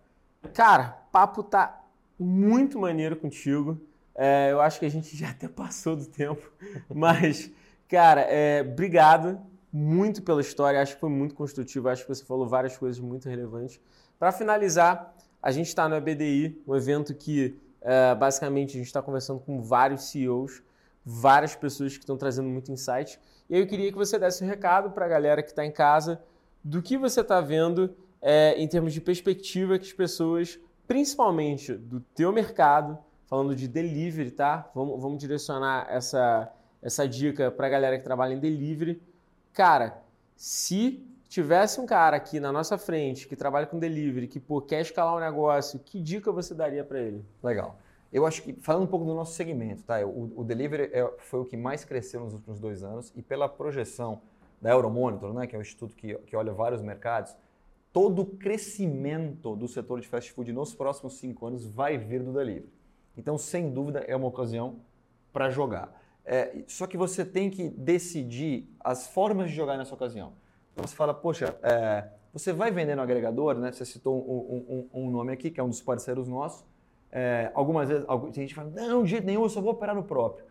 Cara, 0.54 0.90
papo 1.12 1.42
tá 1.42 1.84
muito 2.18 2.78
maneiro 2.78 3.16
contigo. 3.16 3.78
É, 4.16 4.50
eu 4.50 4.60
acho 4.60 4.80
que 4.80 4.86
a 4.86 4.90
gente 4.90 5.14
já 5.16 5.30
até 5.30 5.46
passou 5.46 5.94
do 5.94 6.06
tempo, 6.06 6.50
mas, 6.92 7.50
cara, 7.88 8.22
é, 8.22 8.62
obrigado 8.62 9.38
muito 9.72 10.22
pela 10.22 10.40
história. 10.40 10.80
Acho 10.80 10.94
que 10.94 11.00
foi 11.00 11.10
muito 11.10 11.34
construtivo. 11.34 11.88
Acho 11.88 12.02
que 12.02 12.08
você 12.08 12.24
falou 12.24 12.48
várias 12.48 12.76
coisas 12.78 12.98
muito 12.98 13.28
relevantes. 13.28 13.78
Para 14.18 14.32
finalizar, 14.32 15.14
a 15.42 15.50
gente 15.50 15.68
está 15.68 15.86
no 15.88 15.94
EBDI, 15.94 16.62
um 16.66 16.74
evento 16.74 17.14
que 17.14 17.60
é, 17.82 18.14
basicamente 18.14 18.70
a 18.70 18.78
gente 18.78 18.86
está 18.86 19.02
conversando 19.02 19.38
com 19.38 19.60
vários 19.60 20.04
CEOs, 20.04 20.62
várias 21.04 21.54
pessoas 21.54 21.92
que 21.92 22.02
estão 22.02 22.16
trazendo 22.16 22.48
muito 22.48 22.72
insight. 22.72 23.20
E 23.48 23.58
eu 23.58 23.66
queria 23.66 23.92
que 23.92 23.98
você 23.98 24.18
desse 24.18 24.42
um 24.42 24.46
recado 24.46 24.90
para 24.90 25.04
a 25.04 25.08
galera 25.08 25.42
que 25.42 25.50
está 25.50 25.64
em 25.64 25.70
casa 25.70 26.20
do 26.64 26.82
que 26.82 26.96
você 26.96 27.20
está 27.20 27.40
vendo 27.40 27.94
é, 28.20 28.54
em 28.56 28.66
termos 28.66 28.92
de 28.92 29.00
perspectiva 29.00 29.78
que 29.78 29.86
as 29.86 29.92
pessoas, 29.92 30.58
principalmente 30.88 31.74
do 31.74 32.00
teu 32.00 32.32
mercado, 32.32 32.98
falando 33.26 33.54
de 33.54 33.68
delivery, 33.68 34.30
tá? 34.30 34.70
Vamos, 34.74 35.00
vamos 35.00 35.18
direcionar 35.18 35.86
essa, 35.90 36.52
essa 36.82 37.08
dica 37.08 37.50
para 37.50 37.66
a 37.66 37.70
galera 37.70 37.98
que 37.98 38.04
trabalha 38.04 38.34
em 38.34 38.38
delivery. 38.38 39.00
Cara, 39.52 40.02
se 40.36 41.04
tivesse 41.28 41.80
um 41.80 41.86
cara 41.86 42.16
aqui 42.16 42.38
na 42.38 42.52
nossa 42.52 42.78
frente 42.78 43.26
que 43.26 43.36
trabalha 43.36 43.66
com 43.66 43.78
delivery, 43.78 44.28
que 44.28 44.38
pô, 44.38 44.60
quer 44.60 44.80
escalar 44.80 45.16
um 45.16 45.20
negócio, 45.20 45.78
que 45.78 46.00
dica 46.00 46.30
você 46.30 46.54
daria 46.54 46.84
para 46.84 47.00
ele? 47.00 47.24
Legal. 47.42 47.78
Eu 48.12 48.24
acho 48.24 48.42
que, 48.42 48.52
falando 48.54 48.84
um 48.84 48.86
pouco 48.86 49.04
do 49.04 49.14
nosso 49.14 49.34
segmento, 49.34 49.82
tá? 49.82 50.04
o, 50.06 50.32
o 50.36 50.44
delivery 50.44 50.90
é, 50.92 51.12
foi 51.18 51.40
o 51.40 51.44
que 51.44 51.56
mais 51.56 51.84
cresceu 51.84 52.20
nos 52.20 52.32
últimos 52.32 52.60
dois 52.60 52.82
anos 52.82 53.12
e 53.16 53.22
pela 53.22 53.48
projeção 53.48 54.20
da 54.62 54.70
Euromonitor, 54.70 55.34
né, 55.34 55.46
que 55.46 55.54
é 55.54 55.58
um 55.58 55.62
instituto 55.62 55.94
que, 55.94 56.14
que 56.14 56.36
olha 56.36 56.52
vários 56.52 56.80
mercados, 56.80 57.36
todo 57.92 58.22
o 58.22 58.26
crescimento 58.26 59.56
do 59.56 59.66
setor 59.66 60.00
de 60.00 60.08
fast 60.08 60.32
food 60.32 60.52
nos 60.52 60.74
próximos 60.74 61.18
cinco 61.18 61.46
anos 61.46 61.66
vai 61.66 61.98
vir 61.98 62.22
do 62.22 62.32
delivery. 62.32 62.75
Então, 63.16 63.38
sem 63.38 63.70
dúvida, 63.70 64.00
é 64.00 64.14
uma 64.14 64.28
ocasião 64.28 64.76
para 65.32 65.50
jogar. 65.50 65.92
É, 66.24 66.64
só 66.66 66.86
que 66.86 66.96
você 66.96 67.24
tem 67.24 67.48
que 67.50 67.68
decidir 67.68 68.68
as 68.80 69.06
formas 69.06 69.48
de 69.48 69.56
jogar 69.56 69.76
nessa 69.76 69.94
ocasião. 69.94 70.32
Então, 70.72 70.86
você 70.86 70.94
fala, 70.94 71.14
poxa, 71.14 71.56
é, 71.62 72.08
você 72.32 72.52
vai 72.52 72.70
vender 72.70 72.94
no 72.94 73.02
agregador, 73.02 73.54
né? 73.54 73.72
Você 73.72 73.84
citou 73.84 74.18
um, 74.18 74.88
um, 74.92 75.06
um, 75.06 75.10
nome 75.10 75.32
aqui, 75.32 75.50
que 75.50 75.58
é 75.58 75.62
um 75.62 75.68
dos 75.68 75.80
parceiros 75.80 76.28
nossos. 76.28 76.66
É, 77.10 77.50
algumas 77.54 77.88
vezes, 77.88 78.04
tem 78.06 78.46
gente 78.46 78.54
fala, 78.54 78.70
não, 78.70 79.04
de 79.04 79.10
jeito 79.10 79.24
nenhum, 79.24 79.42
eu 79.42 79.48
só 79.48 79.60
vou 79.60 79.72
operar 79.72 79.94
no 79.94 80.02
próprio. 80.02 80.44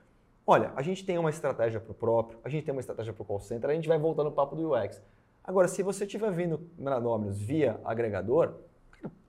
Olha, 0.47 0.71
a 0.75 0.81
gente 0.81 1.05
tem 1.05 1.17
uma 1.17 1.29
estratégia 1.29 1.79
para 1.79 1.91
o 1.91 1.93
próprio, 1.93 2.39
a 2.43 2.49
gente 2.49 2.63
tem 2.63 2.71
uma 2.71 2.79
estratégia 2.79 3.11
para 3.11 3.21
o 3.21 3.25
call 3.25 3.39
center, 3.39 3.69
a 3.69 3.73
gente 3.73 3.87
vai 3.87 3.97
voltar 3.97 4.23
no 4.23 4.31
papo 4.31 4.55
do 4.55 4.73
UX. 4.73 5.01
Agora, 5.43 5.67
se 5.67 5.83
você 5.83 6.05
estiver 6.05 6.31
vindo 6.31 6.59
na 6.77 6.99
Dominus 6.99 7.39
via 7.39 7.79
agregador, 7.83 8.53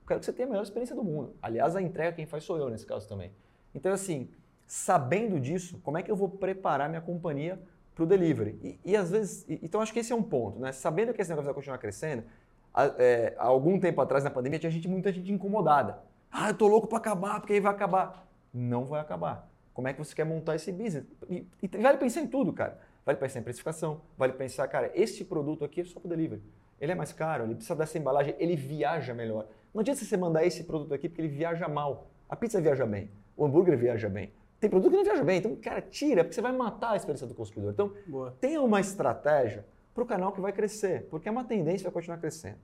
quero 0.06 0.20
que 0.20 0.26
você 0.26 0.32
tenha 0.32 0.46
a 0.46 0.50
melhor 0.50 0.62
experiência 0.62 0.94
do 0.94 1.02
mundo. 1.02 1.34
Aliás, 1.42 1.74
a 1.76 1.82
entrega 1.82 2.12
quem 2.12 2.26
faz 2.26 2.44
sou 2.44 2.56
eu 2.58 2.68
nesse 2.68 2.86
caso 2.86 3.08
também. 3.08 3.32
Então, 3.74 3.92
assim, 3.92 4.30
sabendo 4.66 5.38
disso, 5.40 5.80
como 5.82 5.98
é 5.98 6.02
que 6.02 6.10
eu 6.10 6.16
vou 6.16 6.28
preparar 6.28 6.88
minha 6.88 7.00
companhia 7.00 7.60
para 7.94 8.04
o 8.04 8.06
delivery? 8.06 8.58
E, 8.62 8.92
e, 8.92 8.96
às 8.96 9.10
vezes, 9.10 9.44
e, 9.48 9.60
então 9.62 9.80
acho 9.80 9.92
que 9.92 9.98
esse 9.98 10.12
é 10.12 10.16
um 10.16 10.22
ponto, 10.22 10.58
né? 10.58 10.72
Sabendo 10.72 11.12
que 11.12 11.20
esse 11.20 11.30
negócio 11.30 11.46
vai 11.46 11.54
continuar 11.54 11.78
crescendo, 11.78 12.24
há, 12.72 12.86
é, 12.98 13.34
há 13.38 13.46
algum 13.46 13.78
tempo 13.78 14.00
atrás 14.00 14.24
na 14.24 14.30
pandemia 14.30 14.58
tinha 14.58 14.70
gente, 14.70 14.88
muita 14.88 15.12
gente 15.12 15.32
incomodada. 15.32 15.98
Ah, 16.30 16.50
eu 16.50 16.54
tô 16.54 16.66
louco 16.66 16.86
para 16.86 16.98
acabar, 16.98 17.40
porque 17.40 17.54
aí 17.54 17.60
vai 17.60 17.72
acabar. 17.72 18.26
Não 18.52 18.84
vai 18.84 19.00
acabar. 19.00 19.50
Como 19.72 19.88
é 19.88 19.92
que 19.92 19.98
você 19.98 20.14
quer 20.14 20.24
montar 20.24 20.54
esse 20.54 20.72
business? 20.72 21.04
E, 21.28 21.46
e 21.62 21.68
vale 21.78 21.98
pensar 21.98 22.20
em 22.20 22.26
tudo, 22.26 22.52
cara. 22.52 22.80
Vale 23.04 23.18
pensar 23.18 23.38
em 23.38 23.42
precificação, 23.42 24.00
vale 24.18 24.32
pensar, 24.32 24.66
cara, 24.66 24.90
este 24.92 25.24
produto 25.24 25.64
aqui 25.64 25.82
é 25.82 25.84
só 25.84 26.00
para 26.00 26.10
delivery. 26.10 26.42
Ele 26.80 26.90
é 26.90 26.94
mais 26.94 27.12
caro, 27.12 27.44
ele 27.44 27.54
precisa 27.54 27.76
dessa 27.76 27.96
embalagem, 27.96 28.34
ele 28.38 28.56
viaja 28.56 29.14
melhor. 29.14 29.46
Não 29.76 29.82
adianta 29.82 30.02
você 30.02 30.16
mandar 30.16 30.42
esse 30.46 30.64
produto 30.64 30.94
aqui 30.94 31.06
porque 31.06 31.20
ele 31.20 31.28
viaja 31.28 31.68
mal. 31.68 32.06
A 32.30 32.34
pizza 32.34 32.58
viaja 32.58 32.86
bem, 32.86 33.10
o 33.36 33.44
hambúrguer 33.44 33.76
viaja 33.76 34.08
bem. 34.08 34.32
Tem 34.58 34.70
produto 34.70 34.90
que 34.90 34.96
não 34.96 35.04
viaja 35.04 35.22
bem, 35.22 35.36
então, 35.36 35.54
cara, 35.56 35.82
tira, 35.82 36.24
porque 36.24 36.34
você 36.34 36.40
vai 36.40 36.50
matar 36.50 36.92
a 36.92 36.96
experiência 36.96 37.26
do 37.26 37.34
consumidor. 37.34 37.74
Então, 37.74 37.92
Boa. 38.06 38.34
tenha 38.40 38.62
uma 38.62 38.80
estratégia 38.80 39.66
para 39.92 40.02
o 40.02 40.06
canal 40.06 40.32
que 40.32 40.40
vai 40.40 40.50
crescer, 40.50 41.06
porque 41.10 41.28
é 41.28 41.30
uma 41.30 41.44
tendência 41.44 41.84
vai 41.84 41.92
continuar 41.92 42.16
crescendo. 42.16 42.56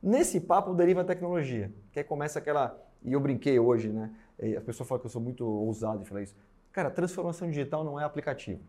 Nesse 0.00 0.40
papo 0.40 0.72
deriva 0.74 1.00
a 1.00 1.04
tecnologia, 1.04 1.72
que 1.90 1.98
aí 1.98 2.04
começa 2.04 2.38
aquela. 2.38 2.80
E 3.02 3.12
eu 3.12 3.18
brinquei 3.18 3.58
hoje, 3.58 3.88
né? 3.88 4.12
A 4.56 4.60
pessoa 4.60 4.86
fala 4.86 5.00
que 5.00 5.06
eu 5.06 5.10
sou 5.10 5.20
muito 5.20 5.44
ousado 5.44 6.02
em 6.02 6.04
falar 6.04 6.22
isso. 6.22 6.36
Cara, 6.70 6.88
transformação 6.88 7.48
digital 7.48 7.82
não 7.82 8.00
é 8.00 8.04
aplicativo. 8.04 8.60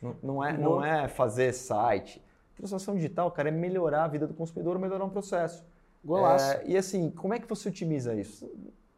Não, 0.00 0.16
não 0.22 0.42
é, 0.42 0.56
não 0.56 0.82
é 0.82 1.08
fazer 1.08 1.52
site. 1.52 2.24
Transformação 2.56 2.94
digital, 2.94 3.30
cara, 3.30 3.50
é 3.50 3.52
melhorar 3.52 4.04
a 4.04 4.08
vida 4.08 4.26
do 4.26 4.32
consumidor, 4.32 4.78
melhorar 4.78 5.04
um 5.04 5.10
processo. 5.10 5.62
Golaço. 6.04 6.52
É, 6.52 6.62
e 6.66 6.76
assim, 6.76 7.10
como 7.10 7.34
é 7.34 7.38
que 7.38 7.48
você 7.48 7.68
otimiza 7.68 8.14
isso? 8.14 8.50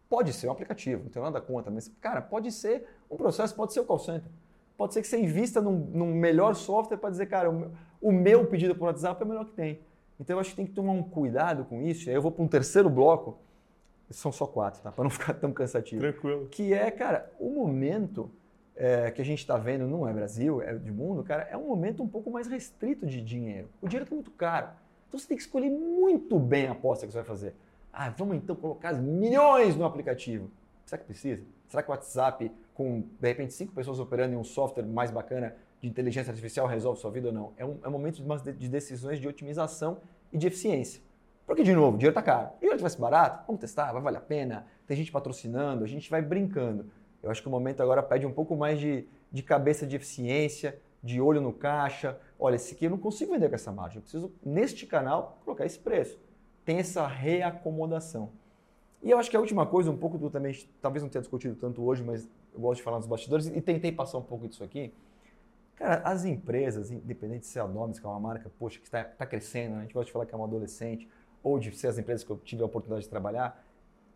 Pode 0.08 0.32
ser 0.32 0.48
um 0.48 0.52
aplicativo, 0.52 1.04
não 1.04 1.10
tem 1.10 1.22
nada 1.22 1.40
contra, 1.40 1.70
mas, 1.70 1.90
cara, 2.00 2.20
pode 2.20 2.52
ser 2.52 2.86
um 3.10 3.16
processo, 3.16 3.54
pode 3.54 3.72
ser 3.72 3.80
o 3.80 3.84
call 3.84 3.98
center. 3.98 4.30
Pode 4.76 4.92
ser 4.92 5.00
que 5.00 5.08
você 5.08 5.18
invista 5.18 5.60
num, 5.60 5.72
num 5.72 6.14
melhor 6.14 6.54
software 6.54 6.98
para 6.98 7.10
dizer, 7.10 7.26
cara, 7.26 7.48
o 7.48 7.52
meu, 7.52 7.70
o 8.00 8.12
meu 8.12 8.46
pedido 8.46 8.74
por 8.74 8.86
WhatsApp 8.86 9.20
é 9.20 9.24
o 9.24 9.28
melhor 9.28 9.46
que 9.46 9.52
tem. 9.52 9.80
Então 10.20 10.36
eu 10.36 10.40
acho 10.40 10.50
que 10.50 10.56
tem 10.56 10.66
que 10.66 10.72
tomar 10.72 10.92
um 10.92 11.02
cuidado 11.02 11.64
com 11.64 11.82
isso. 11.82 12.08
E 12.08 12.10
aí 12.10 12.16
eu 12.16 12.22
vou 12.22 12.30
para 12.30 12.44
um 12.44 12.48
terceiro 12.48 12.88
bloco, 12.90 13.38
são 14.10 14.30
só 14.30 14.46
quatro, 14.46 14.82
tá? 14.82 14.92
Para 14.92 15.04
não 15.04 15.10
ficar 15.10 15.34
tão 15.34 15.52
cansativo. 15.52 16.00
Tranquilo. 16.00 16.46
Que 16.50 16.72
é, 16.72 16.90
cara, 16.90 17.30
o 17.38 17.50
momento 17.50 18.30
é, 18.76 19.10
que 19.10 19.20
a 19.20 19.24
gente 19.24 19.40
está 19.40 19.56
vendo, 19.56 19.86
não 19.86 20.06
é 20.06 20.12
Brasil, 20.12 20.60
é 20.60 20.74
de 20.74 20.92
mundo, 20.92 21.24
cara, 21.24 21.48
é 21.50 21.56
um 21.56 21.66
momento 21.66 22.02
um 22.02 22.08
pouco 22.08 22.30
mais 22.30 22.46
restrito 22.46 23.06
de 23.06 23.22
dinheiro. 23.22 23.68
O 23.80 23.88
dinheiro 23.88 24.04
está 24.04 24.14
muito 24.14 24.30
caro. 24.30 24.68
Então 25.08 25.18
você 25.18 25.26
tem 25.26 25.36
que 25.36 25.42
escolher 25.42 25.70
muito 25.70 26.38
bem 26.38 26.66
a 26.66 26.72
aposta 26.72 27.06
que 27.06 27.12
você 27.12 27.18
vai 27.18 27.26
fazer. 27.26 27.54
Ah, 27.92 28.10
vamos 28.10 28.36
então 28.36 28.54
colocar 28.54 28.92
milhões 28.92 29.76
no 29.76 29.84
aplicativo. 29.84 30.50
Será 30.84 30.98
que 30.98 31.06
precisa? 31.06 31.42
Será 31.66 31.82
que 31.82 31.88
o 31.88 31.92
WhatsApp, 31.92 32.52
com 32.74 33.00
de 33.00 33.28
repente 33.28 33.52
cinco 33.54 33.72
pessoas 33.72 33.98
operando 33.98 34.34
em 34.34 34.36
um 34.36 34.44
software 34.44 34.84
mais 34.84 35.10
bacana 35.10 35.56
de 35.80 35.88
inteligência 35.88 36.30
artificial, 36.30 36.66
resolve 36.66 37.00
sua 37.00 37.10
vida 37.10 37.28
ou 37.28 37.34
não? 37.34 37.52
É 37.56 37.64
um, 37.64 37.78
é 37.82 37.88
um 37.88 37.90
momento 37.90 38.22
de, 38.22 38.52
de 38.52 38.68
decisões 38.68 39.18
de 39.18 39.26
otimização 39.26 39.98
e 40.32 40.38
de 40.38 40.46
eficiência. 40.46 41.00
Porque, 41.46 41.62
de 41.62 41.72
novo, 41.72 41.94
o 41.94 41.98
dinheiro 41.98 42.10
está 42.10 42.22
caro. 42.22 42.50
E 42.60 42.68
onde 42.68 42.82
vai 42.82 42.90
ser 42.90 43.00
barato? 43.00 43.46
Vamos 43.46 43.60
testar, 43.60 43.92
vai 43.92 44.02
valer 44.02 44.18
a 44.18 44.20
pena. 44.20 44.66
Tem 44.86 44.96
gente 44.96 45.12
patrocinando, 45.12 45.84
a 45.84 45.86
gente 45.86 46.10
vai 46.10 46.20
brincando. 46.20 46.90
Eu 47.22 47.30
acho 47.30 47.40
que 47.40 47.48
o 47.48 47.50
momento 47.50 47.82
agora 47.82 48.02
pede 48.02 48.26
um 48.26 48.32
pouco 48.32 48.56
mais 48.56 48.78
de, 48.80 49.06
de 49.30 49.42
cabeça 49.42 49.86
de 49.86 49.94
eficiência, 49.96 50.78
de 51.02 51.20
olho 51.20 51.40
no 51.40 51.52
caixa. 51.52 52.18
Olha, 52.38 52.56
esse 52.56 52.74
aqui 52.74 52.84
eu 52.86 52.90
não 52.90 52.98
consigo 52.98 53.32
vender 53.32 53.48
com 53.48 53.54
essa 53.54 53.72
margem. 53.72 53.96
Eu 53.96 54.02
preciso, 54.02 54.32
neste 54.44 54.86
canal, 54.86 55.38
colocar 55.44 55.64
esse 55.64 55.78
preço. 55.78 56.18
Tem 56.64 56.78
essa 56.78 57.06
reacomodação. 57.06 58.30
E 59.02 59.10
eu 59.10 59.18
acho 59.18 59.30
que 59.30 59.36
a 59.36 59.40
última 59.40 59.64
coisa, 59.66 59.90
um 59.90 59.96
pouco 59.96 60.18
do 60.18 60.28
também, 60.28 60.52
talvez 60.80 61.02
não 61.02 61.08
tenha 61.08 61.22
discutido 61.22 61.54
tanto 61.54 61.82
hoje, 61.82 62.02
mas 62.02 62.28
eu 62.52 62.60
gosto 62.60 62.78
de 62.78 62.82
falar 62.82 62.98
nos 62.98 63.06
bastidores 63.06 63.46
e 63.46 63.60
tentei 63.60 63.92
passar 63.92 64.18
um 64.18 64.22
pouco 64.22 64.48
disso 64.48 64.64
aqui. 64.64 64.92
Cara, 65.76 66.02
as 66.04 66.24
empresas, 66.24 66.90
independente 66.90 67.40
de 67.40 67.46
ser 67.46 67.60
a 67.60 67.68
Nomes, 67.68 67.98
que 67.98 68.06
é 68.06 68.08
uma 68.08 68.18
marca, 68.18 68.50
poxa, 68.58 68.78
que 68.78 68.86
está 68.86 69.04
tá 69.04 69.26
crescendo, 69.26 69.74
né? 69.74 69.78
a 69.78 69.82
gente 69.82 69.92
gosta 69.92 70.06
de 70.06 70.12
falar 70.12 70.26
que 70.26 70.34
é 70.34 70.36
uma 70.36 70.46
adolescente, 70.46 71.08
ou 71.42 71.58
de 71.58 71.70
ser 71.76 71.88
as 71.88 71.98
empresas 71.98 72.24
que 72.24 72.30
eu 72.30 72.38
tive 72.38 72.62
a 72.62 72.66
oportunidade 72.66 73.04
de 73.04 73.10
trabalhar, 73.10 73.62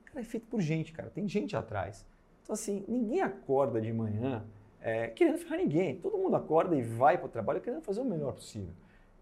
cara, 0.07 0.21
é 0.21 0.25
feito 0.25 0.47
por 0.47 0.61
gente, 0.61 0.93
cara. 0.93 1.11
Tem 1.11 1.29
gente 1.29 1.55
atrás. 1.55 2.05
Então, 2.43 2.55
assim, 2.55 2.85
ninguém 2.89 3.21
acorda 3.21 3.81
de 3.81 3.93
manhã 3.93 4.43
é, 4.81 5.09
querendo 5.09 5.39
ferrar 5.39 5.59
ninguém. 5.59 5.97
Todo 5.97 6.17
mundo 6.17 6.37
acorda 6.37 6.77
e 6.77 6.83
vai 6.83 7.19
para 7.19 7.27
o 7.27 7.31
trabalho 7.31 7.61
querendo 7.61 7.83
fazer 7.83 8.01
o 8.01 8.05
melhor 8.05 8.33
possível. 8.33 8.73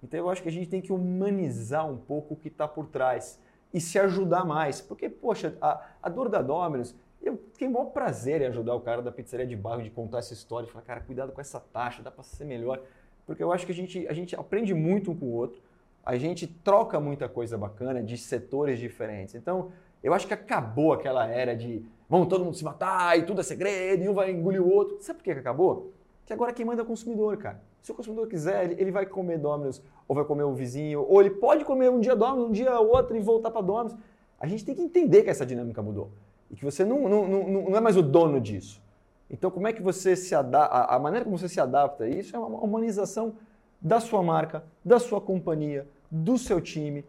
Então 0.02 0.18
eu 0.18 0.30
acho 0.30 0.42
que 0.42 0.48
a 0.48 0.52
gente 0.52 0.68
tem 0.68 0.80
que 0.80 0.92
humanizar 0.92 1.88
um 1.88 1.96
pouco 1.96 2.34
o 2.34 2.36
que 2.36 2.48
está 2.48 2.68
por 2.68 2.86
trás 2.86 3.40
e 3.72 3.80
se 3.80 3.98
ajudar 3.98 4.44
mais. 4.44 4.80
Porque, 4.80 5.09
poxa, 5.09 5.56
a, 5.61 5.84
a 6.02 6.09
dor 6.09 6.28
da 6.28 6.40
Dominus, 6.40 6.94
eu 7.20 7.36
tenho 7.59 7.70
o 7.70 7.74
maior 7.74 7.86
prazer 7.86 8.40
em 8.42 8.46
ajudar 8.46 8.74
o 8.74 8.80
cara 8.80 9.02
da 9.02 9.11
pizzaria 9.11 9.46
de 9.46 9.56
bairro 9.56 9.82
de 9.82 9.90
contar 9.90 10.18
essa 10.18 10.32
história 10.32 10.66
e 10.66 10.70
falar, 10.70 10.84
cara, 10.84 11.00
cuidado 11.00 11.32
com 11.32 11.40
essa 11.40 11.61
taxa, 11.61 12.02
dá 12.02 12.11
para 12.11 12.22
ser 12.22 12.44
melhor. 12.44 12.80
Porque 13.26 13.42
eu 13.42 13.52
acho 13.52 13.66
que 13.66 13.72
a 13.72 13.74
gente, 13.74 14.06
a 14.09 14.12
gente 14.12 14.34
aprende 14.36 14.72
muito 14.72 15.11
um 15.11 15.16
com 15.16 15.26
o 15.26 15.32
outro, 15.32 15.61
a 16.04 16.16
gente 16.16 16.46
troca 16.46 16.98
muita 16.98 17.28
coisa 17.28 17.59
bacana 17.59 18.02
de 18.02 18.16
setores 18.16 18.78
diferentes. 18.78 19.34
Então, 19.34 19.72
eu 20.03 20.14
acho 20.14 20.26
que 20.26 20.34
acabou 20.34 20.92
aquela 20.92 21.26
era 21.26 21.57
de 21.57 21.84
vamos 22.09 22.28
todo 22.28 22.44
mundo 22.44 22.57
se 22.57 22.64
matar 22.64 23.18
e 23.18 23.22
tudo 23.22 23.40
é 23.40 23.44
segredo 23.44 24.03
e 24.03 24.09
um 24.09 24.14
vai 24.14 24.30
engolir 24.30 24.62
o 24.62 24.70
outro. 24.70 24.99
Sabe 25.01 25.18
por 25.18 25.24
que 25.24 25.30
acabou? 25.30 25.92
Que 26.24 26.32
agora 26.32 26.53
quem 26.53 26.64
manda 26.64 26.82
é 26.82 26.84
o 26.84 26.86
consumidor, 26.86 27.36
cara. 27.36 27.61
Se 27.80 27.92
o 27.92 27.94
consumidor 27.94 28.28
quiser, 28.28 28.78
ele, 28.78 28.90
vai 28.90 29.07
comer 29.07 29.38
Domino's 29.38 29.82
ou 30.07 30.14
vai 30.14 30.24
comer 30.24 30.42
o 30.42 30.55
vizinho, 30.55 31.05
ou 31.09 31.20
ele 31.20 31.30
pode 31.30 31.64
comer 31.64 31.90
um 31.90 32.01
dia 32.01 32.14
Domino's, 32.14 32.49
um 32.49 32.53
dia 32.53 32.78
outro 32.80 33.16
e 33.16 33.20
voltar 33.20 33.51
para 33.51 33.62
Domino's. 33.62 33.96
A 34.40 34.46
gente 34.46 34.64
tem 34.64 34.74
que 34.74 34.82
entender 34.82 35.22
que 35.22 35.30
essa 35.30 35.46
dinâmica 35.46 35.82
mudou 35.82 36.11
e 36.51 36.57
que 36.57 36.64
você 36.64 36.84
não, 36.84 37.09
não, 37.09 37.28
não, 37.28 37.49
não 37.70 37.76
é 37.76 37.80
mais 37.80 37.96
o 37.96 38.03
dono 38.03 38.40
disso. 38.40 38.82
Então, 39.30 39.51
como 39.51 39.68
é 39.68 39.72
que 39.72 39.82
você 39.82 40.16
se 40.16 40.34
adapta, 40.34 40.84
a 40.84 40.99
maneira 40.99 41.24
como 41.24 41.36
você 41.36 41.49
se 41.49 41.61
adapta 41.61 42.05
a 42.05 42.09
isso 42.09 42.34
é 42.34 42.38
uma 42.38 42.59
humanização 42.59 43.34
da 43.80 44.01
sua 44.01 44.22
marca, 44.22 44.64
da 44.84 44.99
sua 44.99 45.20
companhia, 45.20 45.86
do 46.11 46.38
seu 46.38 46.61
time, 46.61 47.05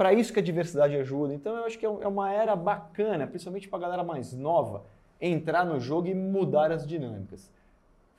para 0.00 0.14
isso 0.14 0.32
que 0.32 0.40
a 0.40 0.42
diversidade 0.42 0.96
ajuda. 0.96 1.34
Então 1.34 1.54
eu 1.54 1.66
acho 1.66 1.78
que 1.78 1.84
é, 1.84 1.88
é 1.88 2.08
uma 2.08 2.32
era 2.32 2.56
bacana, 2.56 3.26
principalmente 3.26 3.68
para 3.68 3.78
a 3.80 3.82
galera 3.82 4.02
mais 4.02 4.32
nova, 4.32 4.82
entrar 5.20 5.62
no 5.62 5.78
jogo 5.78 6.08
e 6.08 6.14
mudar 6.14 6.72
as 6.72 6.86
dinâmicas. 6.86 7.52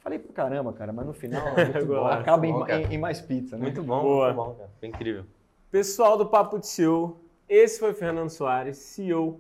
Falei 0.02 0.20
pra 0.20 0.32
caramba, 0.32 0.72
cara, 0.74 0.94
mas 0.94 1.08
no 1.08 1.14
final 1.14 1.42
acaba 2.14 2.46
em, 2.46 2.52
em, 2.52 2.94
em, 2.94 2.98
mais 3.00 3.20
pizza, 3.20 3.58
né? 3.58 3.64
Muito 3.64 3.82
bom, 3.82 4.00
Boa. 4.00 4.26
muito 4.28 4.36
bom, 4.36 4.54
cara. 4.54 4.70
Foi 4.80 4.90
incrível. 4.90 5.24
Pessoal 5.72 6.20
do 6.20 6.28
Papo 6.28 6.60
de 6.60 6.68
CEO, 6.68 7.20
esse 7.50 7.80
foi 7.80 7.90
o 7.90 7.96
Fernando 7.96 8.30
Soares, 8.30 8.78
CEO 8.78 9.40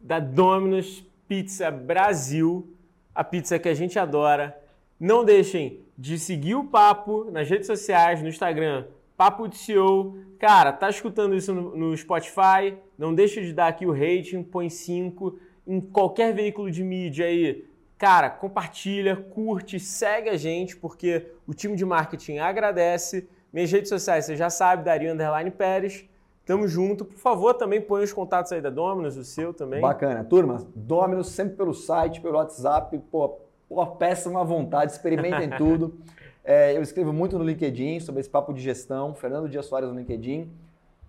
da 0.00 0.18
Domino's 0.18 1.04
Pizza 1.28 1.70
Brasil, 1.70 2.66
a 3.14 3.22
pizza 3.22 3.58
que 3.58 3.68
a 3.68 3.74
gente 3.74 3.98
adora. 3.98 4.58
Não 4.98 5.22
deixem 5.22 5.80
de 5.98 6.18
seguir 6.18 6.54
o 6.54 6.64
Papo 6.64 7.30
nas 7.30 7.46
redes 7.46 7.66
sociais, 7.66 8.22
no 8.22 8.28
Instagram, 8.28 8.86
Papo 9.16 9.48
de 9.48 9.56
CEO. 9.56 10.18
Cara, 10.38 10.72
tá 10.72 10.90
escutando 10.90 11.34
isso 11.34 11.54
no, 11.54 11.76
no 11.76 11.96
Spotify? 11.96 12.76
Não 12.98 13.14
deixe 13.14 13.42
de 13.42 13.52
dar 13.52 13.68
aqui 13.68 13.86
o 13.86 13.92
rating, 13.92 14.42
põe 14.42 14.68
5 14.68 15.38
em 15.66 15.80
qualquer 15.80 16.34
veículo 16.34 16.70
de 16.70 16.82
mídia 16.82 17.26
aí. 17.26 17.64
Cara, 17.96 18.28
compartilha, 18.28 19.16
curte, 19.16 19.78
segue 19.78 20.28
a 20.28 20.36
gente, 20.36 20.76
porque 20.76 21.30
o 21.46 21.54
time 21.54 21.76
de 21.76 21.84
marketing 21.84 22.38
agradece. 22.38 23.28
Minhas 23.52 23.70
redes 23.70 23.88
sociais, 23.88 24.24
você 24.24 24.36
já 24.36 24.50
sabe, 24.50 24.84
Dario 24.84 25.12
Underline 25.12 25.50
Pérez. 25.50 26.04
Tamo 26.44 26.68
junto. 26.68 27.04
Por 27.04 27.16
favor, 27.16 27.54
também 27.54 27.80
põe 27.80 28.02
os 28.02 28.12
contatos 28.12 28.52
aí 28.52 28.60
da 28.60 28.68
Dominus, 28.68 29.16
o 29.16 29.24
seu 29.24 29.54
também. 29.54 29.80
Bacana. 29.80 30.24
Turma, 30.24 30.66
Dominus 30.74 31.28
sempre 31.28 31.56
pelo 31.56 31.72
site, 31.72 32.20
pelo 32.20 32.34
WhatsApp. 32.34 32.98
Pô, 33.10 33.38
pô 33.68 33.86
peça 33.86 34.28
uma 34.28 34.44
vontade, 34.44 34.92
experimentem 34.92 35.50
tudo. 35.56 35.96
É, 36.44 36.76
eu 36.76 36.82
escrevo 36.82 37.12
muito 37.12 37.38
no 37.38 37.44
LinkedIn 37.44 38.00
sobre 38.00 38.20
esse 38.20 38.28
papo 38.28 38.52
de 38.52 38.60
gestão. 38.60 39.14
Fernando 39.14 39.48
Dias 39.48 39.64
Soares 39.64 39.88
no 39.88 39.98
LinkedIn. 39.98 40.50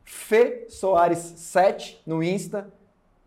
Fê 0.04 0.66
Soares 0.70 1.18
7 1.18 2.02
no 2.06 2.24
Insta. 2.24 2.72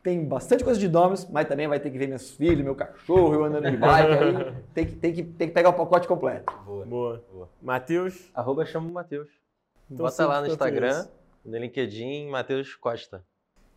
Tem 0.02 0.24
bastante 0.24 0.64
coisa 0.64 0.80
de 0.80 0.88
Dominus, 0.88 1.28
mas 1.28 1.46
também 1.46 1.68
vai 1.68 1.78
ter 1.78 1.90
que 1.90 1.98
ver 1.98 2.06
meus 2.06 2.30
filhos, 2.30 2.64
meu 2.64 2.74
cachorro, 2.74 3.34
eu 3.34 3.44
andando 3.44 3.70
de 3.70 3.76
bike. 3.78 4.12
aí 4.12 4.54
tem 4.72 4.86
que, 4.86 4.92
tem, 4.92 5.12
que, 5.12 5.22
tem 5.22 5.48
que 5.48 5.54
pegar 5.54 5.68
o 5.68 5.74
pacote 5.74 6.08
completo. 6.08 6.50
Boa. 6.64 6.86
Boa. 6.86 7.24
Boa. 7.30 7.48
Matheus? 7.60 8.30
Arroba 8.32 8.64
chamo 8.64 8.90
Matheus. 8.90 9.28
Então, 9.90 10.06
Bota 10.06 10.26
lá 10.26 10.40
no 10.40 10.46
Instagram, 10.46 11.00
isso. 11.00 11.10
no 11.44 11.58
LinkedIn, 11.58 12.28
Matheus 12.28 12.74
Costa. 12.74 13.22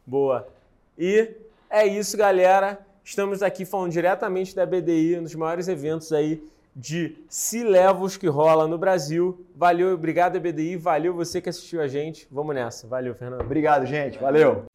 Boa. 0.06 0.48
E 0.98 1.36
é 1.70 1.86
isso, 1.86 2.16
galera. 2.16 2.80
Estamos 3.04 3.42
aqui 3.42 3.66
falando 3.66 3.92
diretamente 3.92 4.56
da 4.56 4.66
BDI, 4.66 5.18
um 5.20 5.24
dos 5.24 5.36
maiores 5.36 5.68
eventos 5.68 6.14
aí 6.14 6.42
de 6.76 7.18
C-Levels 7.28 8.18
que 8.18 8.28
rola 8.28 8.68
no 8.68 8.78
Brasil. 8.78 9.46
Valeu, 9.56 9.94
obrigado 9.94 10.40
BDI, 10.40 10.78
valeu 10.78 11.14
você 11.14 11.42
que 11.42 11.50
assistiu 11.50 11.82
a 11.82 11.88
gente. 11.88 12.28
Vamos 12.32 12.56
nessa. 12.56 12.88
Valeu, 12.88 13.14
Fernando. 13.16 13.42
Obrigado, 13.42 13.86
gente. 13.86 14.18
Valeu. 14.20 14.66